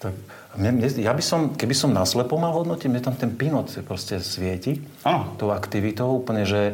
Tak, 0.00 0.16
mne, 0.56 0.80
mne, 0.80 0.88
ja 1.04 1.12
by 1.12 1.20
som, 1.20 1.52
keby 1.52 1.76
som 1.76 1.92
naslepo 1.92 2.40
mal 2.40 2.56
hodnotiť, 2.56 2.88
mne 2.88 3.04
tam 3.04 3.12
ten 3.12 3.36
pinot 3.36 3.68
proste 3.84 4.24
svieti. 4.24 4.80
Áno. 5.04 5.36
Tou 5.36 5.52
aktivitou 5.52 6.16
úplne, 6.16 6.48
že 6.48 6.72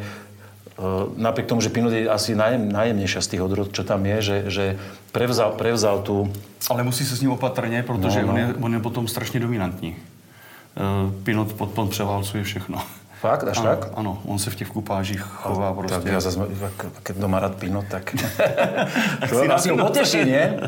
uh, 0.78 1.10
napriek 1.18 1.50
tomu, 1.50 1.58
že 1.58 1.74
pinot 1.74 1.90
je 1.90 2.06
asi 2.06 2.38
najem, 2.38 2.70
najjemnejšia 2.70 3.26
z 3.26 3.30
tých 3.34 3.42
odrod, 3.42 3.74
čo 3.74 3.82
tam 3.82 4.06
je, 4.06 4.16
že, 4.22 4.36
že 4.54 4.64
prevzal, 5.10 5.58
prevzal 5.58 6.06
tú... 6.06 6.30
Ale 6.70 6.86
musí 6.86 7.02
se 7.02 7.18
s 7.18 7.20
ním 7.26 7.34
opatrně, 7.34 7.82
protože 7.82 8.22
no, 8.22 8.26
no. 8.26 8.32
On, 8.32 8.38
je, 8.38 8.46
on 8.54 8.72
je 8.74 8.80
potom 8.80 9.08
strašně 9.08 9.40
dominantní. 9.40 9.96
Uh, 10.76 11.12
pinot 11.22 11.52
potom 11.52 11.88
převálcuje 11.88 12.44
všechno. 12.44 12.82
Fakt? 13.20 13.44
Až 13.44 13.58
ano, 13.58 13.66
tak? 13.66 13.88
Ano, 13.94 14.22
on 14.24 14.38
se 14.38 14.50
v 14.50 14.54
těch 14.54 14.68
kupážích 14.68 15.20
chová 15.20 15.72
prostě. 15.72 15.98
Tak 15.98 16.12
ja 16.12 16.20
zase, 16.20 16.40
keď 17.02 17.16
doma 17.16 17.40
rád 17.40 17.56
pinot, 17.56 17.84
tak... 17.88 18.14
to 19.30 19.52
asi 19.54 19.70
ho 19.70 19.76
poteší, 19.76 20.24
nie? 20.24 20.60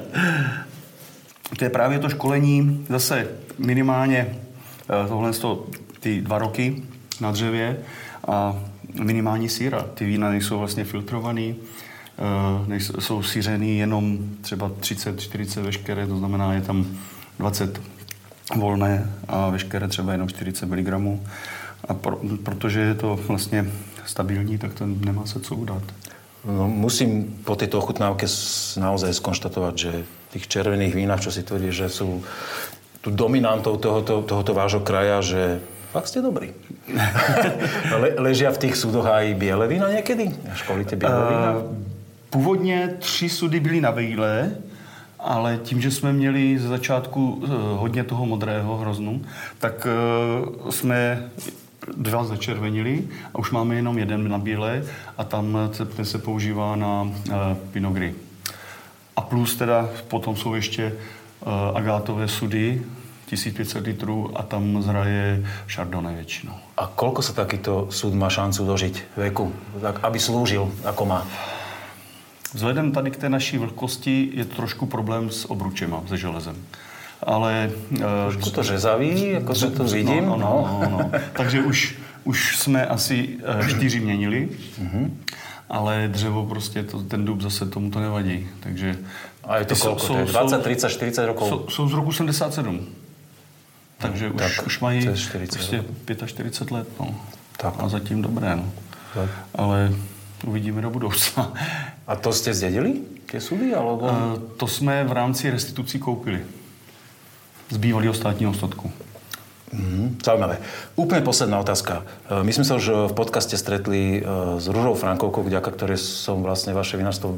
to 1.56 1.64
je 1.64 1.70
právě 1.70 1.98
to 1.98 2.08
školení 2.08 2.86
zase 2.88 3.28
minimálně 3.58 4.26
eh, 4.28 5.08
tohle 5.08 5.32
to, 5.32 5.66
ty 6.00 6.20
dva 6.20 6.38
roky 6.38 6.82
na 7.20 7.30
dřevě 7.30 7.76
a 8.28 8.56
minimální 9.02 9.48
síra. 9.48 9.82
Ty 9.94 10.04
vína 10.04 10.30
nejsou 10.30 10.58
vlastně 10.58 10.84
filtrovaný, 10.84 11.56
eh, 12.18 12.68
nejsou, 12.68 13.00
jsou 13.00 13.22
sířený 13.22 13.78
jenom 13.78 14.18
třeba 14.40 14.68
30-40 14.68 15.62
veškeré, 15.62 16.06
to 16.06 16.16
znamená, 16.16 16.54
je 16.54 16.60
tam 16.60 16.86
20 17.38 17.80
volné 18.56 19.10
a 19.28 19.50
veškeré 19.50 19.88
třeba 19.88 20.12
jenom 20.12 20.28
40 20.28 20.66
mg. 20.66 21.18
A 21.88 21.94
pro, 21.94 22.20
protože 22.42 22.80
je 22.80 22.94
to 22.94 23.18
vlastně 23.28 23.66
stabilní, 24.06 24.58
tak 24.58 24.74
to 24.74 24.86
nemá 24.86 25.26
se 25.26 25.40
co 25.40 25.54
udat. 25.54 25.82
No, 26.44 26.68
musím 26.68 27.38
po 27.44 27.56
tejto 27.56 27.78
ochutnávke 27.78 28.26
naozaj 28.78 29.10
skonštatovať, 29.14 29.74
že 29.74 29.92
tých 30.30 30.46
červených 30.46 30.94
vínach, 30.94 31.20
čo 31.20 31.34
si 31.34 31.42
tvrdí, 31.42 31.74
že 31.74 31.90
sú 31.90 32.22
tu 33.02 33.10
dominantou 33.10 33.76
tohoto, 33.76 34.22
tohoto 34.22 34.52
vášho 34.54 34.80
kraja, 34.80 35.18
že 35.18 35.58
fakt 35.90 36.08
ste 36.08 36.22
dobrí. 36.22 36.54
Le, 38.02 38.08
ležia 38.22 38.54
v 38.54 38.58
tých 38.68 38.78
súdoch 38.78 39.06
aj 39.06 39.34
biele 39.34 39.66
vína 39.66 39.90
niekedy? 39.90 40.30
Školíte 40.54 40.96
biele 40.96 41.18
uh, 41.18 41.28
vína? 41.28 41.50
Původně 42.30 42.96
tři 42.98 43.28
sudy 43.28 43.60
byly 43.60 43.80
na 43.80 43.92
bílé, 43.92 44.50
ale 45.18 45.58
tím, 45.62 45.80
že 45.80 45.90
jsme 45.90 46.12
měli 46.12 46.58
ze 46.58 46.68
začátku 46.68 47.30
uh, 47.30 47.50
hodně 47.52 48.04
toho 48.04 48.26
modrého 48.26 48.76
hroznu, 48.76 49.22
tak 49.58 49.86
uh, 49.86 50.70
jsme 50.70 51.30
dva 51.96 52.24
začervenili 52.24 53.08
a 53.34 53.38
už 53.38 53.50
máme 53.50 53.74
jenom 53.74 53.98
jeden 53.98 54.28
na 54.28 54.38
bílé 54.38 54.84
a 55.18 55.24
tam 55.24 55.58
ten 55.96 56.04
se 56.04 56.18
používá 56.18 56.76
na 56.76 57.10
Pinot 57.72 57.92
Gris. 57.92 58.14
A 59.16 59.20
plus 59.20 59.56
teda 59.56 59.88
potom 60.08 60.36
jsou 60.36 60.54
ještě 60.54 60.92
agátové 61.74 62.28
sudy, 62.28 62.82
1500 63.28 63.86
litrů 63.86 64.30
a 64.34 64.42
tam 64.42 64.82
zraje 64.82 65.44
Chardonnay 65.68 66.14
většinou. 66.14 66.56
A 66.80 66.88
koľko 66.88 67.20
sa 67.20 67.36
takýto 67.36 67.92
súd 67.92 68.16
má 68.16 68.32
šancu 68.32 68.64
dožiť 68.64 69.20
veku, 69.20 69.52
tak 69.82 70.00
aby 70.00 70.16
slúžil, 70.16 70.64
ako 70.84 71.02
má? 71.04 71.20
Vzhledem 72.54 72.92
tady 72.92 73.10
k 73.10 73.16
té 73.16 73.28
naší 73.28 73.58
vlhkosti 73.58 74.30
je 74.34 74.44
trošku 74.44 74.86
problém 74.86 75.30
s 75.30 75.50
obručema, 75.50 76.02
se 76.08 76.16
železem. 76.16 76.56
Ale... 77.22 77.70
Uh, 77.90 77.98
Trošku 78.32 78.50
to 78.50 78.62
řezaví, 78.62 79.30
jako 79.30 79.54
se 79.54 79.70
to 79.70 79.84
vidím. 79.84 80.26
No, 80.26 80.36
no, 80.36 80.80
no, 80.82 80.90
no. 80.90 81.10
Takže 81.32 81.62
už, 81.62 81.94
už 82.24 82.56
jsme 82.56 82.86
asi 82.86 83.28
uh, 83.60 83.68
čtyři 83.68 84.00
měnili. 84.00 84.48
Mm-hmm 84.82 85.10
ale 85.68 86.08
dřevo 86.08 86.46
prostě, 86.46 86.82
to, 86.82 87.02
ten 87.02 87.24
dub 87.24 87.40
zase 87.40 87.66
tomu 87.66 87.90
to 87.90 88.00
nevadí. 88.00 88.48
Takže 88.60 88.98
a 89.44 89.56
je 89.56 89.64
to 89.64 89.76
koľko? 89.76 90.06
To 90.06 90.18
je 90.18 90.24
20, 90.24 90.62
30, 90.62 90.88
40 90.88 91.26
rokov? 91.26 91.72
Jsou 91.72 91.88
z 91.88 91.92
roku 91.92 92.12
77. 92.12 92.86
Takže 93.98 94.28
no, 94.28 94.34
už, 94.34 94.56
tak, 94.56 94.66
už 94.66 94.80
mají 94.80 95.08
40 95.16 95.56
prostě 95.56 95.84
45 96.26 96.70
let. 96.70 96.88
No. 97.00 97.14
Tak. 97.56 97.74
A 97.78 97.88
zatím 97.88 98.22
dobré. 98.22 98.56
No. 98.56 98.72
Tak. 99.14 99.30
Ale 99.54 99.92
uvidíme 100.44 100.82
do 100.82 100.90
budoucna. 100.90 101.52
A 102.08 102.16
to 102.16 102.32
jste 102.32 102.54
zdědili, 102.54 103.04
tie 103.28 103.40
súdy? 103.40 103.74
Alebo... 103.76 104.08
Uh, 104.08 104.40
to 104.56 104.66
jsme 104.66 105.04
v 105.04 105.12
rámci 105.12 105.50
restitucí 105.50 105.98
koupili. 105.98 106.40
Z 107.70 107.76
bývalého 107.76 108.14
státního 108.14 108.54
statku. 108.54 108.92
Mm, 109.72 110.16
zaujímavé. 110.24 110.64
Úplne 110.96 111.20
posledná 111.20 111.60
otázka. 111.60 112.00
E, 112.24 112.40
my 112.40 112.52
sme 112.56 112.64
sa 112.64 112.80
už 112.80 113.12
v 113.12 113.16
podcaste 113.16 113.52
stretli 113.60 114.16
e, 114.16 114.20
s 114.56 114.64
Ružou 114.64 114.96
Frankovkou, 114.96 115.44
vďaka 115.44 115.68
ktorej 115.76 116.00
som 116.00 116.40
vlastne 116.40 116.72
vaše 116.72 116.96
vinárstvo 116.96 117.36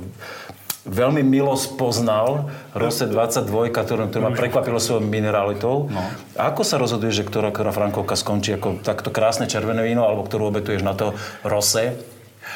veľmi 0.87 1.27
milo 1.27 1.59
spoznal. 1.59 2.49
Rose 2.71 3.03
22, 3.05 3.75
ktoré, 3.75 4.07
ktoré 4.07 4.23
ma 4.23 4.31
prekvapilo 4.31 4.79
svojou 4.79 5.03
mineralitou. 5.03 5.91
No. 5.91 6.03
A 6.39 6.55
ako 6.55 6.63
sa 6.63 6.79
rozhoduje, 6.79 7.11
že 7.11 7.27
ktorá, 7.27 7.51
ktorá 7.51 7.75
Frankovka 7.75 8.15
skončí 8.15 8.55
ako 8.55 8.81
takto 8.81 9.11
krásne 9.11 9.51
červené 9.51 9.83
víno, 9.83 10.07
alebo 10.07 10.23
ktorú 10.23 10.55
obetuješ 10.55 10.87
na 10.87 10.95
to 10.95 11.19
Rose? 11.43 11.99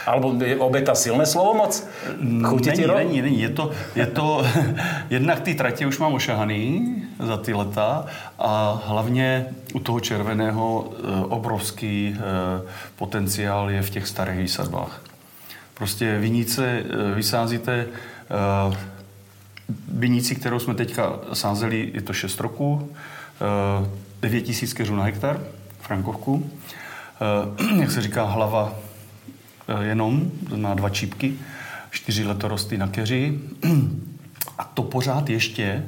Alebo 0.07 0.45
je 0.45 0.57
obeta 0.57 0.95
silné 0.95 1.27
slovo 1.27 1.55
moc? 1.55 1.88
Chutí 2.43 2.69
není, 2.69 2.85
ro... 2.85 2.95
není, 2.95 3.23
není. 3.23 3.40
Je 3.40 3.49
to, 3.49 3.71
je 3.95 4.07
to 4.07 4.47
jednak 5.11 5.40
ty 5.40 5.55
tratě 5.55 5.87
už 5.87 5.99
mám 5.99 6.14
ošahaný 6.14 6.95
za 7.19 7.37
ty 7.37 7.55
leta 7.55 8.07
a 8.38 8.83
hlavně 8.87 9.47
u 9.75 9.79
toho 9.79 10.01
červeného 10.01 10.90
eh, 10.93 11.25
obrovský 11.25 12.17
eh, 12.17 12.62
potenciál 12.97 13.71
je 13.71 13.83
v 13.83 13.90
těch 13.90 14.07
starých 14.09 14.38
výsadbách. 14.38 15.01
Prostě 15.75 16.19
viníce 16.19 16.83
eh, 16.85 17.14
vysázíte 17.14 17.87
vinici, 19.88 20.35
kterou 20.35 20.59
jsme 20.59 20.75
teďka 20.75 21.19
sázeli, 21.33 21.90
je 21.95 22.03
to 22.03 22.12
6 22.12 22.40
roků, 22.40 22.90
9 24.21 24.40
tisíc 24.40 24.73
keřů 24.73 24.97
na 24.97 25.05
hektar, 25.05 25.40
frankovku. 25.81 26.51
Jak 27.81 27.90
se 27.90 28.03
říká, 28.03 28.25
hlava 28.25 28.75
Eh, 29.68 29.85
jenom, 29.85 30.31
má 30.57 30.74
dva 30.74 30.88
čípky, 30.88 31.35
čtyři 31.90 32.24
letorosty 32.24 32.79
na 32.79 32.88
keři. 32.88 33.38
A 34.59 34.64
to 34.64 34.83
pořád 34.83 35.31
ještě 35.31 35.85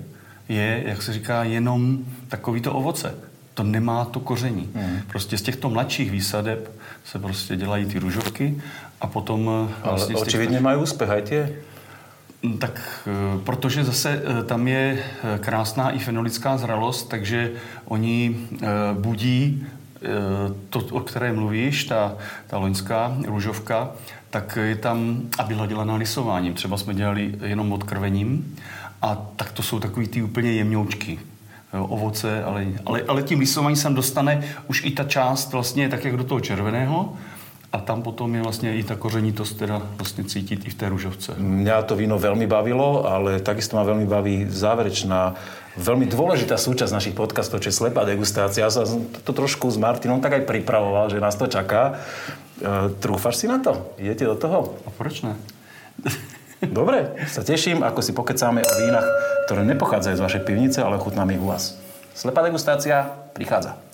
je, 0.48 0.82
jak 0.86 1.02
se 1.02 1.12
říká, 1.12 1.44
jenom 1.44 1.98
takovýto 2.28 2.72
ovoce. 2.72 3.14
To 3.54 3.62
nemá 3.62 4.04
to 4.04 4.20
koření. 4.20 4.68
Mm. 4.74 5.00
Prostě 5.06 5.38
z 5.38 5.42
těchto 5.42 5.70
mladších 5.70 6.10
výsadeb 6.10 6.70
se 7.04 7.18
prostě 7.18 7.56
dělají 7.56 7.86
ty 7.86 7.98
růžovky 7.98 8.62
a 9.00 9.06
potom... 9.06 9.50
Eh, 9.68 9.88
vlastně 9.88 10.14
Ale 10.14 10.22
očividně 10.22 10.60
mají 10.60 10.78
úspěch, 10.78 11.10
aj 11.10 11.22
tě? 11.22 11.52
Mm, 12.42 12.58
tak 12.58 12.80
eh, 13.06 13.38
protože 13.44 13.84
zase 13.84 14.22
tam 14.46 14.68
je 14.68 15.04
krásná 15.40 15.90
i 15.90 15.98
fenolická 15.98 16.56
zralost, 16.56 17.08
takže 17.08 17.52
oni 17.84 18.36
budí 18.92 19.66
to, 20.70 20.78
o 20.90 21.00
které 21.00 21.32
mluvíš, 21.32 21.84
ta, 21.84 22.16
ta 22.46 22.58
loňská 22.58 23.16
růžovka, 23.26 23.90
tak 24.30 24.58
je 24.62 24.76
tam, 24.76 25.20
a 25.38 25.42
byla 25.42 25.66
dělaná 25.66 25.94
lisováním. 25.94 26.54
Třeba 26.54 26.76
jsme 26.76 26.94
dělali 26.94 27.34
jenom 27.42 27.72
odkrvením 27.72 28.56
a 29.02 29.14
tak 29.36 29.52
to 29.52 29.62
jsou 29.62 29.80
takový 29.80 30.08
ty 30.08 30.22
úplně 30.22 30.52
jemňoučky 30.52 31.18
ovoce, 31.72 32.44
ale, 32.44 32.66
ale, 32.86 33.02
ale 33.08 33.22
tím 33.22 33.38
lisováním 33.38 33.76
se 33.76 33.90
dostane 33.90 34.44
už 34.68 34.84
i 34.84 34.90
ta 34.90 35.04
část 35.04 35.52
vlastně 35.52 35.88
tak, 35.88 36.04
jak 36.04 36.16
do 36.16 36.24
toho 36.24 36.40
červeného, 36.40 37.16
a 37.74 37.82
tam 37.82 38.00
potom 38.00 38.30
je 38.30 38.42
vlastne 38.42 38.68
i 38.78 38.82
tá 38.86 38.94
kořenitost 38.94 39.58
teda 39.58 39.82
vlastne 39.98 40.22
cítiť 40.22 40.66
i 40.66 40.70
v 40.70 40.76
tej 40.76 40.88
ružovce. 40.90 41.28
Mňa 41.36 41.82
to 41.84 41.98
víno 41.98 42.16
veľmi 42.16 42.46
bavilo, 42.46 43.04
ale 43.04 43.42
takisto 43.42 43.74
ma 43.74 43.82
veľmi 43.82 44.06
baví 44.06 44.46
záverečná 44.46 45.34
veľmi 45.76 46.08
dôležitá 46.08 46.56
súčasť 46.56 46.92
našich 46.92 47.14
podcastov, 47.14 47.60
čo 47.60 47.68
je 47.68 47.76
slepá 47.76 48.08
degustácia. 48.08 48.64
Ja 48.64 48.72
som 48.72 49.04
to 49.12 49.32
trošku 49.36 49.68
s 49.68 49.76
Martinom 49.76 50.24
tak 50.24 50.40
aj 50.40 50.48
pripravoval, 50.48 51.12
že 51.12 51.20
nás 51.20 51.36
to 51.36 51.46
čaká. 51.46 52.00
E, 52.56 52.96
trúfaš 52.96 53.44
si 53.44 53.46
na 53.46 53.60
to? 53.60 53.92
Idete 54.00 54.24
do 54.24 54.36
toho? 54.40 54.80
A 54.86 54.88
proč 54.88 55.20
ne? 55.20 55.36
Dobre, 56.64 57.20
sa 57.28 57.44
teším, 57.44 57.84
ako 57.84 58.00
si 58.00 58.16
pokecáme 58.16 58.64
o 58.64 58.72
vínach, 58.80 59.06
ktoré 59.44 59.68
nepochádzajú 59.68 60.16
z 60.16 60.24
vašej 60.24 60.42
pivnice, 60.48 60.78
ale 60.80 60.96
chutnáme 60.96 61.36
ich 61.36 61.44
u 61.44 61.52
vás. 61.52 61.76
Slepá 62.16 62.40
degustácia 62.40 63.12
prichádza. 63.36 63.85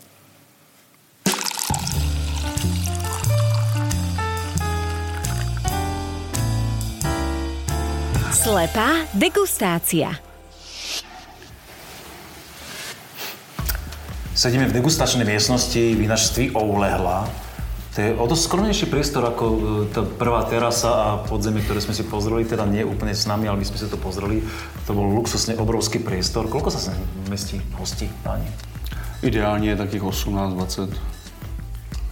Slepá 8.42 9.06
degustácia. 9.14 10.18
Sedíme 14.34 14.66
v 14.66 14.74
degustačnej 14.74 15.22
miestnosti 15.22 15.78
vinačství 15.78 16.50
Oulehla. 16.50 17.30
To 17.94 17.98
je 18.02 18.10
o 18.18 18.26
dosť 18.26 18.42
skromnejší 18.42 18.86
priestor 18.90 19.30
ako 19.30 19.44
e, 19.46 19.58
tá 19.94 20.02
prvá 20.02 20.42
terasa 20.50 20.90
a 20.90 21.08
podzemie, 21.22 21.62
ktoré 21.62 21.86
sme 21.86 21.94
si 21.94 22.02
pozreli, 22.02 22.42
teda 22.42 22.66
nie 22.66 22.82
úplne 22.82 23.14
s 23.14 23.30
nami, 23.30 23.46
ale 23.46 23.62
my 23.62 23.66
sme 23.70 23.78
si 23.78 23.86
to 23.86 23.94
pozreli. 23.94 24.42
To 24.90 24.98
bol 24.98 25.06
luxusne 25.06 25.54
obrovský 25.54 26.02
priestor. 26.02 26.50
Koľko 26.50 26.74
sa 26.74 26.82
sem 26.82 26.98
mestí 27.30 27.62
hostí, 27.78 28.10
páni? 28.26 28.50
Ideálne 29.22 29.70
je 29.70 29.78
takých 29.78 30.02
18-20. 30.02 31.21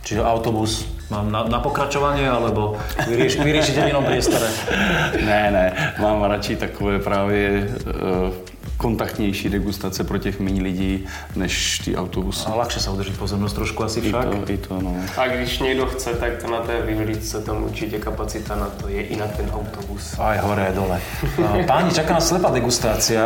Čiže 0.05 0.25
autobus 0.25 0.87
mám 1.11 1.33
na, 1.33 1.45
na 1.45 1.59
pokračovanie, 1.59 2.29
alebo 2.29 2.79
vyrieš, 3.09 3.43
vyriešite 3.43 3.81
v 3.85 3.91
inom 3.91 4.05
priestore? 4.05 4.47
ne, 5.29 5.43
ne, 5.51 5.67
mám 6.01 6.23
radši 6.23 6.57
takové 6.57 6.99
právě 6.99 7.69
uh, 7.69 8.50
kontaktnější 8.81 9.49
degustace 9.49 10.05
pro 10.05 10.19
těch 10.19 10.41
méně 10.41 10.63
lidí 10.63 11.05
než 11.37 11.79
ty 11.85 11.93
autobusy. 11.97 12.49
A 12.49 12.57
ľahšie 12.57 12.81
sa 12.81 12.97
udrží 12.97 13.13
pozornosť 13.13 13.55
trošku 13.55 13.81
asi 13.85 14.01
I 14.01 14.09
však. 14.09 14.25
to, 14.25 14.53
i 14.53 14.57
to, 14.57 14.75
no. 14.81 14.97
A 15.21 15.29
když 15.29 15.59
někdo 15.59 15.87
chce, 15.87 16.11
tak 16.17 16.41
na 16.49 16.61
té 16.65 16.81
vyhlídce 16.83 17.45
tam 17.45 17.63
určitě 17.69 17.99
kapacita 17.99 18.57
na 18.57 18.67
to 18.81 18.89
je 18.89 19.03
i 19.03 19.17
na 19.21 19.29
ten 19.29 19.53
autobus. 19.53 20.17
Aj 20.17 20.41
hore, 20.41 20.73
dole. 20.73 20.97
Páni, 21.69 21.93
čaká 21.93 22.17
nás 22.17 22.29
slepá 22.29 22.49
degustácia. 22.49 23.21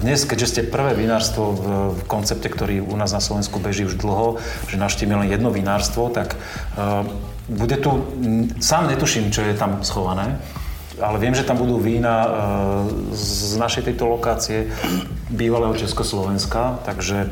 Dnes, 0.00 0.24
keďže 0.24 0.46
ste 0.46 0.60
prvé 0.64 0.96
vinárstvo 0.96 1.52
v, 1.52 1.62
koncepte, 2.08 2.48
ktorý 2.48 2.80
u 2.80 2.96
nás 2.96 3.12
na 3.12 3.20
Slovensku 3.20 3.60
beží 3.60 3.84
už 3.84 4.00
dlho, 4.00 4.40
že 4.72 4.80
navštívime 4.80 5.20
len 5.20 5.28
jedno 5.28 5.52
vinárstvo, 5.52 6.08
tak 6.08 6.32
uh, 6.32 7.04
bude 7.52 7.76
tu, 7.76 7.92
sám 8.64 8.88
netuším, 8.88 9.28
čo 9.28 9.44
je 9.44 9.52
tam 9.52 9.84
schované, 9.84 10.40
ale 11.00 11.16
viem, 11.20 11.36
že 11.36 11.44
tam 11.44 11.60
budú 11.60 11.76
vína 11.76 12.14
uh, 12.24 12.30
z 13.12 13.56
našej 13.60 13.92
tejto 13.92 14.08
lokácie, 14.08 14.72
bývalého 15.30 15.74
Československa, 15.74 16.80
takže 16.86 17.28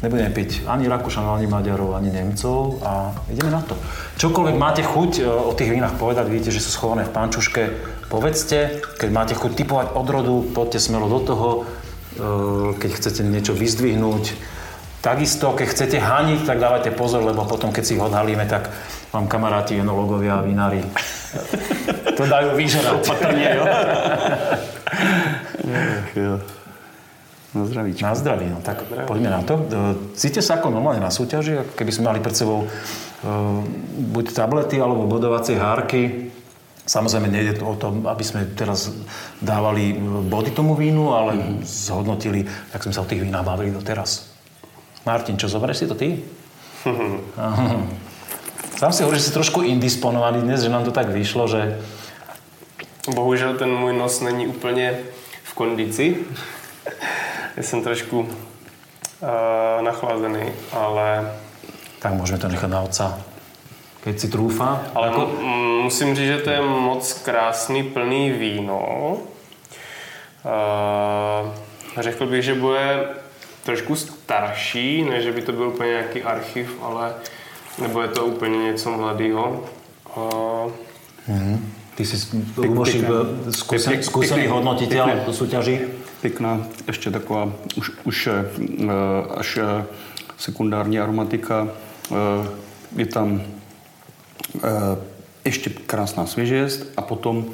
nebudeme 0.00 0.32
piť 0.32 0.64
ani 0.64 0.88
Rakúšanov, 0.88 1.36
ani 1.36 1.46
Maďarov, 1.46 1.92
ani 1.96 2.08
Nemcov 2.08 2.80
a 2.80 3.12
ideme 3.28 3.52
na 3.52 3.60
to. 3.60 3.76
Čokoľvek 4.16 4.56
máte 4.56 4.80
chuť 4.80 5.20
e, 5.20 5.22
o 5.28 5.52
tých 5.52 5.68
vínach 5.76 6.00
povedať, 6.00 6.32
vidíte, 6.32 6.56
že 6.56 6.64
sú 6.64 6.72
schované 6.72 7.04
v 7.04 7.12
pančuške, 7.12 7.62
povedzte. 8.08 8.80
Keď 8.96 9.10
máte 9.12 9.36
chuť 9.36 9.52
typovať 9.52 9.86
odrodu, 9.92 10.40
poďte 10.56 10.80
smelo 10.80 11.06
do 11.12 11.20
toho. 11.20 11.48
E, 11.52 11.60
keď 12.80 12.90
chcete 12.96 13.20
niečo 13.28 13.52
vyzdvihnúť, 13.52 14.24
takisto, 15.00 15.52
keď 15.56 15.66
chcete 15.68 15.98
haniť, 16.00 16.40
tak 16.44 16.60
dávajte 16.60 16.90
pozor, 16.94 17.24
lebo 17.24 17.44
potom, 17.44 17.72
keď 17.72 17.82
si 17.84 17.96
ich 17.96 18.02
odhalíme, 18.04 18.44
tak 18.48 18.68
vám 19.10 19.26
kamaráti, 19.26 19.80
enologovia 19.80 20.38
a 20.38 20.46
vinári 20.46 20.80
to 22.18 22.22
dajú 22.24 22.54
vyžerať. 22.56 22.94
Opatrne, 23.00 23.44
jo. 23.56 23.64
jo. 26.16 26.34
Na 27.50 27.66
zdravíčko. 27.66 28.06
Na 28.06 28.14
zdraví, 28.14 28.46
no 28.46 28.62
tak 28.62 28.86
poďme 29.10 29.26
na 29.26 29.42
to. 29.42 29.58
E, 29.58 30.14
Cíte 30.14 30.38
sa 30.38 30.62
ako 30.62 30.70
normálne 30.70 31.02
na 31.02 31.10
súťaži, 31.10 31.58
ako 31.58 31.72
keby 31.74 31.90
sme 31.90 32.06
mali 32.14 32.22
pred 32.22 32.38
sebou 32.38 32.62
uh, 32.62 32.70
buď 34.14 34.30
tablety 34.30 34.78
alebo 34.78 35.10
bodovacie 35.10 35.58
hárky. 35.58 36.30
Samozrejme, 36.86 37.26
nejde 37.26 37.58
to 37.58 37.66
o 37.66 37.74
tom, 37.74 38.06
aby 38.06 38.22
sme 38.22 38.54
teraz 38.54 38.94
dávali 39.42 39.98
body 40.30 40.54
tomu 40.54 40.78
vínu, 40.78 41.10
ale 41.10 41.38
mm-hmm. 41.38 41.66
zhodnotili, 41.66 42.46
jak 42.46 42.82
sme 42.86 42.94
sa 42.94 43.02
o 43.02 43.10
tých 43.10 43.26
vínach 43.26 43.42
bavili 43.42 43.74
doteraz. 43.74 44.29
Martin, 45.06 45.36
čo, 45.40 45.48
zoberieš 45.48 45.78
si 45.78 45.86
to 45.88 45.94
ty? 45.94 46.08
Sám 48.80 48.92
si 48.92 49.02
hovoríš, 49.04 49.20
že 49.20 49.28
si 49.28 49.36
trošku 49.36 49.60
indisponovaný 49.60 50.40
dnes, 50.40 50.64
že 50.64 50.72
nám 50.72 50.84
to 50.84 50.92
tak 50.92 51.08
vyšlo, 51.12 51.48
že... 51.48 51.80
Bohužel 53.08 53.56
ten 53.56 53.68
můj 53.72 53.96
nos 53.96 54.20
není 54.20 54.46
úplně 54.46 54.98
v 55.44 55.54
kondici. 55.54 56.16
Já 57.56 57.62
jsem 57.62 57.82
trošku 57.82 58.20
uh, 58.20 58.28
nachlazený, 59.82 60.52
ale... 60.72 61.32
Tak 62.00 62.16
môžeme 62.16 62.40
to 62.40 62.48
nechať 62.48 62.70
na 62.72 62.80
otca. 62.80 63.20
Keď 64.00 64.14
si 64.16 64.28
trúfa. 64.32 64.88
Ale 64.96 65.12
Ako... 65.12 65.28
m- 65.36 65.84
musím 65.84 66.16
říct, 66.16 66.32
že 66.32 66.38
to 66.40 66.50
je 66.50 66.60
moc 66.64 67.04
krásný, 67.20 67.82
plný 67.84 68.32
víno. 68.32 68.80
Uh, 70.40 71.52
řekl 72.00 72.26
bych, 72.26 72.42
že 72.44 72.54
bude 72.54 73.08
trošku 73.64 73.96
starší, 73.96 75.02
ne, 75.04 75.22
že 75.22 75.32
by 75.32 75.42
to 75.42 75.52
byl 75.52 75.68
úplně 75.68 75.88
nějaký 75.90 76.22
archiv, 76.22 76.76
ale 76.82 77.14
nebo 77.82 78.02
je 78.02 78.08
to 78.08 78.26
úplně 78.26 78.58
něco 78.58 78.90
mladého. 78.90 79.64
Uh, 80.16 80.72
Mm. 81.28 81.72
Ty 81.94 82.06
si 82.06 82.16
Lubošík, 82.56 83.04
skúsen, 83.54 84.02
skúsený 84.02 84.46
hodnotiteľ 84.48 85.26
do 85.26 85.32
súťaží. 85.32 85.78
Pěkná, 86.20 86.66
ještě 86.86 87.10
taková 87.10 87.52
už, 87.76 87.90
už 88.04 88.26
eh, 88.26 88.44
až 89.36 89.58
eh, 89.62 89.84
sekundární 90.38 90.98
aromatika. 91.00 91.68
Eh, 92.12 92.48
Je 92.96 93.06
tam 93.06 93.42
eh, 94.56 94.96
ještě 95.44 95.70
krásná 95.70 96.26
svěžest 96.26 96.90
a 96.96 97.02
potom 97.02 97.46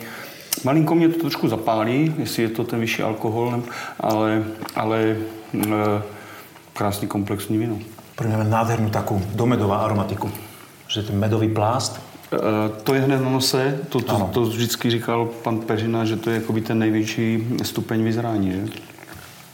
malinko 0.65 0.95
mě 0.95 1.09
to 1.09 1.21
trošku 1.21 1.49
zapálí, 1.49 2.15
jestli 2.19 2.43
je 2.43 2.49
to 2.49 2.65
ten 2.65 2.81
vyšší 2.81 3.03
alkohol, 3.03 3.63
ale, 4.01 4.45
ale 4.75 5.17
eh, 5.65 6.03
krásný 6.73 7.09
komplexní 7.09 7.59
víno. 7.59 7.79
Pre 8.17 8.29
mňa 8.29 8.49
nádhernú 8.49 8.89
takú 8.89 9.21
domedová 9.37 9.85
aromatiku. 9.85 10.29
Že 10.89 11.03
ten 11.13 11.17
medový 11.19 11.49
plást. 11.49 12.01
Eh, 12.33 12.39
To 12.85 12.95
je 12.95 13.01
hned 13.01 13.21
na 13.23 13.31
nose, 13.31 13.81
to, 13.89 13.99
Ano. 14.09 14.31
to, 14.33 14.41
to 14.45 14.51
vždycky 14.51 14.91
říkal 14.91 15.29
pan 15.43 15.59
Peřina, 15.65 16.05
že 16.05 16.17
to 16.17 16.31
je 16.31 16.37
jakoby 16.41 16.61
ten 16.61 16.79
největší 16.79 17.59
stupeň 17.63 18.05
vyzrání, 18.05 18.53
že? 18.53 18.63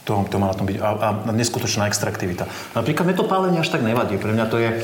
To, 0.03 0.25
to 0.29 0.35
má 0.39 0.47
na 0.47 0.53
tom 0.53 0.67
byť. 0.67 0.77
A, 0.83 0.89
a 0.99 1.31
neskutočná 1.31 1.87
extraktivita. 1.87 2.43
Napríklad 2.75 3.07
mne 3.07 3.15
to 3.15 3.23
pálenie 3.23 3.59
až 3.63 3.71
tak 3.71 3.87
nevadí. 3.87 4.19
Pre 4.19 4.35
mňa 4.35 4.45
to 4.51 4.59
je... 4.59 4.83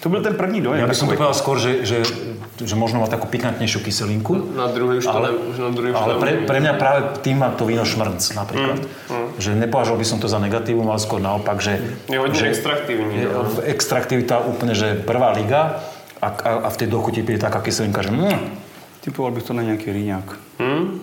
To 0.00 0.08
byl 0.08 0.22
ten 0.22 0.34
první 0.38 0.60
dojem. 0.64 0.80
Ja 0.80 0.88
by 0.88 0.94
som 0.96 1.10
to 1.10 1.18
povedal 1.18 1.36
skôr, 1.36 1.60
že, 1.60 1.84
že, 1.84 2.00
že 2.56 2.72
možno 2.72 3.04
má 3.04 3.08
takú 3.10 3.28
pikantnejšiu 3.28 3.84
kyselinku. 3.84 4.32
na 4.56 4.70
druhý 4.72 5.02
už 5.02 5.04
to, 5.04 5.12
Ale, 5.12 5.28
ne, 5.28 5.36
už 5.52 5.56
na 5.60 5.70
druhý 5.76 5.90
už 5.92 5.96
ale 6.00 6.14
to 6.14 6.20
pre, 6.24 6.32
pre 6.48 6.58
mňa 6.62 6.72
práve 6.80 7.00
tým 7.20 7.36
má 7.36 7.52
to 7.52 7.68
víno 7.68 7.84
šmrnc 7.84 8.22
napríklad. 8.32 8.78
Mm, 8.80 9.28
Že 9.40 9.56
nepovažoval 9.56 9.98
by 9.98 10.06
som 10.06 10.20
to 10.20 10.28
za 10.28 10.36
negatívum, 10.36 10.84
ale 10.92 11.00
skôr 11.00 11.16
naopak, 11.16 11.64
že... 11.64 11.80
Je 12.06 12.20
hodne 12.20 12.36
extraktívny, 12.44 13.24
Je, 13.24 13.26
no. 13.26 13.48
extraktivita 13.64 14.44
úplne, 14.44 14.76
že 14.76 15.00
prvá 15.00 15.32
liga 15.32 15.80
a, 16.20 16.28
a, 16.28 16.50
a 16.64 16.68
v 16.68 16.76
tej 16.76 16.88
dochuti 16.92 17.24
je 17.24 17.40
taká 17.40 17.64
kyselinka, 17.64 18.04
že... 18.04 18.12
Mm, 18.12 18.60
Typoval 19.00 19.32
bych 19.32 19.48
to 19.48 19.52
na 19.56 19.62
nějaký 19.64 19.92
rýňák. 19.92 20.28
Hm? 20.60 21.00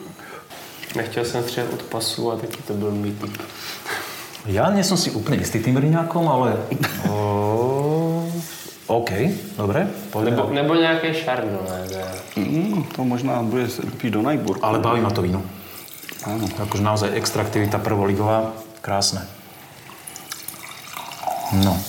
Nechtěl 0.95 1.25
jsem 1.25 1.43
střílet 1.43 1.73
od 1.73 1.83
pasu 1.83 2.31
a 2.31 2.35
taky 2.37 2.61
to 2.61 2.73
byl 2.73 2.91
můj 2.91 3.11
typ. 3.11 3.41
ja 4.47 4.71
nie 4.71 4.79
som 4.79 4.95
si 4.95 5.11
úplne 5.11 5.43
istý 5.43 5.59
tým 5.59 5.75
riňákom, 5.75 6.23
ale... 6.23 6.55
O, 7.11 8.23
OK, 8.87 9.11
dobre. 9.59 9.87
Nebo, 10.23 10.47
nebo 10.53 10.75
nějaké 10.75 11.13
šardové. 11.13 11.83
ne? 11.91 12.03
Mm, 12.43 12.83
to 12.95 13.03
možná 13.03 13.43
bude 13.43 13.67
pít 13.97 14.09
do 14.15 14.21
Najburku. 14.21 14.65
Ale 14.65 14.79
baví 14.79 15.01
ma 15.01 15.09
to 15.09 15.21
víno. 15.21 15.43
Áno. 16.27 16.45
Akože 16.47 16.83
naozaj 16.83 17.15
extraktivita 17.15 17.79
prvoligová, 17.79 18.51
krásne. 18.83 19.23
No, 21.55 21.79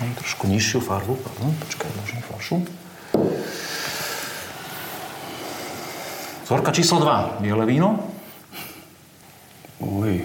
mám 0.00 0.12
trošku 0.16 0.48
nižšiu 0.48 0.80
farbu, 0.80 1.20
pardon, 1.20 1.52
počkaj, 1.60 1.88
môžem 2.00 2.20
fľašu. 2.24 2.56
Zorka 6.48 6.72
číslo 6.72 7.00
2, 7.00 7.44
biele 7.44 7.64
víno. 7.68 8.00
Oj. 9.80 10.24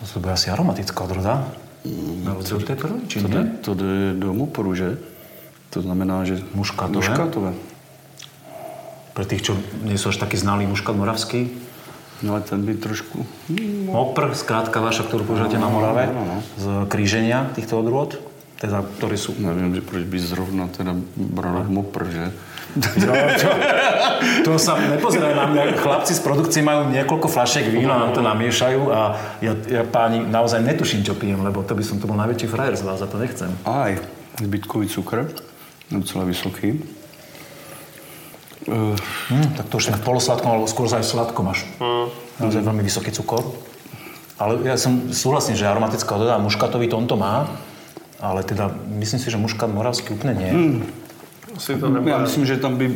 To 0.00 0.04
sa 0.06 0.16
bude 0.20 0.32
asi 0.32 0.48
aromatická 0.48 1.00
odroda. 1.04 1.48
No, 1.88 2.40
to, 2.42 2.60
to 2.60 2.72
je 2.72 2.78
prvý, 2.78 2.98
či 3.08 3.22
To 3.22 3.28
nie? 3.28 3.44
to 3.64 3.70
jde 3.74 4.18
do 4.20 4.34
moporu, 4.34 4.74
že? 4.74 4.98
To 5.72 5.84
znamená, 5.84 6.24
že... 6.24 6.40
Muškatové? 6.56 7.00
Muškatové. 7.00 7.50
Pre 9.18 9.26
tých, 9.26 9.50
čo 9.50 9.58
nie 9.82 9.98
sú 9.98 10.14
až 10.14 10.22
taký 10.22 10.38
znalý 10.38 10.70
muškat 10.70 10.94
moravský. 10.94 11.50
No 12.22 12.38
ale 12.38 12.46
ten 12.46 12.62
by 12.62 12.78
trošku... 12.78 13.26
Mopr, 13.90 14.30
skrátka 14.38 14.78
vaša, 14.78 15.10
ktorú 15.10 15.26
používate 15.26 15.58
na 15.58 15.66
Morave, 15.66 16.10
no, 16.10 16.22
no. 16.22 16.38
z 16.54 16.66
kríženia 16.86 17.50
týchto 17.54 17.82
odrôd, 17.82 18.18
teda, 18.62 18.82
ktorí 18.98 19.18
sú... 19.18 19.34
Nevím, 19.38 19.74
že 19.74 19.82
proč 19.86 20.02
by 20.06 20.18
zrovna 20.18 20.66
teda 20.70 20.98
bral 21.14 21.66
mopr, 21.66 22.10
že? 22.10 22.26
No, 22.78 23.14
čo? 23.38 23.50
To 24.46 24.58
sa 24.58 24.78
nepozerajú 24.78 25.34
na 25.34 25.46
mňa. 25.50 25.62
Chlapci 25.78 26.12
z 26.14 26.20
produkcie 26.22 26.62
majú 26.62 26.90
niekoľko 26.90 27.26
flašiek 27.30 27.70
vína, 27.70 27.98
nám 27.98 28.12
to 28.14 28.22
namiešajú 28.22 28.82
a 28.90 29.00
ja, 29.38 29.54
ja 29.66 29.82
páni 29.86 30.22
naozaj 30.22 30.62
netuším, 30.62 31.06
čo 31.06 31.14
pijem, 31.14 31.42
lebo 31.42 31.62
to 31.62 31.74
by 31.78 31.86
som 31.86 32.02
to 32.02 32.10
bol 32.10 32.18
najväčší 32.18 32.50
frajer 32.50 32.74
z 32.74 32.82
vás 32.82 32.98
a 32.98 33.06
to 33.06 33.18
nechcem. 33.18 33.50
Aj 33.62 33.94
zbytkový 34.42 34.90
cukr, 34.90 35.30
docela 35.90 36.26
vysoký. 36.26 36.97
Uh, 38.66 38.96
Hm, 39.30 39.54
tak 39.56 39.68
to 39.70 39.76
už 39.78 39.84
sme 39.92 39.96
v 40.00 40.04
polosladkom, 40.04 40.50
alebo 40.50 40.66
skôr 40.66 40.90
aj 40.90 41.04
v 41.04 41.10
sladkom 41.14 41.46
až. 41.52 41.62
Naozaj 42.40 42.62
veľmi 42.64 42.82
vysoký 42.82 43.12
cukor. 43.14 43.44
Ale 44.38 44.58
ja 44.66 44.74
som 44.78 45.10
súhlasím, 45.14 45.54
že 45.58 45.66
aromatická 45.66 46.14
odrôda 46.14 46.38
muškatový 46.42 46.86
tón 46.90 47.06
to 47.06 47.14
má, 47.18 47.46
ale 48.22 48.42
teda 48.42 48.70
myslím 48.98 49.20
si, 49.20 49.30
že 49.30 49.38
muškat 49.38 49.70
moravský 49.70 50.14
úplne 50.14 50.34
nie. 50.34 50.50
Asi 51.56 51.74
to 51.76 51.86
já 51.86 51.92
nebude. 51.92 52.18
myslím, 52.18 52.46
že 52.46 52.56
tam 52.56 52.76
by, 52.76 52.86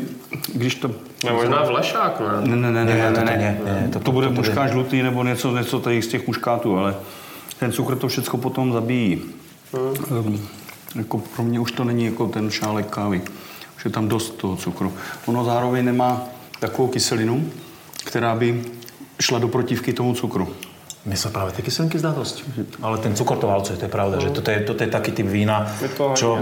když 0.54 0.74
to... 0.74 0.90
No, 1.24 1.32
možná 1.34 1.62
vlašák, 1.62 2.20
ne? 2.20 2.26
Ne, 2.48 2.56
ne, 2.56 2.70
ne, 2.70 2.84
ne, 2.84 2.94
Ne, 2.94 3.10
ne, 3.10 3.24
ne, 3.24 3.24
ne, 3.24 3.58
ne, 3.64 3.88
To, 3.92 3.98
to- 3.98 4.04
to 4.04 4.12
bude 4.12 4.26
to- 4.28 4.34
to- 4.34 4.40
muškáč 4.40 4.70
žlutý 4.70 5.02
nebo 5.02 5.24
něco, 5.24 5.50
něco 5.50 5.80
tady 5.80 6.02
z 6.02 6.06
těch 6.08 6.26
muškátů, 6.26 6.78
ale 6.78 6.94
ten 7.58 7.72
cukr 7.72 7.96
to 7.96 8.08
všechno 8.08 8.38
potom 8.38 8.72
zabíjí. 8.72 9.20
Um, 9.72 10.48
jako 10.94 11.18
pro 11.18 11.42
mě 11.44 11.60
už 11.60 11.72
to 11.72 11.84
není 11.84 12.04
jako 12.04 12.26
ten 12.28 12.50
šálek 12.50 12.86
kávy. 12.86 13.22
Už 13.82 13.84
je 13.84 13.90
tam 13.90 14.08
dost 14.08 14.30
toho 14.30 14.56
cukru. 14.56 14.92
Ono 15.26 15.44
zároveň 15.44 15.84
nemá 15.84 16.22
takovou 16.60 16.88
kyselinu, 16.88 17.50
která 18.04 18.34
by 18.34 18.62
šla 19.20 19.38
do 19.38 19.48
protivky 19.48 19.92
tomu 19.92 20.14
cukru. 20.14 20.48
Mne 21.02 21.18
sa 21.18 21.34
práve 21.34 21.50
tie 21.50 21.66
kyselinky 21.66 21.98
zdá 21.98 22.14
dosť. 22.14 22.46
Ale 22.78 22.94
ten 23.02 23.10
cukor 23.18 23.34
to 23.34 23.50
valcuje, 23.50 23.74
to 23.74 23.90
je 23.90 23.92
pravda, 23.92 24.22
že 24.22 24.30
toto 24.30 24.54
je, 24.54 24.62
toto 24.62 24.86
je 24.86 24.90
taký 24.90 25.10
typ 25.10 25.26
vína, 25.26 25.66
to 25.98 26.14
čo 26.14 26.38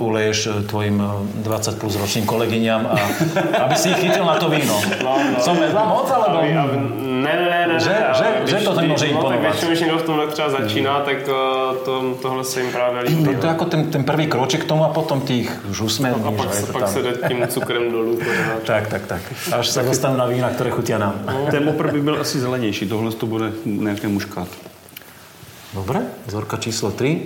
uleješ 0.00 0.38
e, 0.48 0.50
tvojim 0.64 0.96
e, 0.96 1.44
20 1.44 1.76
plus 1.76 1.92
ročným 2.00 2.24
kolegyňam 2.24 2.88
a 2.88 2.96
aby 3.68 3.74
si 3.76 3.92
ich 3.92 4.00
chytil 4.00 4.24
na 4.24 4.40
to 4.40 4.48
víno. 4.48 4.80
Som 5.44 5.60
vedľa 5.60 5.82
moc, 5.84 6.08
alebo... 6.08 6.40
Aby, 6.40 6.56
aby, 6.56 6.76
ne, 7.20 7.34
ne, 7.36 7.46
ne, 7.52 7.60
ne. 7.68 7.76
Že- 7.76 8.00
že- 8.16 8.34
že 8.48 8.56
to 8.64 8.72
nemôže 8.80 9.12
no, 9.12 9.20
tak 9.28 9.36
imponovat. 9.36 9.40
většinou, 9.44 9.68
když 9.68 9.80
někdo 9.80 9.98
v 9.98 10.02
tomhle 10.02 10.26
třeba 10.26 10.48
začíná, 10.50 10.94
tak 11.00 11.18
uh, 11.28 11.76
to, 11.84 11.92
tohle 12.22 12.44
se 12.44 12.60
jim 12.60 12.72
právě 12.72 13.02
líbí. 13.02 13.24
To, 13.24 13.40
to 13.40 13.46
je 13.46 13.52
ako 13.52 13.64
ten, 13.64 13.80
ten 13.92 14.02
prvý 14.08 14.26
kroček 14.26 14.64
k 14.64 14.68
tomu 14.72 14.84
a 14.84 14.88
potom 14.88 15.20
tých 15.20 15.52
A 15.52 15.82
usmerníš. 15.84 16.24
pak, 16.36 16.48
a 16.48 16.52
se, 16.52 16.66
to 16.66 16.72
pak 16.72 16.82
tam. 16.82 16.92
se 16.92 17.02
jde 17.02 17.12
tím 17.28 17.38
cukrem 17.48 17.92
dolů. 17.92 18.18
Tak, 18.64 18.88
tak, 18.88 19.02
tak. 19.06 19.22
Až 19.52 19.68
sa 19.68 19.84
dostanú 19.84 20.16
na 20.16 20.24
vína, 20.24 20.48
ktoré 20.48 20.72
chutia 20.72 20.96
nám. 20.96 21.20
Ten 21.52 21.64
mopr 21.68 21.92
by 21.92 22.00
byl 22.00 22.16
asi 22.24 22.40
zelenější, 22.40 22.88
tohle 22.88 23.12
to 23.12 23.26
bude 23.28 23.52
nějaký 23.98 24.12
muškát. 24.14 24.48
Dobre, 25.74 26.00
vzorka 26.26 26.56
číslo 26.56 26.90
3. 26.90 27.20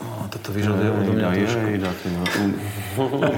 O, 0.00 0.28
toto 0.28 0.52
vyžaduje 0.52 0.90
odo 0.90 1.12
mňa 1.12 1.30
trošku. 1.30 2.54
vole. 2.96 3.30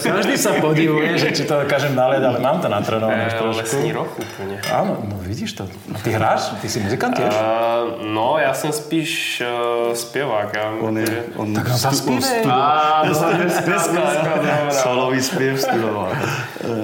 Každý 0.00 0.34
sa 0.40 0.56
podivuje, 0.58 1.18
že 1.20 1.28
či 1.32 1.42
to 1.44 1.60
dokážem 1.60 1.92
naliať, 1.92 2.22
ale 2.24 2.38
mám 2.40 2.58
to 2.60 2.68
natrenované 2.68 3.26
už 3.26 3.34
trošku. 3.34 3.60
lesní 3.60 3.92
roh 3.92 4.10
úplně. 4.18 4.60
Áno, 4.72 5.04
no 5.04 5.16
vidíš 5.20 5.52
to. 5.52 5.68
A 5.94 5.98
ty 6.00 6.10
hráš? 6.10 6.56
Ty 6.60 6.68
si 6.68 6.80
muzikant 6.80 7.16
tiež? 7.16 7.28
Uh, 7.28 8.06
no, 8.12 8.38
já 8.38 8.54
jsem 8.54 8.72
spíš 8.72 9.42
uh, 9.44 9.94
zpěvák. 9.94 10.54
Já, 10.54 10.72
On 10.80 10.98
je, 10.98 11.24
on 11.36 11.54
Tak 11.54 11.68
no 11.68 11.78
zaspívej. 11.78 12.44
A, 12.50 13.02
to 13.02 13.28
je 13.28 13.34
dneska, 13.36 13.60
dneska, 13.64 14.32
dobrá. 14.36 14.70
Solový 14.70 15.22
zpěv 15.22 15.60
studoval. 15.60 16.12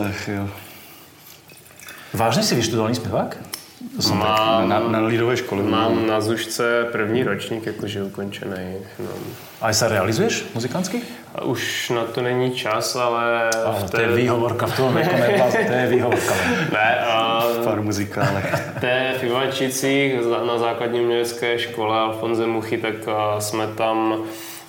Ach, 0.09 0.29
jo. 0.29 0.49
Vážne 2.13 2.43
si 2.45 2.55
vyštudovaný 2.55 2.95
spevák? 2.95 3.52
Mám, 4.15 4.69
Na, 4.69 4.81
na 4.81 5.01
lidové 5.01 5.37
škole. 5.37 5.63
mám 5.63 6.07
na 6.07 6.21
Zušce 6.21 6.85
první 6.93 7.23
ročník 7.23 7.67
jakože 7.67 8.03
ukončený. 8.03 8.77
No. 8.99 9.11
Aj 9.63 9.75
sa 9.75 9.87
realizuješ 9.87 10.49
muzikantsky? 10.59 11.03
A 11.35 11.45
už 11.47 11.91
na 11.95 12.05
to 12.05 12.23
není 12.23 12.51
čas, 12.51 12.97
ale... 12.97 13.51
Ale 13.55 13.79
v 13.87 13.91
to 13.91 14.01
je 14.01 14.09
výhovorka 14.17 14.67
v 14.67 14.77
tom 14.77 14.95
vás- 15.39 15.55
to 15.67 15.73
je 15.73 15.87
výhovorka. 15.87 16.35
Ne, 16.73 16.89
a 17.07 17.43
Pár 17.65 17.81
muzikále. 17.83 18.43
v 18.77 18.81
té 18.81 19.15
v 19.21 20.19
na 20.47 20.59
základní 20.59 21.01
umělecké 21.01 21.59
škole 21.59 21.99
Alfonze 21.99 22.47
Muchy, 22.47 22.79
tak 22.79 22.95
a, 23.09 23.41
jsme 23.41 23.67
tam 23.67 24.25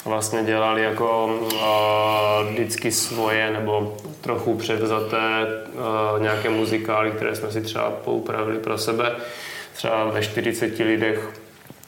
vlastně 0.05 0.43
dělali 0.43 0.83
jako 0.83 1.39
a, 1.61 2.41
vždycky 2.49 2.91
svoje 2.91 3.51
nebo 3.51 3.97
trochu 4.21 4.57
převzaté 4.57 5.17
a, 5.17 6.19
nějaké 6.19 6.49
muzikály, 6.49 7.11
které 7.11 7.35
jsme 7.35 7.51
si 7.51 7.61
třeba 7.61 7.91
poupravili 7.91 8.59
pro 8.59 8.77
sebe. 8.77 9.15
Třeba 9.73 10.05
ve 10.05 10.23
40 10.23 10.79
lidech 10.79 11.42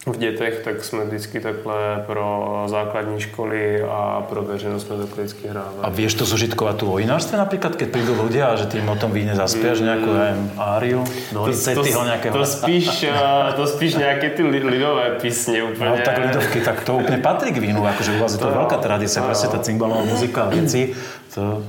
v 0.05 0.17
dětech, 0.17 0.61
tak 0.63 0.83
jsme 0.83 1.05
vždycky 1.05 1.39
takhle 1.39 2.03
pro 2.07 2.63
základní 2.69 3.19
školy 3.21 3.81
a 3.89 4.21
pro 4.29 4.41
veřejnost 4.41 4.85
jsme 4.87 4.97
takhle 4.97 5.23
vždycky 5.23 5.47
hrávali. 5.47 5.81
A 5.81 5.89
vieš 5.89 6.13
to 6.13 6.25
zožitkovať 6.29 6.75
tu 6.77 6.85
o 6.93 6.95
vinárstve 7.01 7.41
napríklad, 7.41 7.73
keď 7.73 7.87
prídu 7.89 8.13
ľudia 8.13 8.53
a 8.53 8.55
že 8.55 8.69
ty 8.69 8.77
im 8.77 8.89
o 8.89 8.93
tom 8.93 9.09
víne 9.09 9.33
zaspieš 9.33 9.81
nejakú, 9.81 10.09
ja 10.13 10.29
neviem, 10.29 10.41
áriu, 10.61 11.01
do 11.33 11.49
Ricetyho 11.49 12.05
nejakého. 12.05 12.37
to, 12.37 12.45
spíš, 12.45 12.85
a, 13.09 13.57
to 13.57 13.65
spíš 13.65 13.95
nějaké 13.97 14.29
ty 14.29 14.43
li- 14.45 14.61
lidové 14.63 15.17
písně 15.21 15.63
úplně. 15.63 15.89
No 15.89 15.97
tak 16.05 16.17
lidovky, 16.21 16.61
tak 16.61 16.77
to 16.85 17.01
úplne 17.01 17.17
patrí 17.17 17.49
k 17.51 17.57
vínu, 17.57 17.81
akože 17.81 18.11
u 18.13 18.19
vás 18.21 18.37
je 18.37 18.39
to 18.39 18.49
veľká 18.53 18.77
tradícia, 18.77 19.25
presne 19.25 19.49
tá 19.49 19.57
cymbalová 19.57 20.05
muzika 20.05 20.45
a 20.45 20.49
veci. 20.53 20.93
To... 21.33 21.65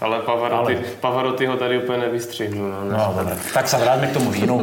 Ale 0.00 0.22
Pavarotti, 0.22 0.74
Ale- 0.78 0.84
Pavarotti 1.02 1.44
ho 1.46 1.56
tady 1.58 1.82
úplně 1.82 1.98
nevystřihnu. 1.98 2.70
No, 2.70 2.78
No 2.86 3.14
dobre, 3.18 3.34
tak 3.50 3.66
sa 3.68 3.82
vráťme 3.82 4.06
k 4.06 4.14
tomu 4.14 4.30
vínu. 4.30 4.56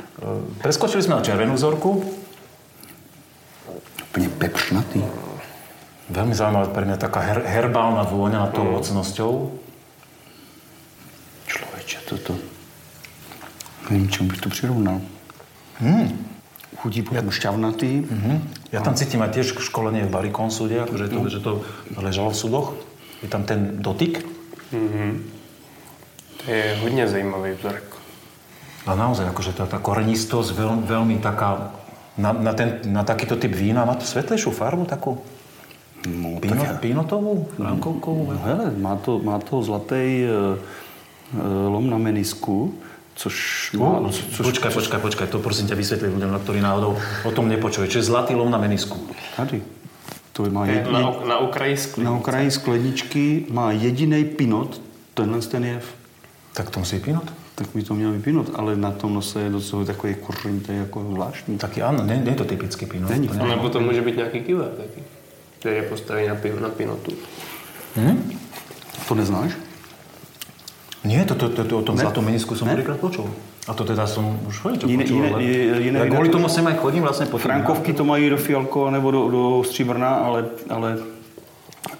Preskočili 0.64 1.04
sme 1.04 1.20
na 1.20 1.22
červenú 1.22 1.52
vzorku. 1.60 2.23
Úplně 4.14 4.30
pepřnatý. 4.30 5.02
Veľmi 6.06 6.38
zaujímavá 6.38 6.70
pre 6.70 6.86
mňa 6.86 7.02
taká 7.02 7.18
her, 7.18 7.42
herbálna 7.42 8.06
vôňa 8.06 8.46
nad 8.46 8.54
tou 8.54 8.62
ovocnosťou. 8.62 9.58
Člověče, 11.50 11.98
toto. 12.06 12.38
Nevím, 13.90 14.08
čemu 14.08 14.28
bych 14.30 14.40
to 14.40 14.48
přirovnal. 14.54 15.02
Hmm. 15.82 16.14
Chutí 16.78 17.02
potom 17.02 17.26
šťavnatý. 17.26 18.06
Ja 18.70 18.86
tam 18.86 18.94
cítim 18.94 19.18
aj 19.18 19.34
tiež 19.34 19.58
školenie 19.58 20.06
v 20.06 20.14
Barikon 20.14 20.54
súde, 20.54 20.78
akože 20.78 21.10
to, 21.10 21.18
že 21.26 21.40
to 21.42 21.52
ležalo 21.98 22.30
v 22.30 22.38
súdoch. 22.38 22.68
Je 23.18 23.26
tam 23.26 23.42
ten 23.42 23.82
dotyk. 23.82 24.22
To 26.38 26.44
je 26.46 26.78
hodně 26.86 27.08
zajímavý 27.10 27.58
vzorek. 27.58 27.90
A 28.86 28.94
naozaj, 28.94 29.26
akože 29.26 29.58
tá, 29.58 29.66
tá 29.66 29.82
korenistosť 29.82 30.54
veľ, 30.54 30.86
veľmi 30.86 31.18
taká, 31.18 31.74
na, 32.18 32.32
na, 32.32 32.52
ten, 32.54 32.80
na 32.86 33.02
takýto 33.02 33.36
typ 33.36 33.54
vína 33.54 33.84
má 33.84 33.94
tu 33.94 34.06
svetlejšiu 34.06 34.50
farbu, 34.54 34.84
takú 34.86 35.18
No, 36.04 36.36
pino, 36.36 36.60
pinotovú, 36.84 37.48
frankovkovú. 37.56 38.28
No 38.28 38.40
hele, 38.44 38.76
má 38.76 39.00
to, 39.00 39.16
má 39.24 39.40
to 39.40 39.64
zlatý 39.64 40.28
uh, 40.28 40.60
lom 41.72 41.88
na 41.88 41.96
menisku, 41.96 42.76
což 43.16 43.34
má... 43.80 44.04
No, 44.04 44.12
což, 44.12 44.52
počkaj, 44.52 44.68
počkaj, 44.68 45.00
počkaj, 45.00 45.26
to 45.32 45.40
prosím 45.40 45.72
ťa 45.72 45.80
vysvetli 45.80 46.12
ľuďom, 46.12 46.28
na 46.28 46.40
ktorí 46.44 46.60
náhodou 46.60 47.00
o 47.24 47.30
tom 47.32 47.48
nepočuje. 47.48 47.88
Čiže 47.88 48.12
zlatý 48.12 48.36
lom 48.36 48.52
na 48.52 48.60
menisku. 48.60 49.00
Tady. 49.40 49.64
To 50.36 50.44
má 50.50 50.66
Je 50.68 50.82
jed, 50.82 50.92
na, 50.92 51.00
na 51.24 51.36
okraji 51.40 51.76
skla. 51.76 52.04
na 52.04 52.12
okraji 52.20 52.50
skleničky 52.50 53.46
má 53.48 53.72
jediný 53.72 54.28
pinot, 54.28 54.82
tenhle 55.14 55.40
ten 55.40 55.64
jev. 55.64 55.84
Tak 56.52 56.68
to 56.70 56.84
musí 56.84 57.00
pinot? 57.00 57.32
Tak 57.54 57.66
by 57.74 57.82
to 57.82 57.94
měl 57.94 58.12
vypinout, 58.12 58.50
ale 58.54 58.76
na 58.76 58.90
tom 58.90 59.14
nose 59.14 59.40
je 59.40 59.50
docela 59.50 59.84
takový 59.84 60.14
kořenitý, 60.14 60.72
jako 60.76 61.06
zvláštní. 61.10 61.58
Taký 61.58 61.82
áno, 61.86 62.02
nie, 62.02 62.18
nie 62.18 62.34
je 62.34 62.42
to 62.42 62.44
typický 62.50 62.86
pinot. 62.86 63.10
Není. 63.10 63.28
To 63.30 63.46
nebo 63.46 63.68
to 63.70 63.78
může 63.80 64.02
být 64.02 64.16
nějaký 64.16 64.40
kiver 64.40 64.68
taky. 64.74 65.00
Který 65.58 65.76
je 65.76 65.82
postavený 65.82 66.28
na, 66.28 66.34
pi- 66.34 66.52
na 66.60 66.68
pinotu. 66.68 67.12
To 69.08 69.14
neznáš? 69.14 69.52
Nie, 71.04 71.24
to, 71.24 71.34
to, 71.34 71.48
to, 71.48 71.64
to 71.64 71.78
o 71.78 71.82
tom 71.82 71.98
zlatom 72.00 72.24
menisku 72.24 72.56
som 72.56 72.64
prvýkrát 72.68 72.96
počul. 72.96 73.28
A 73.68 73.72
to 73.76 73.84
teda 73.84 74.08
som 74.08 74.24
už 74.48 74.56
hodne 74.64 74.80
Jiné- 74.88 75.04
počul. 75.04 75.16
jiné- 75.20 75.32
ale- 75.32 75.42
jiné- 75.84 76.00
kvôli 76.08 76.28
tomu 76.32 76.48
sem 76.48 76.64
aj 76.66 76.80
chodím 76.80 77.04
vlastne 77.04 77.28
po 77.28 77.36
Frankovky 77.38 77.92
to 77.92 78.04
mají 78.04 78.28
do 78.32 78.36
fialkova 78.40 78.90
nebo 78.90 79.12
do, 79.12 79.28
do 79.30 79.42
stříbrna, 79.68 80.08
ale, 80.24 80.48
ale 80.68 80.96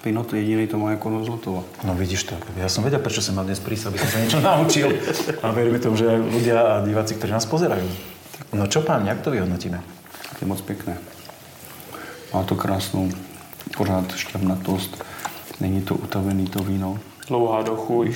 pinot 0.01 0.33
jediný 0.33 0.67
to 0.67 0.77
má 0.77 0.91
jako 0.91 1.09
do 1.09 1.25
zlatova. 1.25 1.61
No 1.83 1.95
vidíš 1.95 2.23
to. 2.23 2.35
Ja 2.57 2.69
som 2.69 2.83
vedel, 2.83 3.01
prečo 3.01 3.21
som 3.21 3.35
mal 3.35 3.45
dnes 3.45 3.61
prísť, 3.61 3.89
aby 3.89 3.97
som 3.97 4.09
sa 4.09 4.17
niečo 4.21 4.39
naučil. 4.41 4.87
A 5.41 5.51
verím 5.51 5.79
tomu, 5.81 5.97
že 5.97 6.09
aj 6.09 6.19
ľudia 6.21 6.57
a 6.61 6.73
diváci, 6.85 7.17
ktorí 7.17 7.31
nás 7.33 7.45
pozerajú. 7.45 7.85
No 8.53 8.69
čo 8.69 8.81
pán, 8.81 9.05
jak 9.05 9.21
to 9.21 9.33
vyhodnotíme? 9.33 9.81
To 10.35 10.39
je 10.41 10.47
moc 10.47 10.61
pěkné. 10.61 10.97
Má 12.33 12.43
to 12.43 12.55
krásnou 12.55 13.09
pořád 13.77 14.15
šťavnatost. 14.15 15.03
Není 15.59 15.81
to 15.81 15.95
utavený 15.95 16.47
to 16.47 16.63
víno. 16.63 16.99
Dlouhá 17.27 17.61
do 17.61 17.75
chuť. 17.75 18.11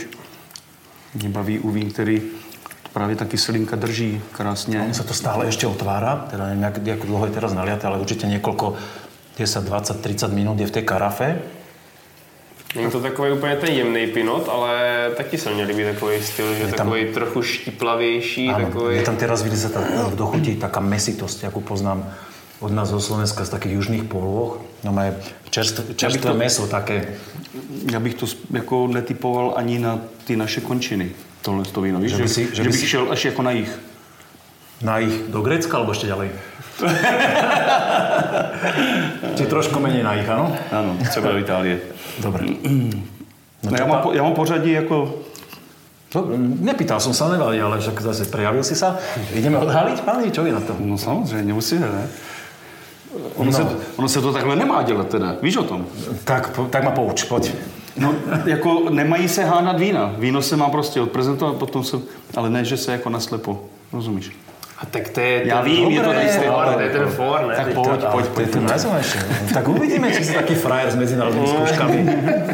Mě 1.16 1.30
baví 1.30 1.60
u 1.60 1.72
vín, 1.72 1.92
který 1.92 2.22
právě 2.94 3.16
ta 3.16 3.26
kyselinka 3.26 3.76
drží 3.76 4.22
krásně. 4.32 4.82
Ono 4.82 4.94
sa 4.94 5.04
to 5.04 5.14
stále 5.14 5.48
ešte 5.48 5.68
otvára, 5.68 6.28
teda 6.30 6.50
neviem, 6.50 6.64
jak, 6.64 7.00
ako 7.00 7.06
dlho 7.06 7.26
je 7.26 7.34
teraz 7.34 7.52
naliaté, 7.54 7.88
ale 7.88 8.02
určite 8.02 8.26
niekoľko 8.28 8.76
10, 9.38 9.64
20, 9.64 10.02
30 10.02 10.34
minút 10.34 10.60
je 10.60 10.68
v 10.68 10.74
tej 10.74 10.84
karafe. 10.84 11.59
Není 12.76 12.92
to 12.92 13.00
takový 13.02 13.32
úplně 13.32 13.56
ten 13.56 13.70
jemný 13.70 14.08
pinot, 14.08 14.50
ale 14.50 14.72
taky 15.18 15.38
se 15.38 15.50
mně 15.52 15.64
líbí 15.64 15.84
takový 15.84 16.22
styl, 16.24 16.54
že 16.54 16.60
je 16.62 16.68
tam- 16.68 16.78
takový 16.78 17.06
trochu 17.14 17.42
štiplavější, 17.42 18.50
Áno, 18.50 18.66
takový... 18.66 18.96
je 18.96 19.02
tam 19.02 19.18
teraz 19.18 19.42
vidieť 19.42 19.74
tá 19.74 19.82
v 20.10 20.16
dochutí 20.16 20.54
taká 20.56 20.78
mesitosť, 20.80 21.50
akú 21.50 21.62
poznám 21.66 22.06
od 22.62 22.70
nás 22.72 22.94
zo 22.94 23.02
Slovenska 23.02 23.42
z 23.46 23.50
takých 23.50 23.74
južných 23.74 24.04
polôch. 24.06 24.62
No 24.86 24.94
má 24.94 25.10
čerstvé, 25.50 25.96
čerstvé 25.98 26.30
to- 26.32 26.38
meso 26.38 26.68
také. 26.68 27.18
Já 27.92 28.00
bych 28.00 28.14
to 28.14 28.26
jako 28.54 28.88
netypoval 28.88 29.54
ani 29.58 29.80
na 29.80 30.00
ty 30.28 30.36
naše 30.36 30.62
končiny, 30.62 31.12
tohle 31.42 31.66
to 31.66 31.82
víno. 31.82 32.00
Víš, 32.00 32.12
Že 32.12 32.18
že, 32.18 32.24
by 32.24 32.30
si- 32.30 32.48
že 32.50 32.56
že 32.56 32.62
by 32.64 32.70
bych 32.70 32.80
si- 32.80 32.88
šel 32.88 33.08
až 33.12 33.26
jako 33.26 33.42
na 33.42 33.52
jich. 33.52 33.72
Na 34.82 35.00
ich 35.00 35.28
do 35.28 35.42
Grécka 35.42 35.76
alebo 35.78 35.92
ešte 35.92 36.08
ďalej? 36.08 36.30
Či 39.38 39.46
trošku 39.46 39.80
menej 39.80 40.04
na 40.04 40.14
ich, 40.16 40.30
áno? 40.30 40.56
Ano, 40.72 40.98
třeba 41.10 41.32
do 41.32 41.38
Itálie. 41.40 41.80
Dobre. 42.20 42.46
No, 43.64 43.72
já, 43.78 43.86
mám, 43.86 44.02
já 44.14 44.24
mám 44.24 44.34
pořadí 44.34 44.72
jako... 44.72 45.14
Dobre, 46.14 46.42
nepýtal 46.42 46.98
som 46.98 47.14
sa, 47.14 47.30
nevadí, 47.30 47.62
ale 47.62 47.78
však 47.78 48.02
zase 48.02 48.26
prejavil 48.26 48.66
si 48.66 48.74
sa. 48.74 48.98
Ideme 49.30 49.62
odhaliť, 49.62 50.02
páni, 50.02 50.34
čo 50.34 50.42
vy 50.42 50.50
na 50.52 50.58
to? 50.60 50.74
No 50.82 50.98
samozřejmě, 50.98 51.54
musíme, 51.54 51.86
ne? 51.86 52.08
Ono, 53.36 53.52
No. 53.52 53.58
se, 53.58 53.64
ono 53.98 54.10
se 54.10 54.22
to 54.22 54.34
takhle 54.34 54.56
nemá 54.56 54.84
dělat 54.84 55.08
teda, 55.08 55.36
víš 55.42 55.58
o 55.58 55.64
tom? 55.64 55.86
Tak, 56.24 56.50
tak 56.70 56.84
ma 56.84 56.92
pouč, 56.92 57.24
poď. 57.24 57.52
No, 57.98 58.14
jako 58.46 58.90
nemají 58.90 59.28
se 59.30 59.44
hánat 59.46 59.80
vína. 59.80 60.14
Víno 60.18 60.42
se 60.42 60.58
má 60.58 60.70
prostě 60.70 61.02
odprezentovat, 61.02 61.56
potom 61.56 61.84
se... 61.84 61.98
Ale 62.36 62.50
ne, 62.50 62.66
že 62.66 62.78
se 62.78 62.92
jako 62.92 63.10
naslepo. 63.10 63.66
Rozumíš? 63.94 64.32
A 64.80 64.86
tak 64.86 65.10
to 65.10 65.20
je 65.20 65.48
Já 65.48 65.62
ten, 65.62 65.66
vím, 65.72 65.90
je 65.92 66.02
to 66.02 66.10
ale- 66.56 66.74
to 66.74 66.80
je 66.80 66.90
ten 66.90 67.08
for, 67.08 67.46
ne? 67.48 67.56
Tak 67.56 67.66
Teď 67.66 67.76
pojď, 67.76 68.00
to- 68.00 68.08
pojď, 68.08 68.50
To 68.50 68.58
je 68.58 68.64
najzaujímavejšie. 68.64 69.20
Tak 69.54 69.68
uvidíme, 69.68 70.08
či 70.12 70.24
si 70.26 70.34
taký 70.34 70.56
frajer 70.56 70.92
s 70.92 70.96
medzinárodnými 70.96 71.48
skúškami, 71.48 71.98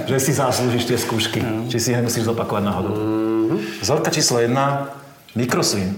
že 0.09 0.17
si 0.19 0.31
zaslúžiš 0.33 0.83
tie 0.89 0.97
skúšky. 0.97 1.39
Či 1.69 1.77
si 1.79 1.87
ich 1.93 1.97
nemusíš 2.01 2.25
zopakovať 2.25 2.63
náhodou. 2.65 2.93
Vzorka 3.81 4.09
číslo 4.09 4.41
1. 4.41 4.89
Mikrosvin. 5.37 5.93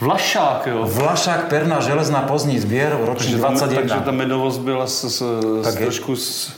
Vlašák, 0.00 0.66
jo. 0.66 0.84
Vlašák, 0.84 1.48
Perná, 1.48 1.80
Železná, 1.80 2.22
Pozdní 2.28 2.60
zbier, 2.60 2.96
ročník 3.00 3.40
tam, 3.40 3.56
21. 3.56 3.80
takže 3.80 4.04
ta 4.04 4.12
medovost 4.12 4.60
byla 4.60 4.86
s, 4.86 5.04
s, 5.08 5.18
Tak 5.64 5.72
s 5.72 5.76
trošku 5.76 6.16
s... 6.16 6.52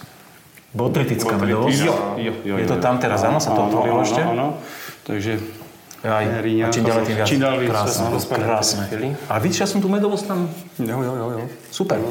Botritická 0.75 1.37
medovosť. 1.37 1.79
Jo, 1.85 1.95
jo, 2.17 2.33
jo, 2.45 2.55
Je 2.59 2.67
to 2.67 2.77
tam 2.81 2.99
teraz, 2.99 3.23
áno, 3.23 3.39
sa 3.39 3.51
to 3.55 3.61
otvorilo 3.71 4.03
ešte? 4.03 4.23
Ano, 4.25 4.57
takže 5.05 5.37
Aj, 6.03 6.27
Rýňa, 6.43 6.67
a 6.67 6.75
čím 6.75 6.83
ďalej, 6.83 7.05
tým 7.07 7.15
viac. 7.15 7.27
čím 7.31 7.41
ďalej 7.47 7.71
Krásne, 7.71 8.11
áno, 8.11 8.19
krásne. 8.19 8.85
A 9.31 9.39
vidíš, 9.39 9.59
ja 9.63 9.69
som 9.71 9.79
tu 9.79 9.87
medovosť 9.87 10.25
tam... 10.27 10.51
jo, 10.83 10.99
jo, 10.99 11.15
jo, 11.15 11.27
jo. 11.39 11.43
Super. 11.71 12.03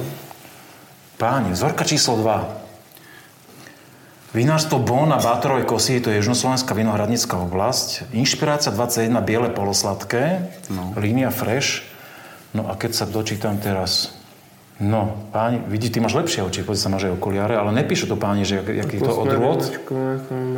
Páni, 1.20 1.52
vzorka 1.52 1.84
číslo 1.84 2.16
2. 2.24 4.32
Vinárstvo 4.32 4.80
Bon 4.80 5.12
a 5.12 5.20
Bátorovej 5.20 5.68
kosy, 5.68 6.00
to 6.00 6.08
je 6.08 6.24
južnoslovenská 6.24 6.72
vinohradnícka 6.72 7.36
oblasť. 7.36 8.16
Inšpirácia 8.16 8.72
21, 8.72 9.12
biele 9.28 9.52
polosladké, 9.52 10.56
no. 10.72 10.96
línia 10.96 11.28
fresh. 11.28 11.84
No 12.56 12.72
a 12.72 12.80
keď 12.80 12.96
sa 12.96 13.06
dočítam 13.12 13.60
teraz... 13.60 14.21
No, 14.82 15.14
páni, 15.30 15.62
vidí, 15.70 15.88
ty 15.88 16.02
máš 16.02 16.18
lepšie 16.18 16.42
oči, 16.42 16.66
poď 16.66 16.74
sa 16.76 16.90
máš 16.90 17.06
aj 17.06 17.14
okuliare, 17.14 17.54
ale 17.54 17.70
nepíšu 17.72 18.10
to 18.10 18.18
páni, 18.18 18.42
že 18.42 18.58
jak- 18.58 18.82
jaký 18.82 18.98
to 18.98 19.14
odrôd. 19.14 19.62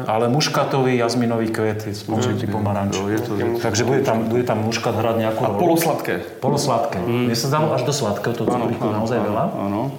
Ale 0.07 0.31
muškatový, 0.31 0.95
jazminový 0.95 1.51
kvet, 1.51 1.83
sponžitý 1.91 2.47
pomaranč. 2.47 2.95
je 2.95 3.19
to- 3.19 3.35
Takže 3.59 3.83
bude 3.83 3.99
tam, 4.01 4.23
bude 4.23 4.47
tam 4.47 4.63
muškat 4.63 4.95
hrať 4.95 5.15
nejakú 5.19 5.41
A 5.43 5.49
polosladké. 5.51 6.23
Polosladké. 6.39 6.97
Mm. 6.97 7.27
Mne 7.27 7.35
sa 7.35 7.47
zdalo 7.47 7.75
až 7.75 7.83
do 7.83 7.91
sladkého, 7.91 8.31
to 8.31 8.47
cukríku 8.47 8.87
naozaj 8.87 9.19
veľa. 9.19 9.43
Ano. 9.59 9.91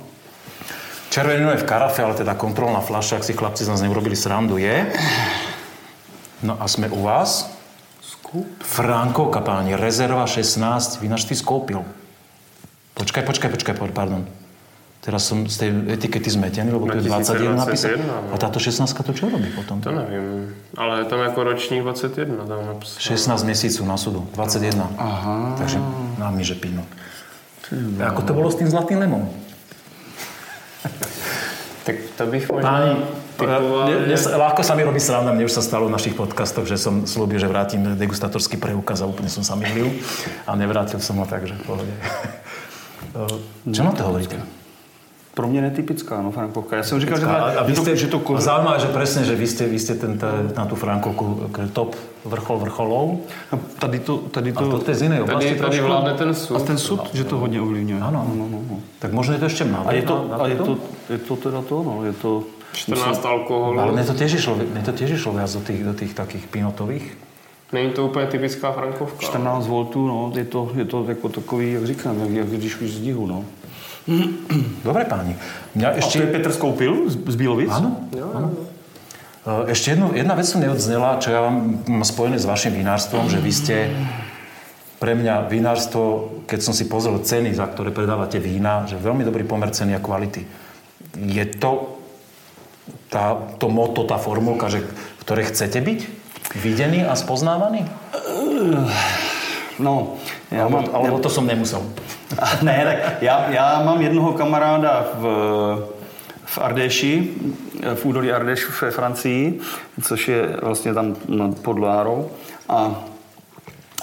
Červenino 1.10 1.52
je 1.52 1.60
v 1.60 1.68
karafe, 1.68 2.00
ale 2.00 2.16
teda 2.16 2.32
kontrolná 2.32 2.80
fľaša, 2.80 3.20
ak 3.20 3.24
si 3.24 3.36
chlapci 3.36 3.62
z 3.62 3.68
nás 3.68 3.84
neurobili 3.84 4.16
srandu, 4.16 4.56
je. 4.56 4.88
No 6.40 6.56
a 6.56 6.64
sme 6.64 6.88
u 6.88 7.04
vás. 7.04 7.52
Frankovka, 8.58 9.38
páni, 9.38 9.76
rezerva 9.76 10.24
16, 10.24 10.98
vinařství 10.98 11.36
Skopil. 11.36 11.84
Počkaj, 12.94 13.22
počkaj, 13.26 13.50
počkaj, 13.50 13.74
po- 13.74 13.90
pardon. 13.90 14.22
Teraz 15.04 15.28
som 15.28 15.44
z 15.44 15.56
tej 15.60 15.70
etikety 15.92 16.32
zmetený, 16.32 16.72
lebo 16.72 16.88
tu 16.88 16.96
je 16.96 17.04
21 17.04 17.60
napísané. 17.60 18.00
2021. 18.00 18.32
A 18.32 18.36
táto 18.40 18.56
16 18.56 18.88
to 18.88 19.12
čo 19.12 19.28
robí 19.28 19.52
potom? 19.52 19.76
To 19.84 19.92
nevím, 19.92 20.48
ale 20.80 21.04
je 21.04 21.04
tam 21.04 21.20
jako 21.20 21.44
ročník 21.44 21.82
21 21.82 22.48
tam 22.48 22.66
napsal. 22.66 23.00
16 23.00 23.44
měsíců 23.44 23.84
na 23.84 23.96
sudu, 23.96 24.28
21. 24.32 24.90
Aha. 24.98 25.54
Takže 25.58 25.78
nám 26.16 26.40
že 26.40 26.54
píno. 26.56 26.88
Ako 28.00 28.22
to 28.24 28.32
bolo 28.32 28.48
s 28.48 28.56
tým 28.56 28.68
zlatým 28.68 28.98
lemom? 28.98 29.28
Tak 31.84 31.96
to 32.16 32.26
bych 32.26 32.48
možná 32.48 32.70
Páni, 32.70 32.96
typoval, 33.36 33.92
ľahko 34.40 34.64
sa 34.64 34.72
mi 34.72 34.88
robí 34.88 34.96
sranda, 34.96 35.36
mne 35.36 35.44
už 35.44 35.52
sa 35.52 35.60
stalo 35.60 35.84
v 35.84 35.92
našich 35.92 36.16
podcastoch, 36.16 36.64
že 36.64 36.80
som 36.80 37.04
slúbil, 37.04 37.36
že 37.36 37.44
vrátim 37.44 37.84
degustatorský 38.00 38.56
preukaz 38.56 39.04
a 39.04 39.06
úplne 39.06 39.28
som 39.28 39.44
sa 39.44 39.52
mýlil 39.52 39.92
a 40.48 40.56
nevrátil 40.56 40.96
som 41.04 41.20
ho 41.20 41.28
tak, 41.28 41.44
že 41.44 41.52
v 41.52 41.62
pohode. 41.68 41.92
Čo 43.72 43.82
na 43.84 43.92
to 43.92 44.02
hovoríte? 44.04 44.36
Pro 45.34 45.48
mě 45.50 45.62
netypická, 45.62 46.22
no, 46.22 46.30
Frankovka. 46.30 46.76
Já 46.76 46.82
jsem 46.82 47.00
říkal, 47.00 47.18
že, 47.20 47.26
A, 47.26 47.34
a 47.58 47.62
vy 47.66 47.72
to, 47.74 47.82
ste, 47.82 47.96
že 47.96 48.06
to 48.06 48.18
ko- 48.22 48.38
zaujímavé, 48.38 48.78
že 48.78 48.86
presne, 48.94 49.26
že 49.26 49.34
vy 49.34 49.46
ste, 49.50 49.66
vy 49.66 49.78
ste 49.82 49.98
ten, 49.98 50.14
tá, 50.14 50.30
na 50.54 50.62
tú 50.62 50.78
Frankovku 50.78 51.50
k- 51.50 51.66
top 51.74 51.98
vrchol 52.22 52.58
vrcholov. 52.62 53.06
No, 53.50 53.58
Tady 53.82 53.98
to, 54.06 54.30
tady 54.30 54.54
A 54.54 54.62
to 54.62 54.78
to, 54.78 54.90
je 54.90 54.94
z 54.94 55.02
inej 55.10 55.20
oblasti 55.26 55.58
Tady, 55.58 55.60
tady 55.60 55.80
vládne 55.82 56.14
ten 56.14 56.30
sud. 56.34 56.54
a 56.54 56.60
ten 56.62 56.78
sud, 56.78 57.00
že 57.10 57.24
to 57.26 57.34
hodně 57.42 57.58
ovlivňuje. 57.58 57.98
Áno. 57.98 58.22
no, 58.30 58.46
no, 58.46 58.58
no. 58.62 58.76
Tak 59.02 59.10
možno 59.10 59.34
je 59.34 59.40
to 59.42 59.46
ešte 59.50 59.64
mladé. 59.66 59.86
A 59.90 59.92
je 59.98 60.02
to, 60.06 60.14
na- 60.30 60.38
na 60.38 60.44
a 60.44 60.46
je 60.46 60.56
to, 60.56 60.72
je 61.10 61.18
to 61.18 61.34
teda 61.36 61.60
to, 61.66 61.76
no, 61.82 61.94
je 62.06 62.14
to... 62.14 62.30
14 62.74 63.18
alkoholu. 63.26 63.78
Ale 63.78 63.90
mne 63.90 64.02
to 64.06 64.14
tiež 64.14 64.38
išlo, 64.38 64.54
mne 64.54 64.82
to 64.86 64.94
tiež 64.94 65.18
išlo 65.18 65.34
viac 65.34 65.50
do 65.50 65.62
tých, 65.66 65.82
do 65.82 65.94
tých 65.98 66.14
takých 66.14 66.46
pinotových. 66.46 67.06
Není 67.74 67.90
to 67.90 68.06
úplně 68.06 68.26
typická 68.26 68.72
frankovka. 68.72 69.18
14 69.18 69.66
voltů, 69.66 70.06
no, 70.06 70.32
je 70.34 70.44
to, 70.44 70.70
je 70.74 70.84
to 70.84 71.04
jako 71.08 71.28
takový, 71.28 71.72
jak 71.72 71.86
říkám, 71.86 72.20
jak, 72.20 72.30
jak 72.30 72.46
když 72.46 72.80
už 72.80 72.90
z 72.90 73.00
dihu, 73.00 73.26
no. 73.26 73.44
Dobre 74.84 75.08
páni. 75.08 75.32
Mňa 75.74 75.88
A 75.88 75.92
to 75.96 75.98
ešte... 76.04 76.20
je 76.20 76.26
Petr 76.28 76.52
Skoupil 76.52 77.08
z, 77.08 77.16
z 77.24 77.36
Bílovic? 77.40 77.72
Áno, 77.72 78.04
áno. 78.36 78.48
E, 79.48 79.72
Ešte 79.72 79.96
jednu, 79.96 80.12
jedna 80.12 80.36
vec 80.36 80.44
som 80.44 80.60
neodznela, 80.60 81.16
čo 81.24 81.32
ja 81.32 81.40
vám 81.40 81.80
mám 81.88 82.04
spojené 82.04 82.36
s 82.36 82.44
vašim 82.44 82.76
vinárstvom, 82.76 83.32
že 83.32 83.40
vy 83.40 83.52
ste 83.52 83.76
pre 85.00 85.16
mňa 85.16 85.48
vinárstvo, 85.48 86.30
keď 86.44 86.60
som 86.60 86.76
si 86.76 86.84
pozrel 86.84 87.16
ceny, 87.24 87.56
za 87.56 87.64
ktoré 87.64 87.96
predávate 87.96 88.36
vína, 88.36 88.84
že 88.84 89.00
veľmi 89.00 89.24
dobrý 89.24 89.48
pomer 89.48 89.72
ceny 89.72 89.96
a 89.96 90.04
kvality. 90.04 90.44
Je 91.16 91.44
to 91.56 91.96
tá, 93.08 93.40
to 93.56 93.72
moto, 93.72 94.04
tá 94.04 94.20
formulka, 94.20 94.68
že, 94.68 94.84
v 94.84 95.22
ktorej 95.24 95.48
chcete 95.48 95.80
byť 95.80 96.00
videný 96.54 97.04
a 97.04 97.16
spoznávaný? 97.16 97.86
No, 99.78 100.14
já 100.50 100.60
Alebo, 100.60 100.76
mám, 100.76 100.86
alebo 100.92 101.18
to 101.18 101.30
som 101.30 101.46
nemusel. 101.46 101.82
ne, 102.62 102.84
tak 102.84 103.22
já, 103.22 103.50
já 103.50 103.82
mám 103.82 104.02
jednoho 104.02 104.32
kamaráda 104.32 105.06
v, 105.14 105.24
v 106.44 106.58
Ardéši, 106.58 107.30
v 107.94 108.04
údolí 108.06 108.32
Ardéš 108.32 108.82
ve 108.82 108.90
Francii, 108.90 109.60
což 110.02 110.28
je 110.28 110.56
vlastně 110.62 110.94
tam 110.94 111.14
pod 111.62 111.78
Loárou. 111.78 112.30
A, 112.68 113.04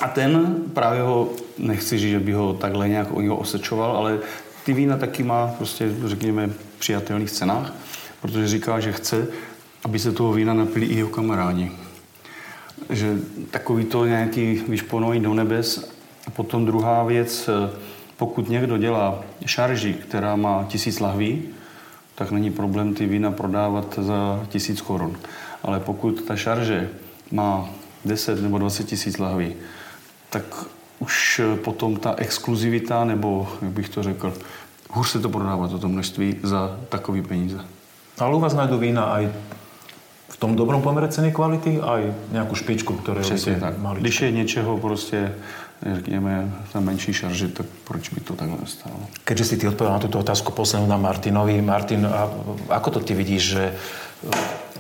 a 0.01 0.07
ten 0.07 0.55
právě 0.73 1.01
ho, 1.01 1.29
nechci 1.57 1.97
říct, 1.97 2.11
že 2.11 2.19
by 2.19 2.33
ho 2.33 2.53
takhle 2.53 2.89
nějak 2.89 3.11
ho 3.11 3.35
osečoval, 3.35 3.97
ale 3.97 4.19
ty 4.65 4.73
vína 4.73 4.97
taky 4.97 5.23
má 5.23 5.47
prostě, 5.57 5.89
řekněme, 6.05 6.49
přijatelných 6.79 7.31
cenách, 7.31 7.73
protože 8.21 8.47
říká, 8.47 8.79
že 8.79 8.91
chce, 8.91 9.27
aby 9.85 9.99
se 9.99 10.11
toho 10.11 10.33
vína 10.33 10.53
napili 10.53 10.85
i 10.85 10.97
jeho 10.97 11.09
kamarádi 11.09 11.71
že 12.89 13.17
takový 13.51 13.85
to 13.85 14.05
nějaký 14.05 14.63
vyšponový 14.67 15.19
do 15.19 15.33
nebes. 15.33 15.91
A 16.27 16.29
potom 16.29 16.65
druhá 16.65 17.03
věc, 17.03 17.49
eh, 17.49 17.69
pokud 18.17 18.49
někdo 18.49 18.77
dělá 18.77 19.23
šarži, 19.45 19.93
která 19.93 20.35
má 20.35 20.65
tisíc 20.67 20.99
lahví, 20.99 21.43
tak 22.15 22.31
není 22.31 22.51
problém 22.51 22.93
ty 22.93 23.05
vína 23.05 23.31
prodávat 23.31 23.99
za 24.01 24.45
tisíc 24.49 24.81
korun. 24.81 25.17
Ale 25.63 25.79
pokud 25.79 26.21
ta 26.21 26.35
šarže 26.35 26.89
má 27.31 27.69
10 28.05 28.41
nebo 28.41 28.57
20 28.57 28.83
tisíc 28.83 29.17
lahví, 29.17 29.53
tak 30.29 30.43
už 30.99 31.41
eh, 31.43 31.55
potom 31.57 31.95
ta 31.95 32.15
exkluzivita, 32.17 33.05
nebo 33.05 33.49
jak 33.61 33.71
bych 33.71 33.89
to 33.89 34.03
řekl, 34.03 34.33
hůř 34.89 35.09
se 35.09 35.19
to 35.19 35.29
prodává 35.29 35.67
toto 35.67 35.89
množství 35.89 36.35
za 36.43 36.77
takový 36.89 37.21
peníze. 37.21 37.59
Ale 38.19 38.35
u 38.35 38.39
vás 38.39 38.53
nájdú 38.53 38.77
vína 38.77 39.17
aj 39.17 39.33
v 40.31 40.35
tom 40.39 40.55
dobrom 40.55 40.79
pomere 40.81 41.11
ceny 41.11 41.35
kvality, 41.35 41.83
aj 41.83 42.01
nejakú 42.31 42.55
špičku, 42.55 42.95
ktoré 43.03 43.21
Přesně 43.21 43.59
robíte 43.59 43.65
tak. 43.67 43.77
maličko. 43.77 44.01
Když 44.01 44.21
je 44.21 44.31
něčeho 44.31 44.77
prostě 44.77 45.31
řekněme, 45.93 46.51
ten 46.73 46.83
menší 46.83 47.13
šarži, 47.13 47.47
tak 47.47 47.65
proč 47.83 48.09
by 48.09 48.21
to 48.21 48.33
takhle 48.33 48.57
stalo? 48.65 48.95
Keďže 49.23 49.45
si 49.45 49.57
ty 49.57 49.67
odpovedal 49.67 49.93
na 49.93 49.99
túto 49.99 50.19
otázku 50.19 50.51
poslednú 50.51 50.87
na 50.87 50.97
Martinovi. 50.97 51.61
Martin, 51.61 52.05
a 52.05 52.29
ako 52.69 52.89
to 52.91 52.99
ty 52.99 53.13
vidíš, 53.13 53.43
že 53.43 53.73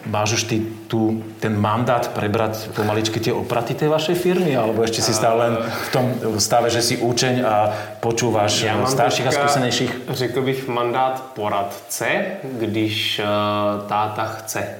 máš 0.05 0.33
už 0.33 0.43
ty 0.43 0.61
tu, 0.87 1.23
ten 1.39 1.57
mandát 1.57 2.09
prebrať 2.13 2.69
pomaličky 2.73 3.19
tie 3.19 3.33
opraty 3.33 3.73
tej 3.73 3.89
vašej 3.89 4.15
firmy? 4.15 4.57
Alebo 4.57 4.85
ešte 4.85 5.01
si 5.01 5.13
stále 5.13 5.49
len 5.49 5.53
v 5.61 5.89
tom 5.89 6.05
stave, 6.37 6.69
že 6.69 6.81
si 6.81 6.95
učeň 6.97 7.35
a 7.45 7.55
počúvaš 7.99 8.61
Já 8.61 8.77
mám 8.77 8.87
starších 8.87 9.27
a 9.27 9.31
skúsenejších? 9.31 9.91
Řekl 10.09 10.41
bych 10.41 10.67
mandát 10.67 11.33
poradce, 11.33 12.05
když 12.43 13.21
uh, 13.21 13.87
táta 13.89 14.25
chce. 14.25 14.77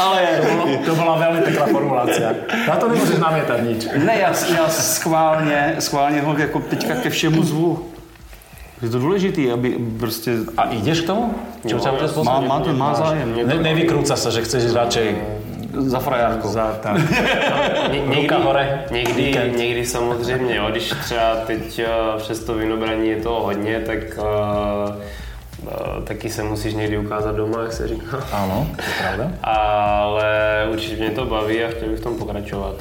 Ale 0.00 0.20
to 0.84 0.92
bola 0.96 1.14
veľmi 1.18 1.40
pekná 1.44 1.66
formulácia. 1.68 2.28
Na 2.68 2.76
to 2.76 2.88
nemôžeš 2.88 3.18
namietať 3.20 3.58
nič. 3.62 3.80
Ne, 3.96 4.14
já, 4.18 4.30
já 4.56 4.68
schválně, 4.68 5.76
schválně 5.78 6.20
ho 6.20 6.38
jako 6.38 6.58
teďka 6.60 6.94
ke 6.94 7.10
všemu 7.10 7.42
zvu. 7.42 7.88
Je 8.82 8.88
to 8.90 8.98
důležitý, 8.98 9.50
aby 9.52 9.76
prostě... 9.98 10.32
A 10.56 10.62
ideš 10.74 11.00
k 11.00 11.06
tomu? 11.06 11.34
Čo 11.66 11.78
ťa 11.78 11.90
bude 11.94 12.02
Má, 12.02 12.10
spôsobiť? 12.10 12.48
má, 12.50 12.56
to, 12.60 12.70
má 12.74 12.90
zájem. 12.98 13.28
Ne, 13.46 13.54
nevykrúca 13.62 14.18
sa, 14.18 14.26
že 14.34 14.42
chceš 14.42 14.74
radšej 14.74 15.08
Za 15.86 15.98
frajářkou. 16.02 16.48
za... 16.50 16.76
Tak. 16.82 16.98
Ně- 17.94 18.02
Ruka 18.26 18.38
hore. 18.38 18.84
Někdy, 18.90 19.12
Víkend. 19.22 19.56
někdy 19.56 19.86
samozřejmě, 19.86 20.56
jo, 20.56 20.66
když 20.70 20.90
třeba 21.06 21.36
teď 21.46 21.78
eh, 21.78 21.86
přes 22.18 22.38
to 22.44 22.54
vinobraní 22.54 23.08
je 23.08 23.16
toho 23.22 23.40
hodně, 23.42 23.80
tak 23.86 23.98
uh, 24.18 24.94
taky 26.04 26.30
se 26.30 26.42
musíš 26.42 26.74
někdy 26.74 26.98
ukázat 26.98 27.36
doma, 27.36 27.62
jak 27.62 27.72
se 27.72 27.88
říká. 27.88 28.18
Áno, 28.32 28.66
to 28.76 28.82
je 28.82 28.94
pravda. 28.98 29.26
Ale 29.42 30.30
určitě 30.72 30.96
mě 30.96 31.10
to 31.10 31.24
baví 31.24 31.64
a 31.64 31.68
chtěl 31.68 31.88
bych 31.88 31.98
v 31.98 32.02
tom 32.02 32.14
pokračovat. 32.16 32.74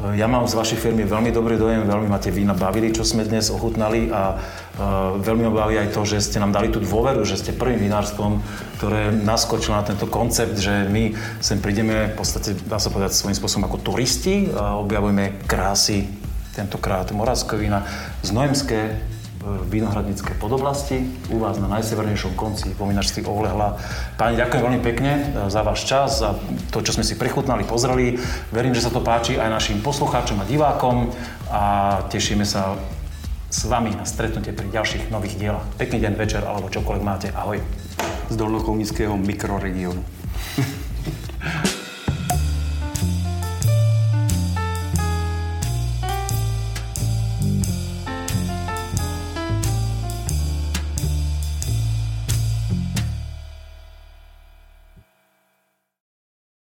Ja 0.00 0.24
mám 0.24 0.48
z 0.48 0.56
vašej 0.56 0.80
firmy 0.80 1.04
veľmi 1.04 1.28
dobrý 1.28 1.60
dojem, 1.60 1.84
veľmi 1.84 2.08
ma 2.08 2.16
tie 2.16 2.32
vína 2.32 2.56
bavili, 2.56 2.88
čo 2.88 3.04
sme 3.04 3.20
dnes 3.20 3.52
ochutnali 3.52 4.08
a 4.08 4.32
uh, 4.32 5.20
veľmi 5.20 5.44
ma 5.44 5.52
baví 5.52 5.76
aj 5.76 5.92
to, 5.92 6.08
že 6.08 6.24
ste 6.24 6.40
nám 6.40 6.56
dali 6.56 6.72
tú 6.72 6.80
dôveru, 6.80 7.20
že 7.28 7.36
ste 7.36 7.52
prvým 7.52 7.84
vinárstvom, 7.84 8.40
ktoré 8.80 9.12
naskočilo 9.12 9.76
na 9.76 9.84
tento 9.84 10.08
koncept, 10.08 10.56
že 10.56 10.88
my 10.88 11.12
sem 11.44 11.60
prídeme 11.60 12.08
v 12.08 12.14
podstate, 12.16 12.56
dá 12.64 12.80
sa 12.80 12.88
povedať, 12.88 13.12
svojím 13.12 13.36
spôsobom 13.36 13.68
ako 13.68 13.92
turisti 13.92 14.48
a 14.56 14.80
objavujeme 14.80 15.36
krásy, 15.44 16.08
tentokrát 16.56 17.12
moravské 17.12 17.60
vína, 17.60 17.84
znojemské, 18.24 18.96
vinohradnícke 19.40 20.36
podoblasti 20.36 21.00
u 21.32 21.40
vás 21.40 21.56
na 21.56 21.64
najsevernejšom 21.72 22.36
konci 22.36 22.76
po 22.76 22.84
vinačství 22.84 23.24
Ohlehla. 23.24 23.80
Páni, 24.20 24.36
ďakujem 24.36 24.60
veľmi 24.60 24.80
pekne 24.84 25.12
e, 25.16 25.20
za 25.48 25.64
váš 25.64 25.88
čas, 25.88 26.20
za 26.20 26.36
to, 26.68 26.84
čo 26.84 26.92
sme 26.92 27.04
si 27.04 27.16
prechutnali, 27.16 27.64
pozreli. 27.64 28.20
Verím, 28.52 28.76
že 28.76 28.84
sa 28.84 28.92
to 28.92 29.00
páči 29.00 29.40
aj 29.40 29.48
našim 29.48 29.80
poslucháčom 29.80 30.44
a 30.44 30.44
divákom 30.44 31.08
a 31.48 31.62
tešíme 32.12 32.44
sa 32.44 32.76
s 33.48 33.64
vami 33.64 33.96
na 33.96 34.04
stretnutie 34.04 34.52
pri 34.52 34.68
ďalších 34.68 35.08
nových 35.08 35.40
dielach. 35.40 35.64
Pekný 35.80 36.04
deň, 36.04 36.12
večer 36.20 36.44
alebo 36.44 36.68
čokoľvek 36.68 37.02
máte. 37.02 37.32
Ahoj. 37.32 37.64
Z 38.28 38.34
dolnochomického 38.36 39.16
mikroregionu. 39.16 40.04